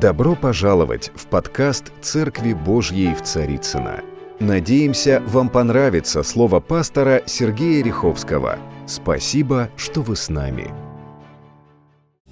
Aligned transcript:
Добро 0.00 0.34
пожаловать 0.34 1.12
в 1.14 1.26
подкаст 1.26 1.92
«Церкви 2.00 2.54
Божьей 2.54 3.14
в 3.14 3.20
Царицына. 3.22 4.00
Надеемся, 4.38 5.22
вам 5.26 5.50
понравится 5.50 6.22
слово 6.22 6.60
пастора 6.60 7.22
Сергея 7.26 7.84
Риховского. 7.84 8.58
Спасибо, 8.86 9.68
что 9.76 10.00
вы 10.00 10.16
с 10.16 10.30
нами. 10.30 10.72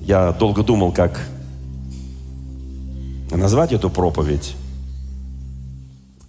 Я 0.00 0.32
долго 0.32 0.62
думал, 0.62 0.92
как 0.92 1.20
назвать 3.30 3.74
эту 3.74 3.90
проповедь. 3.90 4.56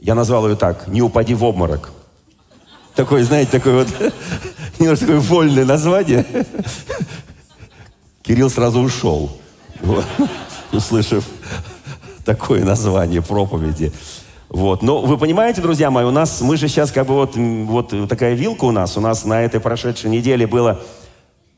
Я 0.02 0.16
назвал 0.16 0.46
ее 0.50 0.58
так 0.58 0.90
«Не 0.90 1.02
упади 1.02 1.36
в 1.36 1.46
обморок». 1.46 1.92
Такое, 2.96 3.24
знаете, 3.24 3.52
такое 3.52 3.86
вот 3.86 3.88
немножко 4.78 5.06
такое 5.06 5.22
вольное 5.22 5.64
название. 5.64 6.26
Кирилл 8.24 8.50
сразу 8.50 8.82
ушел, 8.82 9.32
услышав 10.72 11.26
такое 12.26 12.64
название 12.64 13.22
проповеди. 13.22 13.92
Вот. 14.50 14.82
Но 14.82 15.02
вы 15.02 15.18
понимаете, 15.18 15.62
друзья 15.62 15.92
мои, 15.92 16.06
у 16.06 16.12
нас, 16.12 16.42
мы 16.42 16.58
же 16.58 16.68
сейчас 16.68 16.92
как 16.92 17.08
бы 17.08 17.14
вот, 17.16 17.36
вот 17.36 18.10
такая 18.10 18.34
вилка 18.34 18.66
у 18.66 18.72
нас, 18.72 18.98
у 18.98 19.02
нас 19.02 19.26
на 19.26 19.44
этой 19.44 19.60
прошедшей 19.60 20.10
неделе 20.10 20.48
было 20.48 20.82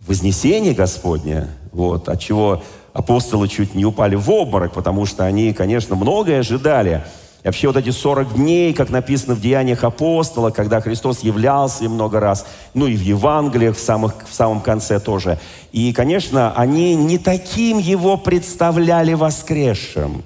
Вознесение 0.07 0.73
Господне, 0.73 1.47
вот, 1.71 2.09
от 2.09 2.19
чего 2.19 2.63
апостолы 2.91 3.47
чуть 3.47 3.75
не 3.75 3.85
упали 3.85 4.15
в 4.15 4.29
обморок, 4.31 4.73
потому 4.73 5.05
что 5.05 5.25
они, 5.25 5.53
конечно, 5.53 5.95
многое 5.95 6.39
ожидали. 6.39 7.05
И 7.43 7.47
вообще 7.47 7.67
вот 7.67 7.77
эти 7.77 7.89
40 7.89 8.35
дней, 8.35 8.73
как 8.73 8.91
написано 8.91 9.33
в 9.33 9.41
Деяниях 9.41 9.83
апостола, 9.83 10.51
когда 10.51 10.79
Христос 10.79 11.21
являлся 11.21 11.83
им 11.83 11.93
много 11.93 12.19
раз, 12.19 12.45
ну 12.75 12.85
и 12.85 12.95
в 12.95 13.01
Евангелиях 13.01 13.75
в, 13.75 13.79
самых, 13.79 14.13
в 14.29 14.33
самом 14.33 14.61
конце 14.61 14.99
тоже. 14.99 15.39
И, 15.71 15.91
конечно, 15.91 16.53
они 16.53 16.95
не 16.95 17.17
таким 17.17 17.79
его 17.79 18.17
представляли 18.17 19.13
воскресшим. 19.13 20.23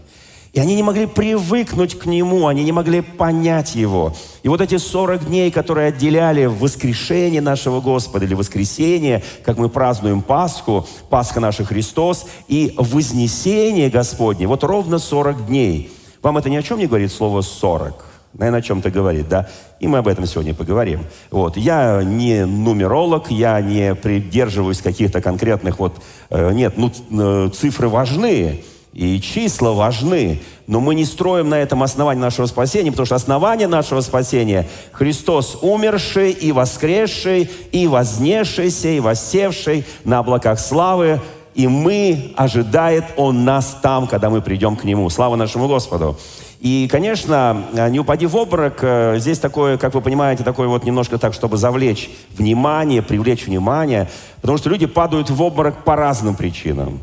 И 0.52 0.60
они 0.60 0.76
не 0.76 0.84
могли 0.84 1.06
привыкнуть 1.06 2.00
к 2.00 2.06
Нему, 2.06 2.48
они 2.48 2.64
не 2.64 2.72
могли 2.72 3.02
понять 3.02 3.76
Его. 3.76 4.14
И 4.42 4.48
вот 4.48 4.62
эти 4.62 4.78
40 4.78 5.26
дней, 5.26 5.52
которые 5.52 5.90
отделяли 5.90 6.46
воскрешение 6.46 7.42
нашего 7.42 7.82
Господа 7.82 8.26
или 8.26 8.34
воскресение, 8.34 9.22
как 9.44 9.58
мы 9.58 9.68
празднуем 9.68 10.22
Пасху, 10.22 10.88
Пасха 11.10 11.42
наша 11.42 11.66
Христос, 11.66 12.26
и 12.48 12.74
вознесение 12.78 13.90
Господне, 13.90 14.48
вот 14.48 14.64
ровно 14.64 14.98
40 14.98 15.48
дней. 15.48 15.92
Вам 16.26 16.40
это 16.40 16.50
ни 16.50 16.56
о 16.56 16.64
чем 16.64 16.80
не 16.80 16.88
говорит 16.88 17.12
слово 17.12 17.42
«40»? 17.42 17.94
Наверное, 18.34 18.60
о 18.60 18.64
чем-то 18.64 18.90
говорит, 18.90 19.30
да? 19.30 19.48
И 19.80 19.86
мы 19.86 20.00
об 20.00 20.08
этом 20.08 20.26
сегодня 20.26 20.56
поговорим. 20.56 21.06
Вот. 21.30 21.56
Я 21.56 22.02
не 22.04 22.48
нумеролог, 22.48 23.30
я 23.30 23.62
не 23.62 23.94
придерживаюсь 23.94 24.82
каких-то 24.82 25.22
конкретных 25.22 25.78
вот... 25.78 26.02
Э, 26.32 26.52
нет, 26.52 26.78
ну, 26.78 26.92
э, 27.12 27.50
цифры 27.54 27.90
важны, 27.90 28.64
и 28.92 29.22
числа 29.22 29.74
важны, 29.74 30.42
но 30.66 30.80
мы 30.80 30.96
не 30.96 31.06
строим 31.06 31.50
на 31.50 31.60
этом 31.60 31.84
основании 31.84 32.22
нашего 32.22 32.48
спасения, 32.48 32.90
потому 32.90 33.06
что 33.06 33.14
основание 33.14 33.68
нашего 33.68 34.02
спасения– 34.02 34.68
Христос, 34.94 35.60
умерший 35.62 36.32
и 36.32 36.52
воскресший, 36.52 37.52
и 37.72 37.86
вознесшийся, 37.86 38.88
и 38.88 39.00
воссевший 39.00 39.86
на 40.06 40.18
облаках 40.18 40.60
славы, 40.60 41.22
и 41.56 41.68
мы, 41.68 42.34
ожидает 42.36 43.06
Он 43.16 43.46
нас 43.46 43.80
там, 43.82 44.08
когда 44.08 44.30
мы 44.30 44.42
придем 44.42 44.76
к 44.76 44.84
Нему. 44.84 45.10
Слава 45.10 45.36
нашему 45.36 45.68
Господу! 45.68 46.18
И, 46.60 46.88
конечно, 46.90 47.66
не 47.90 48.00
упади 48.00 48.26
в 48.26 48.36
обморок, 48.36 48.80
э, 48.82 49.20
здесь 49.20 49.40
такое, 49.40 49.78
как 49.78 49.94
вы 49.94 50.02
понимаете, 50.02 50.44
такое 50.44 50.68
вот 50.68 50.84
немножко 50.84 51.18
так, 51.18 51.34
чтобы 51.34 51.58
завлечь 51.58 52.10
внимание, 52.38 53.02
привлечь 53.02 53.46
внимание, 53.46 54.10
потому 54.42 54.58
что 54.58 54.70
люди 54.70 54.86
падают 54.86 55.30
в 55.30 55.42
обморок 55.42 55.84
по 55.84 55.96
разным 55.96 56.36
причинам. 56.36 57.02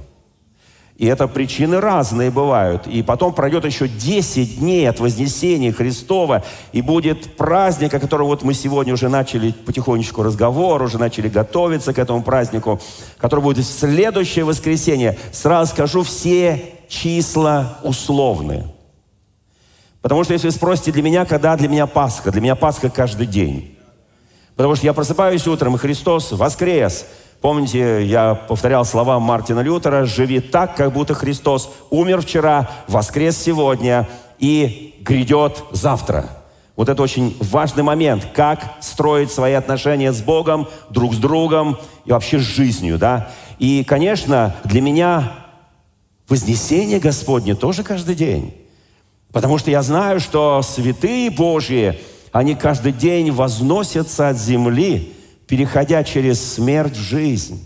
И 0.96 1.06
это 1.06 1.26
причины 1.26 1.80
разные 1.80 2.30
бывают. 2.30 2.86
И 2.86 3.02
потом 3.02 3.32
пройдет 3.32 3.64
еще 3.64 3.88
10 3.88 4.58
дней 4.58 4.88
от 4.88 5.00
Вознесения 5.00 5.72
Христова, 5.72 6.44
и 6.72 6.82
будет 6.82 7.36
праздник, 7.36 7.94
о 7.94 8.00
котором 8.00 8.26
вот 8.26 8.42
мы 8.42 8.54
сегодня 8.54 8.92
уже 8.92 9.08
начали 9.08 9.52
потихонечку 9.52 10.22
разговор, 10.22 10.82
уже 10.82 10.98
начали 10.98 11.28
готовиться 11.28 11.94
к 11.94 11.98
этому 11.98 12.22
празднику, 12.22 12.80
который 13.18 13.40
будет 13.40 13.64
в 13.64 13.78
следующее 13.78 14.44
воскресенье. 14.44 15.18
Сразу 15.32 15.72
скажу, 15.72 16.02
все 16.02 16.74
числа 16.88 17.78
условны. 17.82 18.66
Потому 20.02 20.24
что 20.24 20.34
если 20.34 20.48
вы 20.48 20.52
спросите 20.52 20.92
для 20.92 21.02
меня, 21.02 21.24
когда 21.24 21.56
для 21.56 21.68
меня 21.68 21.86
Пасха, 21.86 22.30
для 22.30 22.40
меня 22.40 22.54
Пасха 22.54 22.90
каждый 22.90 23.26
день. 23.26 23.78
Потому 24.56 24.76
что 24.76 24.84
я 24.84 24.92
просыпаюсь 24.92 25.46
утром, 25.46 25.74
и 25.74 25.78
Христос 25.78 26.32
воскрес– 26.32 27.06
Помните, 27.42 28.06
я 28.06 28.36
повторял 28.36 28.84
слова 28.84 29.18
Мартина 29.18 29.60
Лютера, 29.60 30.04
«Живи 30.04 30.38
так, 30.38 30.76
как 30.76 30.92
будто 30.92 31.12
Христос 31.12 31.72
умер 31.90 32.20
вчера, 32.20 32.70
воскрес 32.86 33.36
сегодня 33.36 34.08
и 34.38 34.94
грядет 35.00 35.64
завтра». 35.72 36.30
Вот 36.76 36.88
это 36.88 37.02
очень 37.02 37.36
важный 37.40 37.82
момент, 37.82 38.28
как 38.32 38.76
строить 38.80 39.32
свои 39.32 39.54
отношения 39.54 40.12
с 40.12 40.22
Богом, 40.22 40.68
друг 40.88 41.14
с 41.14 41.18
другом 41.18 41.78
и 42.04 42.12
вообще 42.12 42.38
с 42.38 42.42
жизнью, 42.42 42.96
да. 42.96 43.32
И, 43.58 43.82
конечно, 43.82 44.54
для 44.62 44.80
меня 44.80 45.32
вознесение 46.28 47.00
Господне 47.00 47.56
тоже 47.56 47.82
каждый 47.82 48.14
день. 48.14 48.54
Потому 49.32 49.58
что 49.58 49.68
я 49.72 49.82
знаю, 49.82 50.20
что 50.20 50.62
святые 50.62 51.28
Божьи, 51.28 51.98
они 52.30 52.54
каждый 52.54 52.92
день 52.92 53.32
возносятся 53.32 54.28
от 54.28 54.36
земли, 54.36 55.12
переходя 55.52 56.02
через 56.02 56.54
смерть 56.54 56.96
в 56.96 57.02
жизнь. 57.02 57.62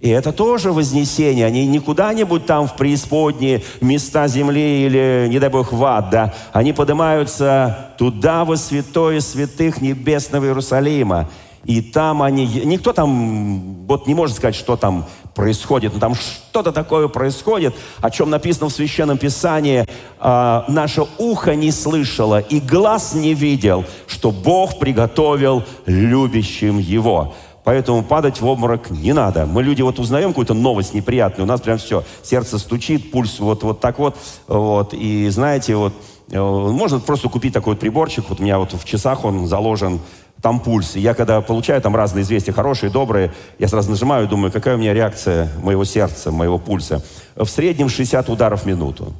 И 0.00 0.08
это 0.08 0.32
тоже 0.32 0.72
вознесение. 0.72 1.46
Они 1.46 1.64
не 1.68 1.78
куда-нибудь 1.78 2.44
там 2.44 2.66
в 2.66 2.74
преисподние 2.74 3.62
места 3.80 4.26
земли 4.26 4.84
или, 4.84 5.28
не 5.30 5.38
дай 5.38 5.48
Бог, 5.48 5.72
в 5.72 5.84
ад, 5.84 6.10
да. 6.10 6.34
Они 6.52 6.72
поднимаются 6.72 7.92
туда, 7.98 8.44
во 8.44 8.56
святое 8.56 9.20
святых 9.20 9.80
небесного 9.80 10.46
Иерусалима. 10.46 11.30
И 11.64 11.80
там 11.82 12.20
они... 12.20 12.46
Никто 12.64 12.92
там 12.92 13.86
вот 13.86 14.08
не 14.08 14.14
может 14.14 14.34
сказать, 14.34 14.56
что 14.56 14.76
там 14.76 15.06
происходит. 15.40 15.94
Но 15.94 16.00
там 16.00 16.14
что-то 16.14 16.70
такое 16.70 17.08
происходит, 17.08 17.74
о 18.02 18.10
чем 18.10 18.28
написано 18.28 18.68
в 18.68 18.72
Священном 18.72 19.16
Писании. 19.16 19.86
А, 20.18 20.66
«Наше 20.68 21.06
ухо 21.16 21.54
не 21.54 21.72
слышало, 21.72 22.40
и 22.40 22.60
глаз 22.60 23.14
не 23.14 23.32
видел, 23.32 23.86
что 24.06 24.32
Бог 24.32 24.78
приготовил 24.78 25.64
любящим 25.86 26.78
Его». 26.78 27.34
Поэтому 27.64 28.02
падать 28.02 28.40
в 28.40 28.46
обморок 28.46 28.90
не 28.90 29.14
надо. 29.14 29.46
Мы 29.46 29.62
люди 29.62 29.80
вот 29.80 29.98
узнаем 29.98 30.30
какую-то 30.30 30.54
новость 30.54 30.92
неприятную, 30.92 31.46
у 31.46 31.48
нас 31.48 31.60
прям 31.60 31.78
все, 31.78 32.04
сердце 32.22 32.58
стучит, 32.58 33.10
пульс 33.10 33.38
вот, 33.38 33.62
вот 33.62 33.80
так 33.80 33.98
вот, 33.98 34.16
вот. 34.46 34.92
И 34.92 35.28
знаете, 35.30 35.76
вот, 35.76 35.92
э, 36.30 36.40
можно 36.40 37.00
просто 37.00 37.28
купить 37.28 37.54
такой 37.54 37.74
вот 37.74 37.80
приборчик, 37.80 38.24
вот 38.28 38.40
у 38.40 38.42
меня 38.42 38.58
вот 38.58 38.72
в 38.72 38.84
часах 38.84 39.24
он 39.24 39.46
заложен, 39.46 40.00
там 40.42 40.60
пульс. 40.60 40.96
И 40.96 41.00
я 41.00 41.14
когда 41.14 41.40
получаю 41.40 41.80
там 41.80 41.94
разные 41.94 42.22
известия, 42.22 42.52
хорошие, 42.52 42.90
добрые, 42.90 43.32
я 43.58 43.68
сразу 43.68 43.90
нажимаю 43.90 44.26
и 44.26 44.28
думаю, 44.28 44.52
какая 44.52 44.76
у 44.76 44.78
меня 44.78 44.94
реакция 44.94 45.50
моего 45.62 45.84
сердца, 45.84 46.30
моего 46.30 46.58
пульса. 46.58 47.02
В 47.36 47.46
среднем 47.46 47.88
60 47.88 48.28
ударов 48.28 48.62
в 48.62 48.66
минуту. 48.66 49.12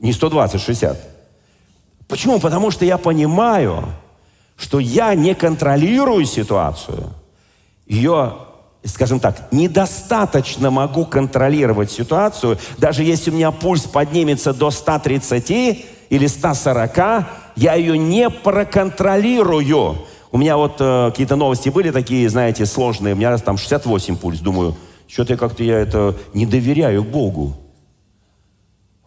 Не 0.00 0.12
120, 0.12 0.60
60. 0.60 0.98
Почему? 2.08 2.40
Потому 2.40 2.70
что 2.70 2.84
я 2.84 2.98
понимаю, 2.98 3.84
что 4.56 4.78
я 4.78 5.14
не 5.14 5.34
контролирую 5.34 6.26
ситуацию. 6.26 7.10
Ее, 7.86 8.34
скажем 8.84 9.20
так, 9.20 9.52
недостаточно 9.52 10.70
могу 10.70 11.06
контролировать 11.06 11.90
ситуацию. 11.90 12.58
Даже 12.78 13.04
если 13.04 13.30
у 13.30 13.34
меня 13.34 13.50
пульс 13.50 13.82
поднимется 13.82 14.52
до 14.52 14.70
130 14.70 15.86
или 16.10 16.26
140, 16.26 16.96
я 17.56 17.74
ее 17.74 17.96
не 17.96 18.28
проконтролирую. 18.28 19.98
У 20.32 20.38
меня 20.38 20.56
вот 20.56 20.76
э, 20.80 21.10
какие-то 21.10 21.36
новости 21.36 21.70
были 21.70 21.90
такие, 21.90 22.28
знаете, 22.28 22.66
сложные. 22.66 23.14
У 23.14 23.16
меня 23.16 23.36
там 23.38 23.56
68 23.56 24.16
пульс. 24.16 24.40
Думаю, 24.40 24.76
что-то 25.08 25.36
как-то 25.36 25.64
я 25.64 25.78
это 25.78 26.16
не 26.34 26.46
доверяю 26.46 27.02
Богу. 27.02 27.56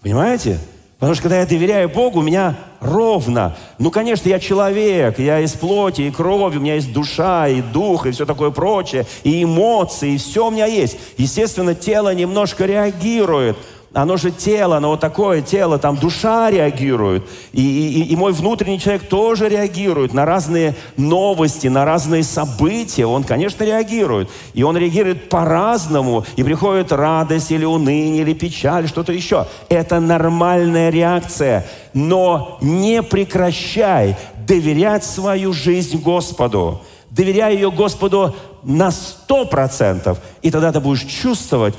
Понимаете? 0.02 0.60
Потому 1.00 1.16
что 1.16 1.24
когда 1.24 1.40
я 1.40 1.46
доверяю 1.46 1.90
Богу, 1.90 2.20
у 2.20 2.24
меня 2.24 2.56
ровно. 2.80 3.58
Ну, 3.80 3.92
конечно, 3.92 4.30
я 4.30 4.40
человек, 4.40 5.20
я 5.20 5.42
из 5.42 5.52
плоти 5.52 6.02
и 6.02 6.12
крови, 6.12 6.58
у 6.58 6.62
меня 6.62 6.76
есть 6.76 6.94
душа 6.94 7.48
и 7.50 7.62
дух, 7.62 8.06
и 8.06 8.12
все 8.12 8.26
такое 8.26 8.52
прочее, 8.52 9.06
и 9.24 9.44
эмоции, 9.44 10.14
и 10.14 10.18
все 10.18 10.48
у 10.48 10.52
меня 10.52 10.66
есть. 10.66 10.98
Естественно, 11.18 11.76
тело 11.76 12.14
немножко 12.14 12.66
реагирует– 12.66 13.58
оно 13.94 14.18
же 14.18 14.32
тело, 14.32 14.78
оно 14.78 14.90
вот 14.90 15.00
такое 15.00 15.42
тело, 15.42 15.78
там 15.78 15.98
душа 15.98 16.50
реагирует. 16.50 17.24
И, 17.52 17.62
и, 17.62 18.12
и 18.12 18.16
мой 18.16 18.34
внутренний 18.34 18.80
человек 18.80 19.08
тоже 19.08 19.50
реагирует 19.50 20.14
на 20.14 20.26
разные 20.26 20.76
новости, 20.98 21.68
на 21.68 21.86
разные 21.86 22.24
события. 22.24 23.06
Он, 23.06 23.24
конечно, 23.24 23.64
реагирует. 23.64 24.30
И 24.56 24.64
он 24.64 24.76
реагирует 24.78 25.30
по-разному. 25.30 26.26
И 26.36 26.44
приходит 26.44 26.92
радость 26.92 27.52
или 27.52 27.66
уныние, 27.66 28.24
или 28.24 28.34
печаль, 28.34 28.88
что-то 28.88 29.14
еще. 29.14 29.46
Это 29.70 30.00
нормальная 30.00 30.90
реакция. 30.90 31.68
Но 31.94 32.58
не 32.62 33.04
прекращай 33.04 34.18
доверять 34.48 35.04
свою 35.04 35.54
жизнь 35.54 36.02
Господу. 36.02 36.82
Доверяй 37.12 37.54
ее 37.54 37.70
Господу 37.70 38.36
на 38.64 38.90
сто 38.90 39.46
процентов. 39.46 40.20
И 40.42 40.50
тогда 40.50 40.72
ты 40.72 40.80
будешь 40.80 41.04
чувствовать 41.04 41.76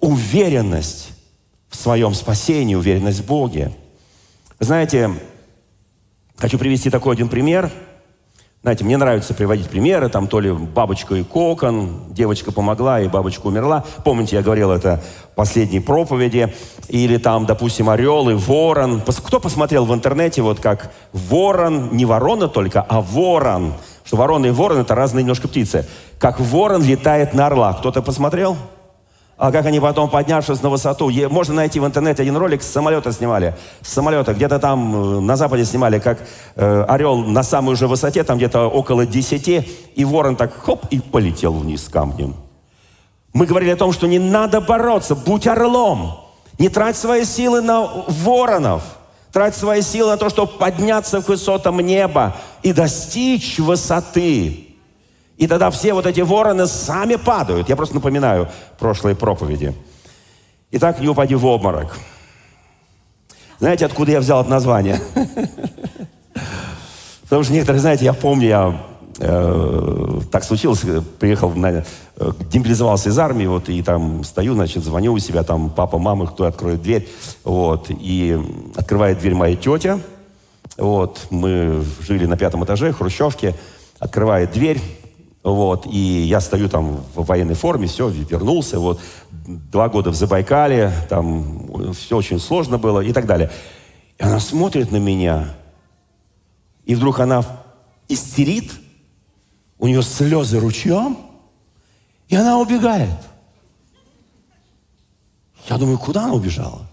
уверенность 0.00 1.12
в 1.72 1.76
своем 1.76 2.14
спасении, 2.14 2.74
уверенность 2.74 3.20
в 3.20 3.26
Боге. 3.26 3.72
Знаете, 4.60 5.10
хочу 6.36 6.58
привести 6.58 6.90
такой 6.90 7.14
один 7.14 7.28
пример. 7.28 7.70
Знаете, 8.62 8.84
мне 8.84 8.96
нравится 8.96 9.34
приводить 9.34 9.68
примеры, 9.68 10.08
там 10.08 10.28
то 10.28 10.38
ли 10.38 10.52
бабочка 10.52 11.16
и 11.16 11.24
кокон, 11.24 12.04
девочка 12.10 12.52
помогла 12.52 13.00
и 13.00 13.08
бабочка 13.08 13.48
умерла. 13.48 13.84
Помните, 14.04 14.36
я 14.36 14.42
говорил 14.42 14.70
это 14.70 15.02
в 15.32 15.34
последней 15.34 15.80
проповеди. 15.80 16.54
Или 16.88 17.16
там, 17.16 17.44
допустим, 17.44 17.90
орел 17.90 18.30
и 18.30 18.34
ворон. 18.34 19.00
Кто 19.00 19.40
посмотрел 19.40 19.84
в 19.84 19.92
интернете, 19.92 20.42
вот 20.42 20.60
как 20.60 20.92
ворон, 21.12 21.88
не 21.96 22.04
ворона 22.04 22.46
только, 22.46 22.82
а 22.82 23.00
ворон. 23.00 23.74
Что 24.04 24.16
ворона 24.16 24.46
и 24.46 24.50
ворон 24.50 24.78
это 24.78 24.94
разные 24.94 25.24
немножко 25.24 25.48
птицы. 25.48 25.88
Как 26.20 26.38
ворон 26.38 26.84
летает 26.84 27.34
на 27.34 27.46
орла. 27.46 27.72
Кто-то 27.72 28.00
посмотрел? 28.00 28.56
А 29.38 29.50
как 29.50 29.66
они 29.66 29.80
потом, 29.80 30.08
поднявшись 30.08 30.62
на 30.62 30.68
высоту, 30.68 31.10
можно 31.28 31.54
найти 31.54 31.80
в 31.80 31.86
интернете 31.86 32.22
один 32.22 32.36
ролик, 32.36 32.62
с 32.62 32.70
самолета 32.70 33.12
снимали. 33.12 33.54
С 33.80 33.92
самолета, 33.92 34.34
где-то 34.34 34.58
там 34.58 34.94
э, 34.94 35.20
на 35.20 35.36
Западе 35.36 35.64
снимали, 35.64 35.98
как 35.98 36.18
э, 36.54 36.84
орел 36.88 37.16
на 37.16 37.42
самой 37.42 37.72
уже 37.72 37.88
высоте, 37.88 38.22
там 38.24 38.36
где-то 38.36 38.68
около 38.68 39.06
10, 39.06 39.48
и 39.94 40.04
ворон 40.04 40.36
так 40.36 40.52
хоп, 40.54 40.86
и 40.90 41.00
полетел 41.00 41.54
вниз 41.54 41.88
камнем. 41.88 42.34
Мы 43.32 43.46
говорили 43.46 43.70
о 43.70 43.76
том, 43.76 43.92
что 43.92 44.06
не 44.06 44.18
надо 44.18 44.60
бороться, 44.60 45.14
будь 45.14 45.46
орлом. 45.46 46.20
Не 46.58 46.68
трать 46.68 46.96
свои 46.96 47.24
силы 47.24 47.62
на 47.62 48.04
воронов. 48.06 48.82
Трать 49.32 49.56
свои 49.56 49.80
силы 49.80 50.10
на 50.10 50.16
то, 50.18 50.28
чтобы 50.28 50.52
подняться 50.52 51.22
к 51.22 51.28
высотам 51.28 51.80
неба 51.80 52.36
и 52.62 52.74
достичь 52.74 53.58
высоты. 53.58 54.71
И 55.42 55.48
тогда 55.48 55.72
все 55.72 55.92
вот 55.92 56.06
эти 56.06 56.20
вороны 56.20 56.68
сами 56.68 57.16
падают. 57.16 57.68
Я 57.68 57.74
просто 57.74 57.96
напоминаю 57.96 58.48
прошлые 58.78 59.16
проповеди. 59.16 59.74
Итак, 60.70 61.00
не 61.00 61.08
упади 61.08 61.34
в 61.34 61.44
обморок. 61.44 61.98
Знаете, 63.58 63.86
откуда 63.86 64.12
я 64.12 64.20
взял 64.20 64.40
это 64.40 64.50
название? 64.50 65.00
Потому 67.24 67.42
что 67.42 67.52
некоторые, 67.52 67.80
знаете, 67.80 68.04
я 68.04 68.12
помню, 68.12 68.46
я 68.46 68.86
э, 69.18 70.20
так 70.30 70.44
случилось, 70.44 70.84
приехал, 71.18 71.50
на, 71.50 71.72
э, 71.72 71.82
демобилизовался 72.48 73.08
из 73.08 73.18
армии, 73.18 73.46
вот, 73.46 73.68
и 73.68 73.82
там 73.82 74.22
стою, 74.22 74.54
значит, 74.54 74.84
звоню 74.84 75.12
у 75.12 75.18
себя, 75.18 75.42
там, 75.42 75.70
папа, 75.70 75.98
мама, 75.98 76.28
кто 76.28 76.44
откроет 76.44 76.82
дверь, 76.82 77.08
вот, 77.42 77.90
и 77.90 78.40
открывает 78.76 79.18
дверь 79.18 79.34
моя 79.34 79.56
тетя, 79.56 79.98
вот, 80.76 81.26
мы 81.30 81.82
жили 82.00 82.26
на 82.26 82.36
пятом 82.36 82.64
этаже, 82.64 82.92
хрущевке, 82.92 83.56
открывает 83.98 84.52
дверь, 84.52 84.80
вот, 85.42 85.86
и 85.86 85.98
я 85.98 86.40
стою 86.40 86.68
там 86.68 87.04
в 87.14 87.24
военной 87.24 87.54
форме, 87.54 87.88
все, 87.88 88.08
вернулся, 88.08 88.78
вот, 88.78 89.00
два 89.30 89.88
года 89.88 90.10
в 90.10 90.14
Забайкале, 90.14 90.92
там 91.08 91.92
все 91.94 92.16
очень 92.16 92.38
сложно 92.38 92.78
было 92.78 93.00
и 93.00 93.12
так 93.12 93.26
далее. 93.26 93.50
И 94.18 94.22
она 94.22 94.38
смотрит 94.38 94.92
на 94.92 94.98
меня, 94.98 95.54
и 96.84 96.94
вдруг 96.94 97.18
она 97.18 97.44
истерит, 98.08 98.72
у 99.78 99.88
нее 99.88 100.02
слезы 100.02 100.60
ручьем, 100.60 101.18
и 102.28 102.36
она 102.36 102.58
убегает. 102.58 103.18
Я 105.68 105.76
думаю, 105.76 105.98
куда 105.98 106.24
она 106.24 106.34
убежала? 106.34 106.86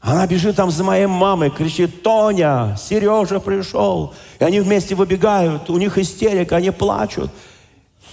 Она 0.00 0.26
бежит 0.26 0.56
там 0.56 0.70
за 0.70 0.82
моей 0.82 1.06
мамой, 1.06 1.50
кричит, 1.50 2.02
Тоня, 2.02 2.76
Сережа 2.80 3.38
пришел. 3.38 4.14
И 4.38 4.44
они 4.44 4.60
вместе 4.60 4.94
выбегают, 4.94 5.68
у 5.68 5.76
них 5.76 5.98
истерика, 5.98 6.56
они 6.56 6.70
плачут. 6.70 7.30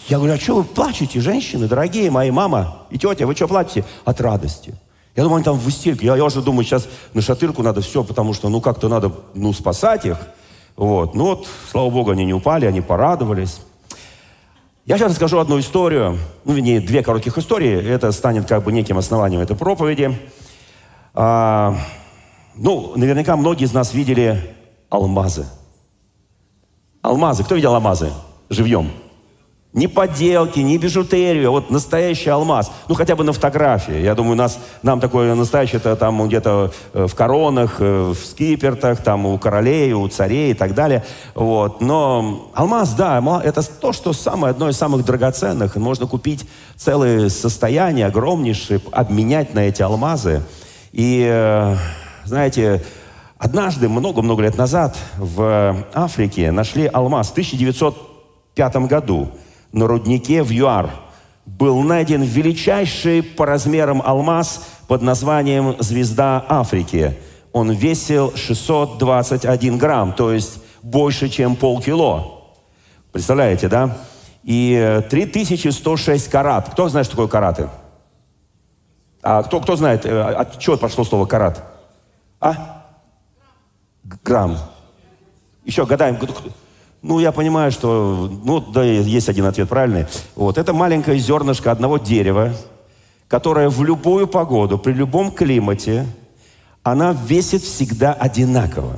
Я 0.10 0.18
говорю, 0.18 0.34
а 0.34 0.38
что 0.38 0.56
вы 0.56 0.64
плачете, 0.64 1.22
женщины, 1.22 1.68
дорогие 1.68 2.12
мои, 2.12 2.30
мама 2.30 2.84
и 2.90 2.98
тетя, 2.98 3.26
вы 3.26 3.36
что 3.36 3.48
плачете? 3.48 3.86
От 4.04 4.20
радости. 4.20 4.76
Я 5.16 5.24
думаю, 5.24 5.38
они 5.38 5.46
там 5.46 5.58
в 5.58 5.68
истерике. 5.68 6.06
Я, 6.06 6.16
я 6.16 6.26
уже 6.26 6.42
думаю, 6.42 6.64
сейчас 6.64 6.88
на 7.14 7.22
шатырку 7.22 7.64
надо 7.64 7.82
все, 7.82 8.04
потому 8.04 8.34
что, 8.34 8.50
ну, 8.50 8.62
как-то 8.62 8.88
надо, 8.90 9.12
ну, 9.34 9.52
спасать 9.54 10.06
их. 10.06 10.18
Вот. 10.76 11.16
Ну, 11.16 11.26
вот, 11.26 11.48
слава 11.72 11.90
Богу, 11.90 12.12
они 12.12 12.26
не 12.26 12.34
упали, 12.34 12.66
они 12.66 12.82
порадовались. 12.82 13.62
Я 14.86 14.98
сейчас 14.98 15.12
расскажу 15.12 15.40
одну 15.40 15.60
историю, 15.60 16.20
ну, 16.46 16.54
вернее, 16.54 16.80
две 16.80 17.02
коротких 17.02 17.38
истории. 17.38 17.84
Это 17.90 18.12
станет 18.12 18.48
как 18.48 18.64
бы 18.64 18.72
неким 18.72 18.98
основанием 18.98 19.42
этой 19.42 19.56
проповеди. 19.56 20.18
А, 21.20 21.76
ну, 22.56 22.94
наверняка 22.96 23.36
многие 23.36 23.64
из 23.64 23.74
нас 23.74 23.92
видели 23.92 24.56
алмазы. 24.88 25.48
Алмазы. 27.02 27.44
Кто 27.44 27.56
видел 27.56 27.74
алмазы 27.74 28.12
живьем? 28.52 28.92
Ни 29.74 29.88
подделки, 29.88 30.60
ни 30.60 30.78
бижутерию, 30.78 31.48
а 31.48 31.52
вот 31.52 31.72
настоящий 31.72 32.30
алмаз. 32.30 32.72
Ну, 32.88 32.94
хотя 32.94 33.16
бы 33.16 33.24
на 33.24 33.34
фотографии. 33.34 34.00
Я 34.00 34.14
думаю, 34.14 34.36
нас, 34.36 34.60
нам 34.84 35.00
такое 35.00 35.34
настоящее 35.34 35.78
это 35.78 35.96
там 35.96 36.28
где-то 36.28 36.72
э, 36.94 37.08
в 37.08 37.16
коронах, 37.16 37.78
э, 37.80 38.12
в 38.12 38.24
скипертах, 38.24 39.02
там 39.02 39.26
у 39.26 39.40
королей, 39.40 39.94
у 39.94 40.08
царей 40.10 40.52
и 40.52 40.54
так 40.54 40.76
далее. 40.76 41.04
Вот. 41.34 41.82
Но 41.82 42.52
алмаз, 42.54 42.94
да, 42.94 43.42
это 43.44 43.64
то, 43.64 43.92
что 43.92 44.14
самое, 44.14 44.52
одно 44.52 44.70
из 44.70 44.78
самых 44.78 45.04
драгоценных. 45.04 45.78
Можно 45.78 46.06
купить 46.06 46.48
целое 46.76 47.30
состояние 47.30 48.06
огромнейшее, 48.06 48.80
обменять 48.92 49.56
на 49.56 49.62
эти 49.62 49.82
алмазы. 49.82 50.44
И, 50.98 51.26
э, 51.26 51.78
знаете, 52.26 52.84
однажды, 53.38 53.88
много-много 53.88 54.44
лет 54.44 54.58
назад, 54.58 54.98
в 55.18 55.86
Африке 55.94 56.52
нашли 56.52 56.88
алмаз 56.88 57.30
в 57.30 57.32
1905 57.32 58.76
году– 58.88 59.30
на 59.72 59.88
руднике 59.88 60.44
в 60.44 60.52
ЮАР 60.52 60.90
был 61.46 61.82
найден 61.82 62.22
величайший 62.24 63.22
по 63.22 63.46
размерам 63.46 64.02
алмаз 64.04 64.68
под 64.88 65.02
названием 65.02 65.76
«Звезда 65.80 66.46
Африки». 66.48 67.18
Он 67.54 67.72
весил 67.72 68.34
621 68.36 69.78
грамм, 69.78 70.14
то 70.14 70.32
есть 70.32 70.60
больше, 70.84 71.30
чем 71.30 71.56
полкило. 71.56 72.44
Представляете, 73.12 73.68
да? 73.68 73.98
И 74.44 75.02
3106 75.10 76.30
карат. 76.30 76.70
Кто 76.70 76.90
знает, 76.90 77.08
что 77.08 77.16
такое 77.16 77.28
караты? 77.28 77.70
А 79.30 79.44
кто, 79.44 79.60
кто 79.60 79.76
знает, 79.76 80.06
э, 80.06 80.22
от 80.22 80.58
чего 80.58 80.78
пошло 80.78 81.04
слово 81.04 81.26
карат? 81.26 81.62
А? 82.40 82.86
Грамм. 84.24 84.58
Еще 85.66 85.86
гадаем. 85.86 86.18
Ну, 87.02 87.20
я 87.20 87.34
понимаю, 87.34 87.74
что, 87.74 88.32
ну, 88.46 88.62
да, 88.62 88.86
есть 88.86 89.28
один 89.28 89.44
ответ 89.44 89.68
правильный. 89.68 90.06
Вот, 90.38 90.58
это 90.58 90.72
маленькое 90.72 91.20
зернышко 91.20 91.74
одного 91.74 91.98
дерева, 91.98 92.54
которое 93.28 93.68
в 93.68 93.84
любую 93.84 94.30
погоду, 94.30 94.78
при 94.78 94.94
любом 94.94 95.32
климате, 95.32 96.06
она 96.82 97.12
весит 97.12 97.64
всегда 97.64 98.14
одинаково. 98.14 98.96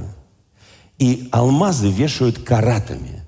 И 1.00 1.28
алмазы 1.32 1.90
вешают 1.90 2.38
каратами. 2.38 3.24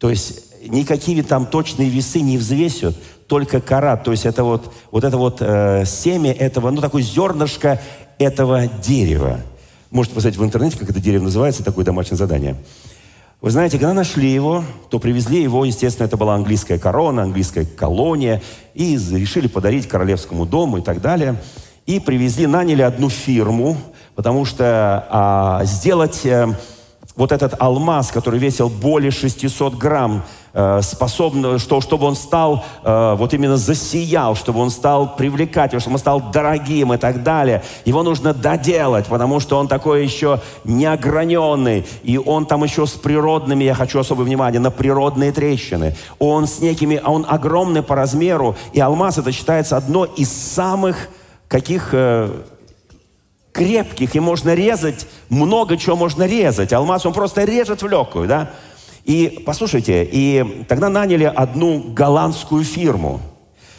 То 0.00 0.10
есть 0.10 0.66
никакие 0.66 1.22
там 1.22 1.46
точные 1.46 1.88
весы 1.88 2.20
не 2.22 2.38
взвесят, 2.38 2.96
только 3.30 3.60
карат. 3.60 4.02
То 4.02 4.10
есть 4.10 4.26
это 4.26 4.42
вот, 4.42 4.72
вот 4.90 5.04
это 5.04 5.16
вот 5.16 5.36
э, 5.40 5.84
семя 5.86 6.32
этого, 6.32 6.68
ну, 6.72 6.80
такое 6.80 7.00
зернышко 7.00 7.80
этого 8.18 8.66
дерева. 8.66 9.38
Можете 9.92 10.16
посмотреть 10.16 10.40
в 10.40 10.44
интернете, 10.44 10.76
как 10.76 10.90
это 10.90 10.98
дерево 10.98 11.22
называется, 11.22 11.62
такое 11.62 11.84
домашнее 11.84 12.18
задание. 12.18 12.56
Вы 13.40 13.52
знаете, 13.52 13.78
когда 13.78 13.94
нашли 13.94 14.28
его, 14.28 14.64
то 14.90 14.98
привезли 14.98 15.40
его, 15.40 15.64
естественно, 15.64 16.06
это 16.06 16.16
была 16.16 16.34
английская 16.34 16.76
корона, 16.76 17.22
английская 17.22 17.64
колония, 17.64 18.42
и 18.74 18.96
решили 18.96 19.46
подарить 19.46 19.86
королевскому 19.86 20.44
дому 20.44 20.78
и 20.78 20.82
так 20.82 21.00
далее. 21.00 21.36
И 21.86 22.00
привезли, 22.00 22.48
наняли 22.48 22.82
одну 22.82 23.10
фирму, 23.10 23.76
потому 24.16 24.44
что 24.44 25.06
а, 25.08 25.64
сделать 25.66 26.26
а, 26.26 26.52
вот 27.20 27.32
этот 27.32 27.54
алмаз, 27.60 28.10
который 28.10 28.40
весил 28.40 28.68
более 28.68 29.10
600 29.10 29.74
грамм, 29.74 30.24
Э, 30.52 30.80
способен, 30.82 31.60
что, 31.60 31.80
чтобы 31.80 32.06
он 32.06 32.16
стал, 32.16 32.64
э, 32.82 33.14
вот 33.16 33.32
именно 33.34 33.56
засиял, 33.56 34.34
чтобы 34.34 34.58
он 34.58 34.70
стал 34.70 35.14
привлекательным, 35.14 35.80
чтобы 35.80 35.94
он 35.94 36.00
стал 36.00 36.20
дорогим 36.32 36.92
и 36.92 36.96
так 36.96 37.22
далее. 37.22 37.62
Его 37.84 38.02
нужно 38.02 38.34
доделать, 38.34 39.06
потому 39.06 39.38
что 39.38 39.58
он 39.58 39.68
такой 39.68 40.02
еще 40.02 40.40
неограненный, 40.64 41.86
и 42.02 42.18
он 42.18 42.46
там 42.46 42.64
еще 42.64 42.86
с 42.86 42.92
природными, 42.92 43.62
я 43.62 43.74
хочу 43.74 44.00
особое 44.00 44.24
внимание, 44.24 44.60
на 44.60 44.72
природные 44.72 45.30
трещины. 45.30 45.94
Он 46.18 46.48
с 46.48 46.58
некими, 46.58 47.00
а 47.00 47.12
он 47.12 47.24
огромный 47.28 47.84
по 47.84 47.94
размеру, 47.94 48.56
и 48.72 48.80
алмаз 48.80 49.18
это 49.18 49.30
считается 49.30 49.76
одно 49.76 50.04
из 50.04 50.32
самых 50.32 51.10
каких 51.46 51.90
э, 51.92 52.28
крепких, 53.52 54.14
и 54.14 54.20
можно 54.20 54.54
резать, 54.54 55.08
много 55.28 55.76
чего 55.76 55.96
можно 55.96 56.22
резать. 56.24 56.72
Алмаз, 56.72 57.04
он 57.06 57.12
просто 57.12 57.42
режет 57.44 57.82
в 57.82 57.88
легкую, 57.88 58.28
да? 58.28 58.50
И 59.04 59.42
послушайте, 59.44 60.08
и 60.10 60.64
тогда 60.68 60.88
наняли 60.88 61.24
одну 61.24 61.80
голландскую 61.80 62.62
фирму. 62.64 63.20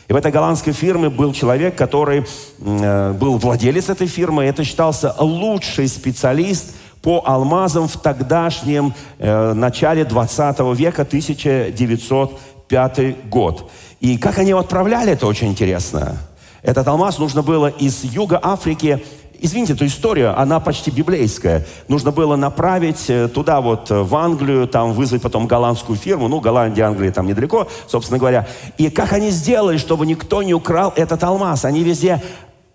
И 0.07 0.13
в 0.13 0.17
этой 0.17 0.31
голландской 0.31 0.73
фирме 0.73 1.09
был 1.09 1.31
человек, 1.31 1.77
который 1.77 2.25
э, 2.59 3.13
был 3.13 3.37
владелец 3.37 3.89
этой 3.89 4.07
фирмы. 4.07 4.43
Это 4.43 4.65
считался 4.65 5.15
лучший 5.17 5.87
специалист 5.87 6.75
по 7.01 7.23
алмазам 7.25 7.87
в 7.87 7.95
тогдашнем 7.97 8.93
э, 9.19 9.53
начале 9.53 10.03
20 10.03 10.59
века, 10.75 11.03
1905 11.03 13.29
год. 13.29 13.71
И 14.01 14.17
как 14.17 14.39
они 14.39 14.49
его 14.49 14.59
отправляли, 14.59 15.13
это 15.13 15.27
очень 15.27 15.47
интересно. 15.47 16.17
Этот 16.61 16.87
алмаз 16.87 17.17
нужно 17.17 17.41
было 17.41 17.67
из 17.67 18.03
юга 18.03 18.39
Африки 18.41 19.03
Извините, 19.43 19.73
эту 19.73 19.87
историю, 19.87 20.39
она 20.39 20.59
почти 20.59 20.91
библейская. 20.91 21.65
Нужно 21.87 22.11
было 22.11 22.35
направить 22.35 23.09
э, 23.09 23.27
туда 23.27 23.59
вот, 23.59 23.89
э, 23.89 24.01
в 24.03 24.15
Англию, 24.15 24.67
там 24.67 24.93
вызвать 24.93 25.23
потом 25.23 25.47
голландскую 25.47 25.97
фирму. 25.97 26.27
Ну, 26.27 26.39
Голландия, 26.39 26.83
Англия 26.83 27.11
там 27.11 27.25
недалеко, 27.25 27.67
собственно 27.87 28.19
говоря. 28.19 28.47
И 28.77 28.91
как 28.91 29.13
они 29.13 29.31
сделали, 29.31 29.77
чтобы 29.77 30.05
никто 30.05 30.43
не 30.43 30.53
украл 30.53 30.93
этот 30.95 31.23
алмаз? 31.23 31.65
Они 31.65 31.83
везде 31.83 32.21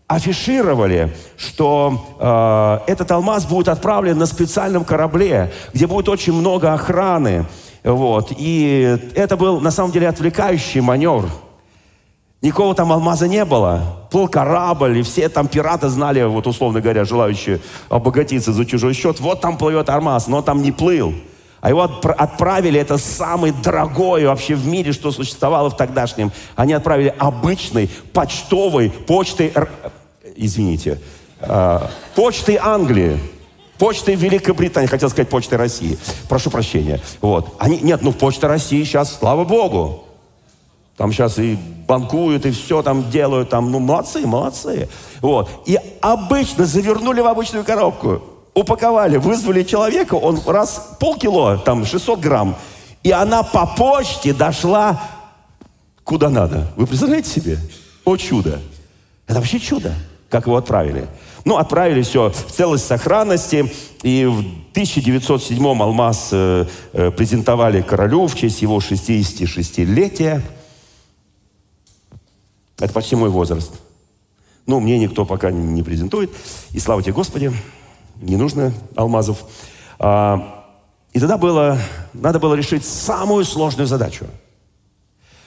афишировали, 0.08 1.14
что 1.36 2.04
э, 2.18 2.90
этот 2.90 3.12
алмаз 3.12 3.44
будет 3.44 3.68
отправлен 3.68 4.18
на 4.18 4.26
специальном 4.26 4.84
корабле, 4.84 5.52
где 5.72 5.86
будет 5.86 6.08
очень 6.08 6.32
много 6.32 6.72
охраны. 6.72 7.46
Вот. 7.84 8.32
И 8.36 8.98
это 9.14 9.36
был 9.36 9.60
на 9.60 9.70
самом 9.70 9.92
деле 9.92 10.08
отвлекающий 10.08 10.80
маневр. 10.80 11.28
Никакого 12.46 12.76
там 12.76 12.92
алмаза 12.92 13.26
не 13.26 13.44
было. 13.44 14.06
Плыл 14.08 14.28
корабль, 14.28 14.98
и 14.98 15.02
все 15.02 15.28
там 15.28 15.48
пираты 15.48 15.88
знали, 15.88 16.22
вот 16.22 16.46
условно 16.46 16.80
говоря, 16.80 17.04
желающие 17.04 17.58
обогатиться 17.88 18.52
за 18.52 18.64
чужой 18.64 18.94
счет, 18.94 19.18
вот 19.18 19.40
там 19.40 19.58
плывет 19.58 19.90
алмаз, 19.90 20.28
но 20.28 20.42
там 20.42 20.62
не 20.62 20.70
плыл. 20.70 21.12
А 21.60 21.70
его 21.70 21.82
отправили, 21.82 22.78
это 22.78 22.98
самый 22.98 23.50
дорогой 23.50 24.26
вообще 24.26 24.54
в 24.54 24.64
мире, 24.64 24.92
что 24.92 25.10
существовало 25.10 25.70
в 25.70 25.76
тогдашнем. 25.76 26.30
Они 26.54 26.72
отправили 26.72 27.12
обычной 27.18 27.90
почтовой 28.12 28.90
почтой, 28.90 29.52
извините, 30.36 31.00
э, 31.40 31.80
почтой 32.14 32.60
Англии. 32.62 33.18
Почтой 33.76 34.14
Великобритании, 34.14 34.86
хотел 34.86 35.10
сказать 35.10 35.28
почтой 35.28 35.58
России. 35.58 35.98
Прошу 36.28 36.50
прощения. 36.50 37.00
Вот. 37.20 37.56
Они, 37.58 37.80
нет, 37.80 38.02
ну 38.02 38.12
почта 38.12 38.46
России 38.46 38.84
сейчас, 38.84 39.18
слава 39.18 39.44
Богу. 39.44 40.05
Там 40.96 41.12
сейчас 41.12 41.38
и 41.38 41.58
банкуют, 41.86 42.46
и 42.46 42.50
все 42.50 42.82
там 42.82 43.10
делают, 43.10 43.50
там, 43.50 43.70
ну, 43.70 43.80
молодцы, 43.80 44.26
молодцы. 44.26 44.88
Вот. 45.20 45.50
И 45.66 45.78
обычно 46.00 46.64
завернули 46.64 47.20
в 47.20 47.26
обычную 47.26 47.64
коробку, 47.64 48.22
упаковали, 48.54 49.18
вызвали 49.18 49.62
человека, 49.62 50.14
он 50.14 50.40
раз 50.46 50.96
полкило, 50.98 51.58
там, 51.58 51.84
600 51.84 52.20
грамм, 52.20 52.56
и 53.02 53.10
она 53.10 53.42
по 53.42 53.66
почте 53.66 54.32
дошла 54.32 55.00
куда 56.02 56.30
надо. 56.30 56.68
Вы 56.76 56.86
представляете 56.86 57.28
себе? 57.28 57.58
О 58.04 58.16
чудо! 58.16 58.60
Это 59.26 59.40
вообще 59.40 59.58
чудо, 59.58 59.92
как 60.30 60.46
его 60.46 60.56
отправили. 60.56 61.08
Ну, 61.44 61.56
отправили 61.56 62.02
все 62.02 62.30
в 62.30 62.52
целости 62.52 62.86
сохранности, 62.86 63.72
и 64.02 64.24
в 64.24 64.38
1907 64.70 65.82
алмаз 65.82 66.28
э, 66.32 66.66
э, 66.92 67.10
презентовали 67.10 67.82
королю 67.82 68.26
в 68.26 68.36
честь 68.36 68.62
его 68.62 68.78
66-летия. 68.78 70.42
Это 72.78 72.92
почти 72.92 73.16
мой 73.16 73.30
возраст. 73.30 73.72
Ну, 74.66 74.80
мне 74.80 74.98
никто 74.98 75.24
пока 75.24 75.50
не 75.50 75.82
презентует. 75.82 76.30
И 76.72 76.80
слава 76.80 77.02
тебе, 77.02 77.12
Господи, 77.12 77.52
не 78.16 78.36
нужно 78.36 78.72
алмазов. 78.96 79.44
А, 79.98 80.64
и 81.12 81.20
тогда 81.20 81.38
было, 81.38 81.78
надо 82.12 82.38
было 82.38 82.54
решить 82.54 82.84
самую 82.84 83.44
сложную 83.44 83.86
задачу. 83.86 84.26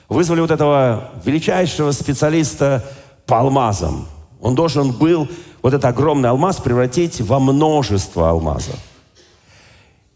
Вызвали 0.08 0.42
вот 0.42 0.52
этого 0.52 1.12
величайшего 1.24 1.92
специалиста 1.92 2.84
по 3.28 3.40
алмазам. 3.40 4.08
Он 4.42 4.56
должен 4.56 4.92
был 4.92 5.28
вот 5.62 5.74
этот 5.74 5.86
огромный 5.86 6.30
алмаз 6.30 6.58
превратить 6.58 7.22
во 7.22 7.40
множество 7.40 8.30
алмазов. 8.30 8.76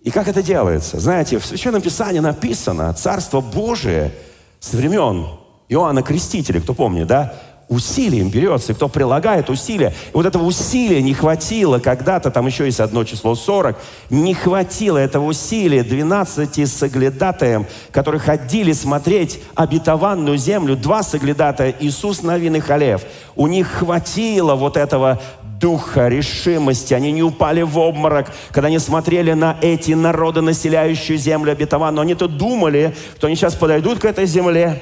И 0.01 0.09
как 0.09 0.27
это 0.27 0.41
делается? 0.41 0.99
Знаете, 0.99 1.37
в 1.37 1.45
Священном 1.45 1.81
Писании 1.81 2.19
написано, 2.19 2.93
Царство 2.93 3.41
Божие 3.41 4.13
с 4.59 4.73
времен 4.73 5.27
Иоанна 5.73 6.03
Крестителя, 6.03 6.61
кто 6.61 6.73
помнит, 6.73 7.07
да? 7.07 7.33
Усилием 7.69 8.29
берется, 8.29 8.73
кто 8.73 8.89
прилагает 8.89 9.49
усилия. 9.49 9.93
И 10.09 10.11
вот 10.13 10.25
этого 10.25 10.43
усилия 10.43 11.01
не 11.01 11.13
хватило 11.13 11.79
когда-то, 11.79 12.29
там 12.29 12.45
еще 12.45 12.65
есть 12.65 12.79
одно 12.79 13.03
число 13.03 13.35
40, 13.35 13.77
не 14.09 14.33
хватило 14.33 14.97
этого 14.97 15.25
усилия 15.25 15.83
12 15.83 16.69
соглядатаям, 16.69 17.65
которые 17.91 18.19
ходили 18.19 18.73
смотреть 18.73 19.39
обетованную 19.55 20.37
землю, 20.37 20.75
два 20.75 21.03
соглядатая, 21.03 21.73
Иисус 21.79 22.21
Навин 22.21 22.57
и 22.57 22.59
Халев. 22.59 23.01
У 23.35 23.47
них 23.47 23.67
хватило 23.67 24.55
вот 24.55 24.77
этого 24.77 25.19
духа, 25.59 26.09
решимости. 26.09 26.93
Они 26.93 27.13
не 27.13 27.23
упали 27.23 27.61
в 27.61 27.79
обморок, 27.79 28.27
когда 28.51 28.67
они 28.67 28.79
смотрели 28.79 29.31
на 29.31 29.57
эти 29.61 29.93
народы, 29.93 30.41
населяющие 30.41 31.17
землю 31.17 31.53
обетованную. 31.53 32.01
Они-то 32.01 32.27
думали, 32.27 32.93
что 33.17 33.27
они 33.27 33.37
сейчас 33.37 33.55
подойдут 33.55 33.99
к 33.99 34.05
этой 34.05 34.25
земле, 34.25 34.81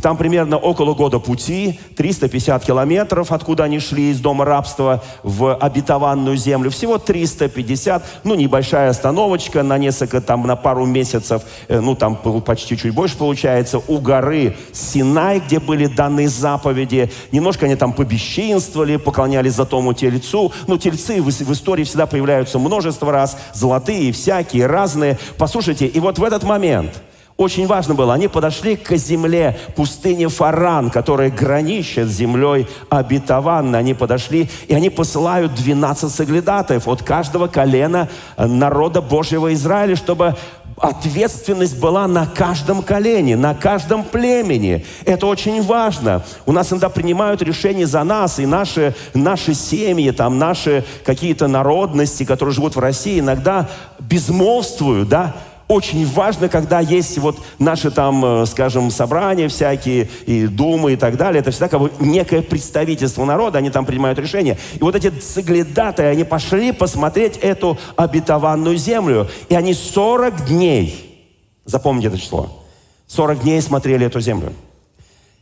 там 0.00 0.16
примерно 0.16 0.56
около 0.56 0.94
года 0.94 1.18
пути, 1.18 1.78
350 1.96 2.64
километров, 2.64 3.32
откуда 3.32 3.64
они 3.64 3.78
шли 3.78 4.10
из 4.10 4.20
дома 4.20 4.44
рабства 4.44 5.02
в 5.22 5.54
обетованную 5.54 6.36
землю. 6.36 6.70
Всего 6.70 6.98
350, 6.98 8.04
ну, 8.24 8.34
небольшая 8.34 8.90
остановочка 8.90 9.62
на 9.62 9.78
несколько, 9.78 10.20
там, 10.20 10.46
на 10.46 10.56
пару 10.56 10.86
месяцев, 10.86 11.42
э, 11.68 11.80
ну, 11.80 11.94
там 11.94 12.16
почти 12.16 12.76
чуть 12.76 12.94
больше 12.94 13.16
получается, 13.16 13.80
у 13.86 13.98
горы 13.98 14.56
Синай, 14.72 15.40
где 15.40 15.60
были 15.60 15.86
даны 15.86 16.28
заповеди. 16.28 17.10
Немножко 17.32 17.66
они 17.66 17.76
там 17.76 17.92
побесчинствовали, 17.92 18.96
поклонялись 18.96 19.54
золотому 19.54 19.92
тельцу. 19.92 20.52
Ну, 20.66 20.78
тельцы 20.78 21.20
в, 21.20 21.26
в 21.26 21.52
истории 21.52 21.84
всегда 21.84 22.06
появляются 22.06 22.58
множество 22.58 23.12
раз, 23.12 23.36
золотые, 23.52 24.12
всякие, 24.12 24.66
разные. 24.66 25.18
Послушайте, 25.38 25.86
и 25.86 26.00
вот 26.00 26.18
в 26.18 26.24
этот 26.24 26.44
момент– 26.44 27.02
очень 27.36 27.66
важно 27.66 27.94
было, 27.94 28.14
они 28.14 28.28
подошли 28.28 28.76
к 28.76 28.94
земле 28.96 29.58
пустыни 29.74 30.26
Фаран, 30.26 30.90
которая 30.90 31.30
граничит 31.30 32.08
с 32.08 32.12
землей 32.12 32.66
обетованной. 32.88 33.78
Они 33.78 33.94
подошли, 33.94 34.48
и 34.68 34.74
они 34.74 34.90
посылают 34.90 35.54
12 35.54 36.12
соглядатаев 36.12 36.86
от 36.86 37.02
каждого 37.02 37.48
колена 37.48 38.08
народа 38.36 39.00
Божьего 39.00 39.52
Израиля, 39.54 39.96
чтобы 39.96 40.36
ответственность 40.76 41.78
была 41.78 42.06
на 42.06 42.26
каждом 42.26 42.82
колене, 42.82 43.36
на 43.36 43.54
каждом 43.54 44.04
племени. 44.04 44.84
Это 45.04 45.26
очень 45.26 45.62
важно. 45.62 46.22
У 46.44 46.52
нас 46.52 46.70
иногда 46.72 46.88
принимают 46.88 47.42
решения 47.42 47.86
за 47.86 48.02
нас, 48.04 48.38
и 48.38 48.46
наши, 48.46 48.94
наши 49.14 49.54
семьи, 49.54 50.10
там, 50.10 50.38
наши 50.38 50.84
какие-то 51.04 51.46
народности, 51.46 52.24
которые 52.24 52.54
живут 52.54 52.76
в 52.76 52.80
России, 52.80 53.20
иногда 53.20 53.68
безмолвствуют, 54.00 55.08
да, 55.08 55.34
очень 55.72 56.06
важно, 56.06 56.48
когда 56.48 56.80
есть 56.80 57.16
вот 57.18 57.38
наши 57.58 57.90
там, 57.90 58.24
э, 58.24 58.46
скажем, 58.46 58.90
собрания 58.90 59.48
всякие, 59.48 60.08
и 60.26 60.46
думы 60.46 60.92
и 60.92 60.96
так 60.96 61.16
далее, 61.16 61.40
это 61.40 61.50
всегда 61.50 61.68
как 61.68 61.80
бы 61.80 61.90
некое 61.98 62.42
представительство 62.42 63.24
народа, 63.24 63.58
они 63.58 63.70
там 63.70 63.86
принимают 63.86 64.18
решения. 64.18 64.58
И 64.74 64.82
вот 64.82 64.94
эти 64.94 65.12
соглядатые, 65.20 66.10
они 66.10 66.24
пошли 66.24 66.72
посмотреть 66.72 67.38
эту 67.38 67.78
обетованную 67.96 68.76
землю, 68.76 69.28
и 69.48 69.54
они 69.54 69.72
40 69.72 70.46
дней, 70.46 71.30
запомните 71.64 72.08
это 72.08 72.18
число, 72.18 72.64
40 73.06 73.40
дней 73.40 73.62
смотрели 73.62 74.06
эту 74.06 74.20
землю. 74.20 74.52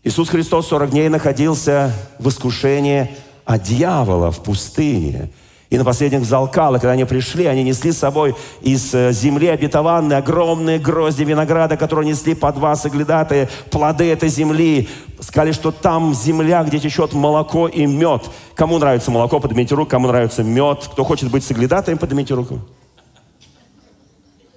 Иисус 0.05 0.29
Христос 0.29 0.69
40 0.69 0.91
дней 0.91 1.09
находился 1.09 1.93
в 2.19 2.29
искушении 2.29 3.11
от 3.45 3.65
дьявола 3.65 4.31
в 4.31 4.43
пустыне. 4.43 5.31
И 5.71 5.79
на 5.79 5.85
последних 5.85 6.25
залкал, 6.25 6.73
когда 6.75 6.91
они 6.91 7.05
пришли, 7.05 7.47
они 7.47 7.62
несли 7.62 7.93
с 7.93 7.99
собой 7.99 8.35
из 8.61 8.93
э, 8.93 9.12
земли 9.12 9.47
обетованные 9.47 10.19
огромные 10.19 10.81
грозди 10.81 11.23
винограда, 11.23 11.77
которые 11.77 12.09
несли 12.09 12.35
по 12.35 12.53
два 12.53 12.75
соглядатые, 12.75 13.49
плоды 13.71 14.11
этой 14.11 14.29
земли. 14.29 14.89
Сказали, 15.21 15.53
что 15.53 15.71
там 15.71 16.12
земля, 16.12 16.65
где 16.65 16.81
течет 16.81 17.12
молоко 17.12 17.69
и 17.69 17.87
мед. 17.87 18.23
Кому 18.57 18.79
нравится 18.79 19.12
молоко, 19.12 19.39
поднимите 19.39 19.77
руку. 19.77 19.91
Кому 19.91 20.09
нравится 20.09 20.43
мед. 20.43 20.89
Кто 20.91 21.05
хочет 21.05 21.31
быть 21.31 21.45
соглядатаем, 21.45 21.99
поднимите 21.99 22.35
руку. 22.35 22.59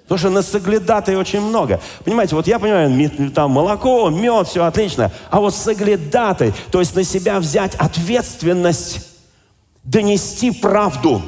Потому 0.02 0.18
что 0.18 0.30
на 0.30 0.42
соглядатые 0.42 1.16
очень 1.16 1.40
много. 1.40 1.80
Понимаете, 2.04 2.34
вот 2.34 2.48
я 2.48 2.58
понимаю, 2.58 3.30
там 3.30 3.52
молоко, 3.52 4.10
мед, 4.10 4.48
все 4.48 4.64
отлично. 4.64 5.12
А 5.30 5.38
вот 5.38 5.54
соглядатай, 5.54 6.52
то 6.72 6.80
есть 6.80 6.96
на 6.96 7.04
себя 7.04 7.38
взять 7.38 7.76
ответственность 7.76 9.13
донести 9.84 10.50
правду. 10.50 11.22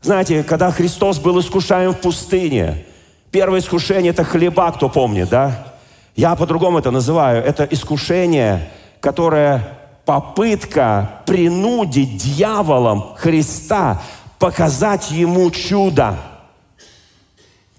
Знаете, 0.00 0.42
когда 0.42 0.70
Христос 0.70 1.18
был 1.18 1.40
искушаем 1.40 1.92
в 1.92 2.00
пустыне, 2.00 2.84
первое 3.30 3.60
искушение– 3.60 4.10
это 4.12 4.24
хлеба, 4.24 4.70
кто 4.72 4.88
помнит, 4.88 5.28
да? 5.28 5.74
Я 6.14 6.34
по-другому 6.34 6.78
это 6.78 6.90
называю. 6.90 7.42
Это 7.44 7.64
искушение, 7.64 8.70
которое 9.00 9.78
попытка 10.04 11.22
принудить 11.26 12.16
дьяволом 12.16 13.14
Христа 13.16 14.02
показать 14.38 15.10
ему 15.10 15.50
чудо. 15.50 16.16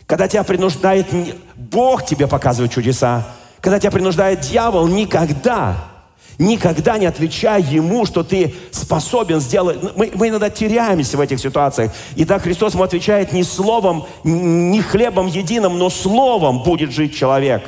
Когда 0.06 0.28
тебя 0.28 0.44
принуждает 0.44 1.08
Бог 1.56 2.06
тебе 2.06 2.28
показывает 2.28 2.72
чудеса, 2.72 3.26
когда 3.62 3.80
тебя 3.80 3.92
принуждает 3.92 4.42
дьявол, 4.42 4.88
никогда 4.88 5.76
Никогда 6.40 6.98
не 6.98 7.06
отвечай 7.06 7.62
ему, 7.62 8.06
что 8.06 8.24
ты 8.24 8.56
способен 8.72 9.42
сделать. 9.42 9.78
Мы, 9.98 10.10
мы 10.16 10.30
иногда 10.30 10.50
теряемся 10.50 11.18
в 11.18 11.22
этих 11.22 11.38
ситуациях. 11.38 11.92
И 12.16 12.24
так 12.24 12.44
Христос 12.44 12.76
ему 12.76 12.84
отвечает 12.84 13.34
не 13.34 13.44
словом, 13.44 14.06
не 14.24 14.82
хлебом 14.82 15.28
единым, 15.28 15.78
но 15.78 15.90
словом 15.90 16.64
будет 16.64 16.92
жить 16.92 17.14
человек. 17.14 17.64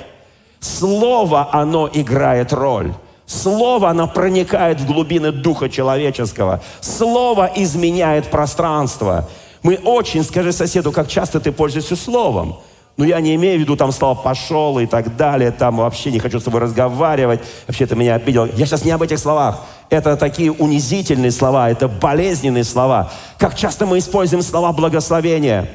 Слово, 0.62 1.50
оно 1.52 1.90
играет 1.92 2.54
роль. 2.54 2.94
Слово, 3.26 3.90
оно 3.90 4.08
проникает 4.08 4.80
в 4.80 4.88
глубины 4.88 5.34
духа 5.34 5.68
человеческого. 5.68 6.64
Слово 6.80 7.52
изменяет 7.54 8.32
пространство. 8.32 9.28
Мы 9.64 9.76
очень, 9.84 10.24
скажи 10.24 10.54
соседу, 10.54 10.94
как 10.94 11.10
часто 11.10 11.42
ты 11.42 11.52
пользуешься 11.52 11.98
словом. 11.98 12.56
Ну, 13.02 13.08
я 13.08 13.20
не 13.20 13.34
имею 13.34 13.58
в 13.58 13.62
виду 13.62 13.76
там 13.76 13.92
слова 13.92 14.14
«пошел» 14.14 14.78
и 14.78 14.86
так 14.86 15.16
далее, 15.18 15.50
там 15.50 15.78
вообще 15.78 16.12
не 16.12 16.20
хочу 16.20 16.40
с 16.40 16.44
тобой 16.44 16.62
разговаривать, 16.62 17.40
вообще 17.66 17.88
ты 17.88 17.96
меня 17.96 18.14
обидел. 18.14 18.46
Я 18.46 18.68
сейчас 18.68 18.86
не 18.86 18.92
об 18.92 19.02
этих 19.02 19.18
словах. 19.18 19.62
Это 19.90 20.16
такие 20.16 20.52
унизительные 20.52 21.32
слова, 21.32 21.72
это 21.72 21.88
болезненные 21.88 22.64
слова. 22.64 23.12
Как 23.40 23.56
часто 23.56 23.88
мы 23.88 23.98
используем 23.98 24.44
слова 24.44 24.72
благословения, 24.72 25.68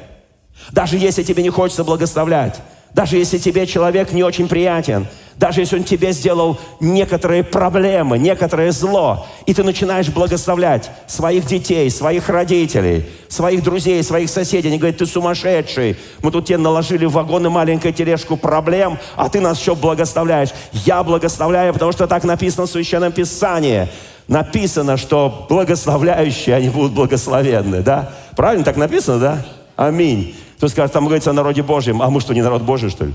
даже 0.71 0.97
если 0.97 1.21
тебе 1.21 1.43
не 1.43 1.49
хочется 1.49 1.83
благословлять. 1.83 2.61
Даже 2.93 3.17
если 3.17 3.37
тебе 3.37 3.67
человек 3.67 4.11
не 4.11 4.23
очень 4.23 4.47
приятен, 4.47 5.07
даже 5.37 5.61
если 5.61 5.77
он 5.77 5.83
тебе 5.83 6.13
сделал 6.13 6.57
некоторые 6.79 7.43
проблемы, 7.43 8.17
некоторое 8.17 8.71
зло, 8.71 9.27
и 9.45 9.53
ты 9.53 9.63
начинаешь 9.63 10.09
благословлять 10.09 10.89
своих 11.05 11.45
детей, 11.45 11.91
своих 11.91 12.27
родителей, 12.27 13.05
своих 13.29 13.61
друзей, 13.63 14.01
своих 14.01 14.29
соседей, 14.31 14.69
они 14.69 14.79
говорят, 14.79 14.97
ты 14.97 15.05
сумасшедший, 15.05 15.95
мы 16.23 16.31
тут 16.31 16.47
тебе 16.47 16.57
наложили 16.57 17.05
в 17.05 17.11
вагоны 17.11 17.51
маленькую 17.51 17.93
тележку 17.93 18.35
проблем, 18.35 18.97
а 19.15 19.29
ты 19.29 19.39
нас 19.39 19.59
еще 19.59 19.75
благословляешь. 19.75 20.49
Я 20.71 21.03
благословляю, 21.03 21.71
потому 21.73 21.91
что 21.91 22.07
так 22.07 22.23
написано 22.23 22.65
в 22.65 22.71
Священном 22.71 23.11
Писании. 23.11 23.87
Написано, 24.27 24.97
что 24.97 25.45
благословляющие, 25.47 26.55
они 26.55 26.69
будут 26.69 26.93
благословенны, 26.93 27.81
да? 27.81 28.11
Правильно 28.35 28.65
так 28.65 28.75
написано, 28.75 29.19
да? 29.19 29.45
Аминь. 29.75 30.35
Кто 30.57 30.67
скажет, 30.67 30.91
там 30.91 31.05
говорится 31.05 31.29
о 31.29 31.33
народе 31.33 31.61
Божьем, 31.61 32.01
а 32.01 32.09
мы 32.09 32.19
что, 32.19 32.33
не 32.33 32.41
народ 32.41 32.63
Божий, 32.63 32.89
что 32.89 33.05
ли? 33.05 33.13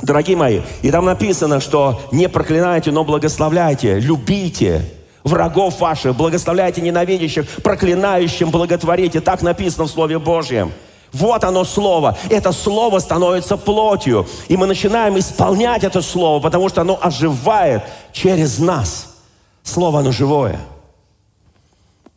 Дорогие 0.00 0.36
мои, 0.36 0.62
и 0.80 0.90
там 0.90 1.04
написано, 1.04 1.60
что 1.60 2.00
не 2.10 2.28
проклинайте, 2.28 2.90
но 2.90 3.04
благословляйте, 3.04 4.00
любите 4.00 4.84
врагов 5.22 5.80
ваших, 5.80 6.16
благословляйте 6.16 6.80
ненавидящих, 6.80 7.46
проклинающим 7.62 8.50
благотворите. 8.50 9.20
Так 9.20 9.42
написано 9.42 9.84
в 9.84 9.90
Слове 9.90 10.18
Божьем. 10.18 10.72
Вот 11.12 11.44
оно 11.44 11.64
слово. 11.64 12.16
Это 12.30 12.52
слово 12.52 12.98
становится 12.98 13.58
плотью. 13.58 14.26
И 14.48 14.56
мы 14.56 14.66
начинаем 14.66 15.18
исполнять 15.18 15.84
это 15.84 16.00
слово, 16.00 16.40
потому 16.40 16.70
что 16.70 16.80
оно 16.80 16.98
оживает 17.00 17.82
через 18.12 18.58
нас. 18.58 19.14
Слово, 19.62 20.00
оно 20.00 20.10
живое. 20.10 20.58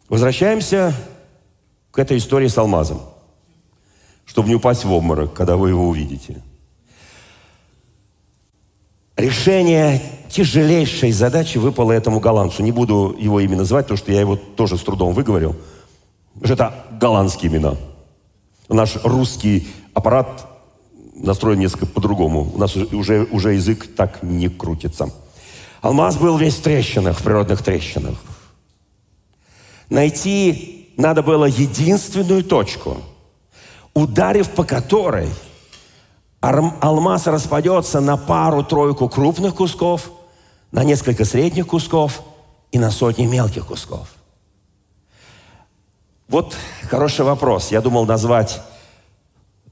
Возвращаемся 0.08 0.94
к 1.96 2.00
этой 2.00 2.18
истории 2.18 2.50
с 2.50 2.58
алмазом, 2.58 3.02
чтобы 4.25 4.50
не 4.50 4.56
упасть 4.56 4.84
в 4.84 4.92
обморок, 4.92 5.34
когда 5.34 5.56
вы 5.56 5.70
его 5.70 5.88
увидите. 5.88 6.44
Решение 9.16 10.02
тяжелейшей 10.28 11.14
задачи 11.14 11.58
выпало 11.58 11.94
этому 11.94 12.20
голландцу. 12.20 12.64
Не 12.64 12.74
буду 12.74 13.16
его 13.18 13.40
имя 13.40 13.56
называть, 13.56 13.86
потому 13.86 13.98
что 13.98 14.12
я 14.12 14.20
его 14.20 14.36
тоже 14.36 14.78
с 14.78 14.82
трудом 14.82 15.14
выговорил. 15.14 15.56
Это 16.42 16.86
голландские 17.00 17.50
имена. 17.50 17.78
Наш 18.68 18.98
русский 19.06 19.66
аппарат 19.94 20.50
настроен 21.16 21.60
несколько 21.60 21.86
по-другому. 21.86 22.52
У 22.54 22.58
нас 22.58 22.75
уже, 22.75 23.24
уже 23.32 23.54
язык 23.54 23.88
так 23.96 24.22
не 24.22 24.50
крутится. 24.50 25.12
Алмаз 25.80 26.18
был 26.18 26.38
весь 26.38 26.56
в 26.56 26.62
трещинах, 26.62 27.18
в 27.18 27.24
природных 27.24 27.64
трещинах. 27.64 28.16
Найти 29.90 30.75
надо 30.98 31.22
было 31.22 31.46
единственную 31.46 32.44
точку, 32.44 32.98
ударив 33.94 34.50
по 34.52 34.64
которой 34.64 35.30
алмаз 36.40 37.28
распадется 37.28 38.02
на 38.02 38.18
пару-тройку 38.18 39.10
крупных 39.10 39.56
кусков, 39.56 40.12
на 40.72 40.84
несколько 40.84 41.25
средних 41.25 41.68
кусков 41.68 42.22
и 42.72 42.80
на 42.80 42.92
сотни 42.92 43.25
мелких 43.25 43.68
кусков. 43.68 44.10
Вот 46.28 46.56
хороший 46.90 47.25
вопрос. 47.25 47.72
Я 47.72 47.82
думал 47.82 48.06
назвать 48.06 48.62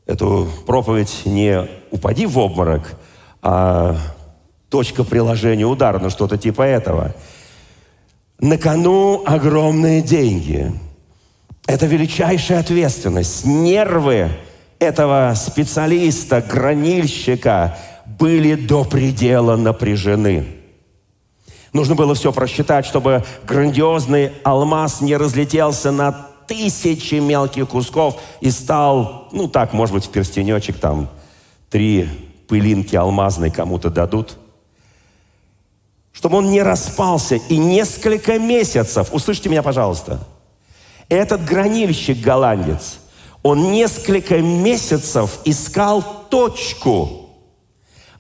эту 0.06 0.48
проповедь 0.66 1.22
не 1.26 1.68
«Упади 1.92 2.26
в 2.26 2.38
обморок», 2.38 2.96
а 3.42 3.98
«Точка 4.70 5.04
приложения 5.04 5.66
удара», 5.66 6.00
ну 6.00 6.10
что-то 6.10 6.38
типа 6.38 6.64
этого. 6.64 7.14
На 8.40 8.58
кону 8.58 9.24
огромные 9.26 10.02
деньги– 10.02 10.72
это 11.68 11.86
величайшая 11.86 12.60
ответственность. 12.60 13.46
Нервы 13.46 14.30
этого 14.80 15.34
специалиста, 15.36 16.42
гранильщика 16.42 17.78
были 18.06 18.56
до 18.56 18.84
предела 18.84 19.56
напряжены. 19.56 20.46
Нужно 21.72 21.96
было 21.96 22.14
все 22.14 22.32
просчитать, 22.32 22.86
чтобы 22.86 23.24
грандиозный 23.48 24.34
алмаз 24.44 25.02
не 25.02 25.16
разлетелся 25.16 25.92
на 25.92 26.28
тысячи 26.48 27.16
мелких 27.16 27.70
кусков 27.70 28.20
и 28.42 28.52
стал, 28.52 29.30
ну 29.32 29.48
так, 29.48 29.74
может 29.74 29.96
быть, 29.96 30.06
в 30.06 30.10
перстенечек 30.10 30.78
там 30.78 31.10
три 31.70 32.08
пылинки 32.48 32.96
алмазной 32.96 33.50
кому-то 33.50 33.90
дадут. 33.90 34.38
Чтобы 36.12 36.38
он 36.38 36.52
не 36.52 36.62
распался 36.62 37.36
и 37.36 37.58
несколько 37.58 38.38
месяцев, 38.38 39.10
услышьте 39.14 39.50
меня, 39.50 39.64
пожалуйста– 39.64 40.20
этот 41.10 41.44
гранильщик-голландец, 41.46 43.00
он 43.42 43.72
несколько 43.72 44.38
месяцев 44.40 45.40
искал 45.46 46.04
точку, 46.30 47.30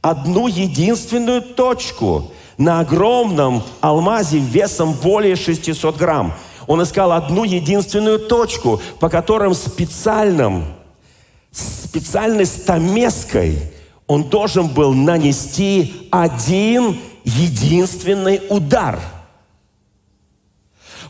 одну 0.01 0.47
единственную 0.47 1.41
точку 1.41 2.31
на 2.57 2.81
огромном 2.81 3.63
алмазе 3.81 4.37
весом 4.37 4.93
более 4.93 5.35
600 5.35 5.97
грамм. 5.97 6.33
Он 6.67 6.83
искал 6.83 7.11
одну 7.11 7.43
единственную 7.43 8.19
точку, 8.19 8.81
по 8.99 9.09
которым 9.09 9.53
специальным, 9.53 10.65
специальной 11.51 12.45
стамеской 12.45 13.71
он 14.07 14.23
должен 14.23 14.67
был 14.67 14.93
нанести 14.93 16.07
один 16.11 16.99
единственный 17.23 18.41
удар– 18.49 18.99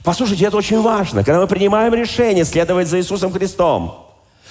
Послушайте, 0.04 0.46
это 0.46 0.58
очень 0.58 0.82
важно. 0.82 1.24
Когда 1.24 1.40
мы 1.40 1.48
принимаем 1.48 1.94
решение 1.94 2.44
следовать 2.44 2.88
за 2.88 3.00
Иисусом 3.00 3.32
Христом, 3.32 4.06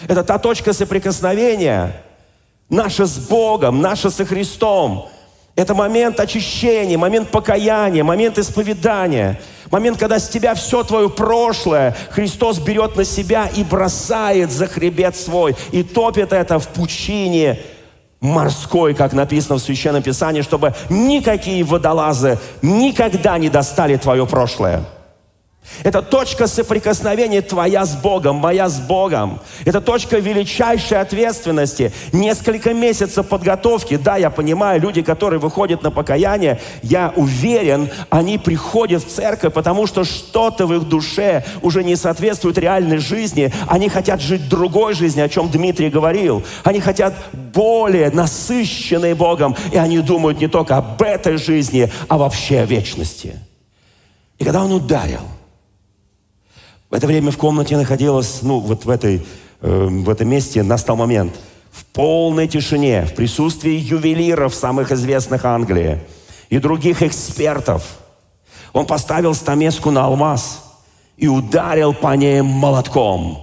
это 0.08 0.24
та 0.24 0.38
точка 0.38 0.72
соприкосновения 0.72 2.02
наша 2.70 3.04
с 3.04 3.18
Богом, 3.18 3.80
наша 3.82 4.10
со 4.10 4.24
Христом. 4.24 5.08
Это 5.54 5.74
момент 5.74 6.18
очищения, 6.18 6.96
момент 6.96 7.28
покаяния, 7.28 8.02
момент 8.02 8.38
исповедания, 8.38 9.38
момент, 9.70 9.98
когда 9.98 10.18
с 10.18 10.30
тебя 10.30 10.54
все 10.54 10.82
твое 10.82 11.10
прошлое 11.10 11.94
Христос 12.10 12.58
берет 12.58 12.96
на 12.96 13.04
себя 13.04 13.50
и 13.54 13.62
бросает 13.62 14.50
за 14.50 14.66
хребет 14.66 15.14
свой, 15.14 15.54
и 15.70 15.82
топит 15.82 16.32
это 16.32 16.58
в 16.58 16.68
пучине 16.68 17.60
морской, 18.20 18.94
как 18.94 19.12
написано 19.12 19.56
в 19.56 19.62
Священном 19.62 20.02
Писании, 20.02 20.40
чтобы 20.40 20.74
никакие 20.88 21.62
водолазы 21.64 22.38
никогда 22.62 23.36
не 23.36 23.50
достали 23.50 23.98
твое 23.98 24.26
прошлое. 24.26 24.82
Это 25.84 26.02
точка 26.02 26.46
соприкосновения 26.46 27.40
твоя 27.40 27.84
с 27.84 27.94
Богом, 27.94 28.36
моя 28.36 28.68
с 28.68 28.78
Богом. 28.78 29.40
Это 29.64 29.80
точка 29.80 30.18
величайшей 30.18 31.00
ответственности. 31.00 31.92
Несколько 32.12 32.74
месяцев 32.74 33.28
подготовки. 33.28 33.96
Да, 33.96 34.16
я 34.16 34.30
понимаю, 34.30 34.80
люди, 34.80 35.02
которые 35.02 35.40
выходят 35.40 35.82
на 35.82 35.90
покаяние, 35.90 36.60
я 36.82 37.12
уверен, 37.16 37.90
они 38.10 38.38
приходят 38.38 39.02
в 39.04 39.08
церковь, 39.08 39.52
потому 39.54 39.86
что 39.86 40.04
что-то 40.04 40.66
в 40.66 40.74
их 40.74 40.88
душе 40.88 41.44
уже 41.62 41.82
не 41.82 41.96
соответствует 41.96 42.58
реальной 42.58 42.98
жизни. 42.98 43.52
Они 43.66 43.88
хотят 43.88 44.20
жить 44.20 44.48
другой 44.48 44.94
жизнью, 44.94 45.24
о 45.24 45.28
чем 45.28 45.48
Дмитрий 45.48 45.90
говорил. 45.90 46.44
Они 46.64 46.80
хотят 46.80 47.14
более 47.32 48.10
насыщенной 48.10 49.14
Богом. 49.14 49.56
И 49.72 49.78
они 49.78 49.98
думают 50.00 50.40
не 50.40 50.48
только 50.48 50.76
об 50.76 51.00
этой 51.02 51.38
жизни, 51.38 51.90
а 52.08 52.18
вообще 52.18 52.60
о 52.60 52.66
вечности. 52.66 53.36
И 54.38 54.44
когда 54.44 54.64
он 54.64 54.72
ударил– 54.72 55.20
в 56.92 56.94
это 56.94 57.06
время 57.06 57.30
в 57.30 57.38
комнате 57.38 57.74
находилась, 57.78 58.42
ну, 58.42 58.58
вот 58.60 58.84
в, 58.84 58.90
этой, 58.90 59.26
э, 59.62 59.86
в 59.86 60.10
этом 60.10 60.28
месте 60.28 60.62
настал 60.62 60.94
момент. 60.94 61.32
В 61.70 61.86
полной 61.86 62.46
тишине, 62.46 63.06
в 63.06 63.14
присутствии 63.14 63.72
ювелиров, 63.72 64.54
самых 64.54 64.92
известных 64.92 65.46
Англии, 65.46 66.00
и 66.50 66.58
других 66.58 67.02
экспертов, 67.02 67.96
он 68.74 68.84
поставил 68.84 69.32
стамеску 69.32 69.90
на 69.90 70.04
алмаз 70.04 70.62
и 71.16 71.28
ударил 71.28 71.94
по 71.94 72.14
ней 72.14 72.42
молотком. 72.42 73.38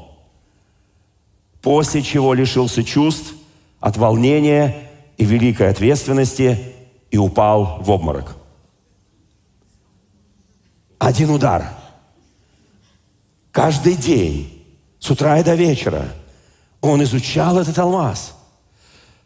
После 1.64 2.04
чего 2.04 2.36
лишился 2.36 2.84
чувств 2.84 3.34
от 3.80 3.98
волнения 3.98 4.92
и 5.18 5.26
великой 5.26 5.72
ответственности 5.72 6.60
и 7.10 7.18
упал 7.18 7.80
в 7.82 7.90
обморок. 7.90 8.36
Один 11.00 11.32
удар– 11.32 11.68
Каждый 13.60 13.96
день, 13.96 14.66
с 15.00 15.12
утра 15.12 15.38
и 15.38 15.44
до 15.44 15.54
вечера, 15.54 16.06
он 16.80 17.04
изучал 17.04 17.60
этот 17.60 17.78
алмаз. 17.78 18.34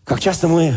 Как 0.05 0.19
часто 0.19 0.47
мы, 0.47 0.73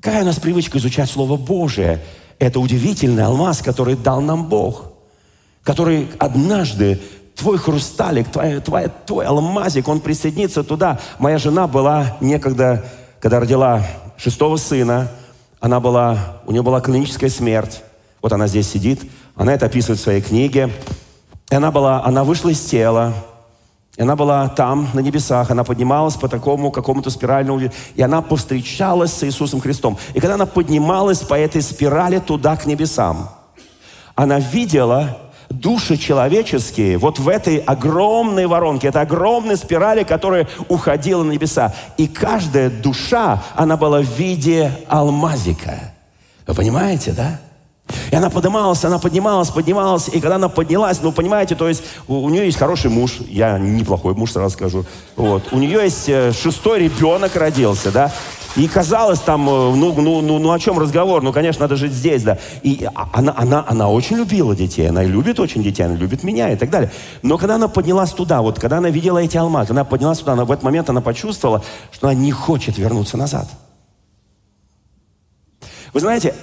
какая 0.00 0.22
у 0.22 0.24
нас 0.24 0.40
привычка 0.40 0.78
изучать 0.78 1.10
Слово 1.10 1.36
Божие– 1.36 2.02
Это 2.38 2.58
удивительный 2.58 3.22
алмаз, 3.22 3.60
который 3.60 3.96
дал 3.96 4.22
нам 4.22 4.48
Бог, 4.48 4.92
который 5.62 6.08
однажды 6.18 6.98
твой 7.36 7.58
хрусталик, 7.58 8.30
твой, 8.30 8.60
твой, 8.60 8.90
твой 9.04 9.26
алмазик, 9.26 9.86
он 9.86 10.00
присоединится 10.00 10.64
туда. 10.64 11.00
Моя 11.18 11.36
жена 11.36 11.66
была 11.66 12.16
некогда, 12.22 12.82
когда 13.20 13.40
родила 13.40 13.86
шестого 14.16 14.56
сына, 14.56 15.10
она 15.60 15.80
была, 15.80 16.40
у 16.46 16.52
нее 16.52 16.62
была 16.62 16.80
клиническая 16.80 17.28
смерть. 17.28 17.82
Вот 18.22 18.32
она 18.32 18.46
здесь 18.46 18.70
сидит, 18.70 19.02
она 19.34 19.52
это 19.52 19.66
описывает 19.66 20.00
в 20.00 20.02
своей 20.02 20.22
книге. 20.22 20.70
И 21.50 21.54
она 21.54 21.70
была, 21.70 22.04
она 22.04 22.22
вышла 22.24 22.50
из 22.50 22.60
тела, 22.60 23.12
и 23.96 24.02
она 24.02 24.14
была 24.16 24.48
там, 24.48 24.88
на 24.94 25.00
небесах, 25.00 25.50
она 25.50 25.64
поднималась 25.64 26.14
по 26.14 26.28
такому 26.28 26.70
какому-то 26.70 27.10
спиральному, 27.10 27.60
и 27.94 28.02
она 28.02 28.22
повстречалась 28.22 29.12
с 29.12 29.24
Иисусом 29.24 29.60
Христом. 29.60 29.98
И 30.14 30.20
когда 30.20 30.34
она 30.34 30.46
поднималась 30.46 31.18
по 31.18 31.34
этой 31.34 31.60
спирали 31.60 32.18
туда, 32.18 32.56
к 32.56 32.66
небесам, 32.66 33.28
она 34.14 34.38
видела 34.38 35.18
души 35.48 35.96
человеческие 35.96 36.98
вот 36.98 37.18
в 37.18 37.28
этой 37.28 37.58
огромной 37.58 38.46
воронке, 38.46 38.86
это 38.86 39.00
огромной 39.00 39.56
спирали, 39.56 40.04
которая 40.04 40.48
уходила 40.68 41.24
на 41.24 41.32
небеса. 41.32 41.74
И 41.96 42.06
каждая 42.06 42.70
душа, 42.70 43.42
она 43.56 43.76
была 43.76 44.00
в 44.00 44.18
виде 44.18 44.72
алмазика. 44.88 45.92
Вы 46.46 46.54
понимаете, 46.54 47.10
да? 47.10 47.40
И 48.10 48.16
она 48.16 48.30
поднималась, 48.30 48.84
она 48.84 48.98
поднималась, 48.98 49.50
поднималась, 49.50 50.08
и 50.08 50.20
когда 50.20 50.36
она 50.36 50.48
поднялась, 50.48 51.00
ну, 51.02 51.12
понимаете, 51.12 51.54
то 51.54 51.68
есть 51.68 51.82
у, 52.08 52.16
у 52.16 52.28
нее 52.30 52.46
есть 52.46 52.58
хороший 52.58 52.90
муж, 52.90 53.18
я 53.28 53.58
неплохой 53.58 54.14
муж, 54.14 54.32
сразу 54.32 54.54
скажу, 54.54 54.84
вот, 55.16 55.52
у 55.52 55.58
нее 55.58 55.82
есть 55.82 56.08
э, 56.08 56.32
шестой 56.32 56.80
ребенок 56.80 57.36
родился, 57.36 57.90
да, 57.90 58.12
и 58.56 58.66
казалось 58.66 59.20
там, 59.20 59.48
э, 59.48 59.74
ну, 59.74 59.94
ну, 59.94 60.20
ну, 60.20 60.38
ну 60.38 60.52
о 60.52 60.58
чем 60.58 60.78
разговор? 60.78 61.22
Ну, 61.22 61.32
конечно, 61.32 61.62
надо 61.62 61.76
жить 61.76 61.92
здесь, 61.92 62.22
да. 62.22 62.38
И 62.62 62.88
а, 62.94 63.08
она, 63.12 63.32
она, 63.36 63.64
она 63.66 63.88
очень 63.88 64.16
любила 64.16 64.56
детей, 64.56 64.88
она 64.88 65.04
любит 65.04 65.38
очень 65.38 65.62
детей, 65.62 65.84
она 65.84 65.94
любит 65.94 66.24
меня 66.24 66.50
и 66.52 66.56
так 66.56 66.70
далее. 66.70 66.90
Но 67.22 67.38
когда 67.38 67.54
она 67.54 67.68
поднялась 67.68 68.10
туда, 68.10 68.42
вот 68.42 68.58
когда 68.58 68.78
она 68.78 68.90
видела 68.90 69.18
эти 69.18 69.36
алмазы, 69.36 69.70
она 69.70 69.84
поднялась 69.84 70.18
туда, 70.18 70.32
она, 70.32 70.44
в 70.44 70.50
этот 70.50 70.64
момент 70.64 70.90
она 70.90 71.00
почувствовала, 71.00 71.62
что 71.92 72.08
она 72.08 72.14
не 72.14 72.32
хочет 72.32 72.76
вернуться 72.76 73.16
назад. 73.16 73.48
Вы 75.92 76.00
знаете, 76.00 76.34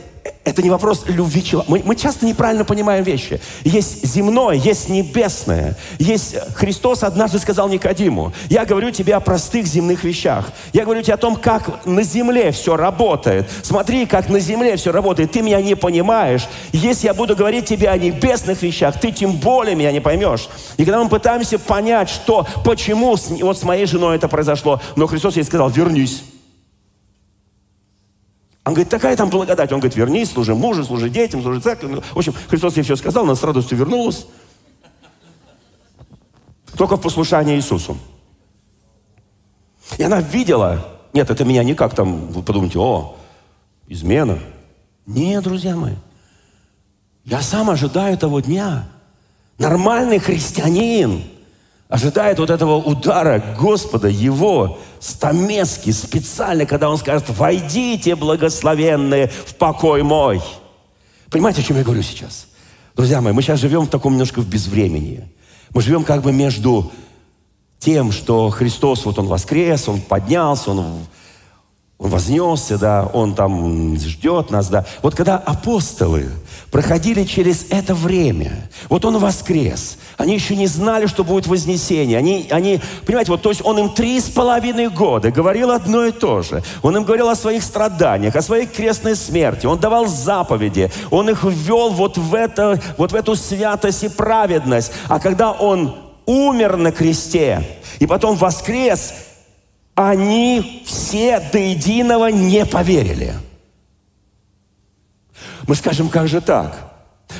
это 0.43 0.61
не 0.61 0.69
вопрос 0.69 1.03
любви 1.07 1.43
человека. 1.43 1.71
Мы, 1.71 1.81
мы 1.83 1.95
часто 1.95 2.25
неправильно 2.25 2.63
понимаем 2.63 3.03
вещи. 3.03 3.39
Есть 3.63 4.05
земное, 4.05 4.55
есть 4.55 4.89
небесное. 4.89 5.75
Есть 5.99 6.35
Христос 6.55 7.03
однажды 7.03 7.39
сказал 7.39 7.67
Никодиму, 7.69 8.33
я 8.49 8.65
говорю 8.65 8.91
тебе 8.91 9.15
о 9.15 9.19
простых 9.19 9.67
земных 9.67 10.03
вещах. 10.03 10.49
Я 10.73 10.85
говорю 10.85 11.01
тебе 11.01 11.15
о 11.15 11.17
том, 11.17 11.35
как 11.35 11.85
на 11.85 12.03
земле 12.03 12.51
все 12.51 12.77
работает. 12.77 13.49
Смотри, 13.61 14.05
как 14.05 14.29
на 14.29 14.39
земле 14.39 14.77
все 14.77 14.91
работает. 14.91 15.31
Ты 15.31 15.41
меня 15.41 15.61
не 15.61 15.75
понимаешь. 15.75 16.47
Если 16.71 17.07
я 17.07 17.13
буду 17.13 17.35
говорить 17.35 17.65
тебе 17.65 17.89
о 17.89 17.97
небесных 17.97 18.61
вещах, 18.61 18.99
ты 18.99 19.11
тем 19.11 19.33
более 19.33 19.75
меня 19.75 19.91
не 19.91 19.99
поймешь. 19.99 20.49
И 20.77 20.85
когда 20.85 21.03
мы 21.03 21.09
пытаемся 21.09 21.59
понять, 21.59 22.09
что, 22.09 22.47
почему 22.63 23.17
вот 23.41 23.57
с 23.57 23.63
моей 23.63 23.85
женой 23.85 24.15
это 24.15 24.27
произошло, 24.27 24.81
но 24.95 25.07
Христос 25.07 25.35
ей 25.35 25.43
сказал, 25.43 25.69
вернись. 25.69 26.23
Он 28.67 28.73
говорит, 28.73 28.89
такая 28.89 29.15
там 29.15 29.29
благодать. 29.29 29.71
Он 29.71 29.79
говорит, 29.79 29.95
вернись, 29.95 30.31
служи 30.31 30.53
мужу, 30.53 30.83
служи 30.83 31.09
детям, 31.09 31.41
служи 31.41 31.61
церкви. 31.61 31.87
Ну, 31.87 32.01
в 32.01 32.17
общем, 32.17 32.33
Христос 32.49 32.75
ей 32.75 32.83
все 32.83 32.97
сказал, 32.97 33.23
она 33.23 33.33
с 33.33 33.41
радостью 33.41 33.77
вернулась. 33.77 34.27
Только 36.75 36.97
в 36.97 37.01
послушании 37.01 37.55
Иисусу. 37.55 37.97
И 39.97 40.03
она 40.03 40.19
видела, 40.19 40.85
нет, 41.13 41.29
это 41.29 41.45
меня 41.45 41.63
никак 41.63 41.95
там, 41.95 42.27
вы 42.27 42.43
подумайте, 42.43 42.77
о, 42.77 43.15
измена. 43.87 44.37
Нет, 45.05 45.45
друзья 45.45 45.77
мои, 45.77 45.95
я 47.23 47.41
сам 47.41 47.69
ожидаю 47.69 48.17
того 48.17 48.41
дня. 48.41 48.89
Нормальный 49.57 50.19
христианин– 50.19 51.23
ожидает 51.89 52.39
вот 52.39 52.49
этого 52.49 52.75
удара 52.75 53.43
Господа, 53.57 54.07
Его, 54.07 54.79
стамески, 54.99 55.91
специально, 55.91 56.65
когда 56.65 56.89
Он 56.89 56.97
скажет, 56.97 57.29
«Войдите, 57.29 58.15
благословенные, 58.15 59.27
в 59.27 59.55
покой 59.55 60.03
мой». 60.03 60.41
Понимаете, 61.29 61.61
о 61.61 61.63
чем 61.63 61.77
я 61.77 61.83
говорю 61.83 62.01
сейчас? 62.01 62.47
Друзья 62.95 63.21
мои, 63.21 63.33
мы 63.33 63.41
сейчас 63.41 63.59
живем 63.59 63.83
в 63.85 63.89
таком 63.89 64.13
немножко 64.13 64.41
в 64.41 64.47
безвремени. 64.47 65.29
Мы 65.73 65.81
живем 65.81 66.03
как 66.03 66.21
бы 66.21 66.31
между 66.31 66.91
тем, 67.79 68.11
что 68.11 68.49
Христос, 68.49 69.05
вот 69.05 69.19
Он 69.19 69.27
воскрес, 69.27 69.87
Он 69.87 70.01
поднялся, 70.01 70.71
Он 70.71 71.05
он 71.99 72.11
вознесся, 72.11 72.77
да, 72.77 73.09
Он 73.11 73.33
там 73.33 73.97
ждет 73.97 74.51
нас, 74.51 74.69
да. 74.69 74.85
Вот 75.01 75.15
когда 75.15 75.37
апостолы 75.37 76.29
проходили 76.71 77.23
через 77.23 77.65
это 77.69 77.95
время, 77.95 78.69
вот 78.87 79.03
Он 79.05 79.17
воскрес, 79.17 79.97
они 80.17 80.33
еще 80.33 80.55
не 80.55 80.65
знали, 80.65 81.05
что 81.05 81.23
будет 81.23 81.45
вознесение. 81.45 82.17
Они, 82.17 82.47
они, 82.49 82.81
понимаете, 83.05 83.31
вот 83.31 83.43
то 83.43 83.49
есть 83.49 83.63
Он 83.63 83.77
им 83.77 83.89
три 83.91 84.19
с 84.19 84.25
половиной 84.25 84.89
года 84.89 85.29
говорил 85.29 85.69
одно 85.69 86.05
и 86.05 86.11
то 86.11 86.41
же. 86.41 86.63
Он 86.81 86.97
им 86.97 87.03
говорил 87.03 87.29
о 87.29 87.35
своих 87.35 87.61
страданиях, 87.61 88.35
о 88.35 88.41
своей 88.41 88.65
крестной 88.65 89.15
смерти. 89.15 89.67
Он 89.67 89.77
давал 89.77 90.07
заповеди. 90.07 90.91
Он 91.11 91.29
их 91.29 91.43
ввел 91.43 91.91
вот 91.91 92.17
в, 92.17 92.33
это, 92.33 92.81
вот 92.97 93.11
в 93.11 93.15
эту 93.15 93.35
святость 93.35 94.03
и 94.03 94.09
праведность. 94.09 94.91
А 95.07 95.19
когда 95.19 95.51
Он 95.51 95.95
умер 96.25 96.77
на 96.77 96.91
кресте, 96.91 97.63
и 97.99 98.07
потом 98.07 98.35
воскрес, 98.37 99.13
они 99.93 100.83
все 100.87 101.39
до 101.51 101.59
единого 101.59 102.27
не 102.27 102.65
поверили. 102.65 103.35
Мы 105.67 105.75
скажем, 105.75 106.09
как 106.09 106.27
же 106.27 106.41
так? 106.41 106.86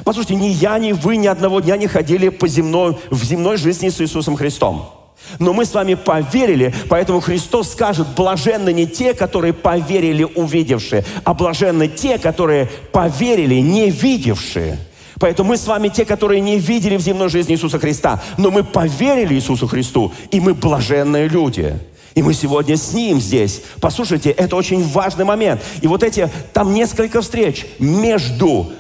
Послушайте, 0.03 0.35
ни 0.35 0.47
я, 0.47 0.77
ни 0.79 0.91
вы 0.91 1.17
ни 1.17 1.27
одного 1.27 1.59
дня 1.59 1.77
не 1.77 1.87
ходили 1.87 2.29
по 2.29 2.47
земной, 2.47 2.97
в 3.09 3.23
земной 3.23 3.57
жизни 3.57 3.89
с 3.89 4.01
Иисусом 4.01 4.35
Христом. 4.35 4.93
Но 5.39 5.53
мы 5.53 5.65
с 5.65 5.73
вами 5.73 5.95
поверили, 5.95 6.73
поэтому 6.89 7.19
Христос 7.19 7.71
скажет, 7.71 8.07
блаженны 8.15 8.71
не 8.71 8.87
те, 8.87 9.13
которые 9.13 9.53
поверили, 9.53 10.23
увидевшие, 10.23 11.03
а 11.23 11.33
блаженны 11.33 11.87
те, 11.87 12.17
которые 12.17 12.69
поверили, 12.91 13.55
не 13.55 13.89
видевшие. 13.89 14.77
Поэтому 15.19 15.49
мы 15.49 15.57
с 15.57 15.65
вами 15.65 15.89
те, 15.89 16.05
которые 16.05 16.41
не 16.41 16.59
видели 16.59 16.95
в 16.95 17.01
земной 17.01 17.29
жизни 17.29 17.55
Иисуса 17.55 17.79
Христа, 17.79 18.21
но 18.37 18.51
мы 18.51 18.63
поверили 18.63 19.33
Иисусу 19.33 19.67
Христу, 19.67 20.13
и 20.31 20.39
мы 20.39 20.53
блаженные 20.53 21.27
люди. 21.27 21.77
И 22.13 22.23
мы 22.23 22.33
сегодня 22.33 22.77
с 22.77 22.93
Ним 22.93 23.19
здесь. 23.19 23.61
Послушайте, 23.79 24.31
это 24.31 24.55
очень 24.55 24.83
важный 24.83 25.25
момент. 25.25 25.61
И 25.81 25.87
вот 25.87 26.03
эти, 26.03 26.29
там 26.53 26.73
несколько 26.73 27.21
встреч 27.21 27.67
между 27.79 28.71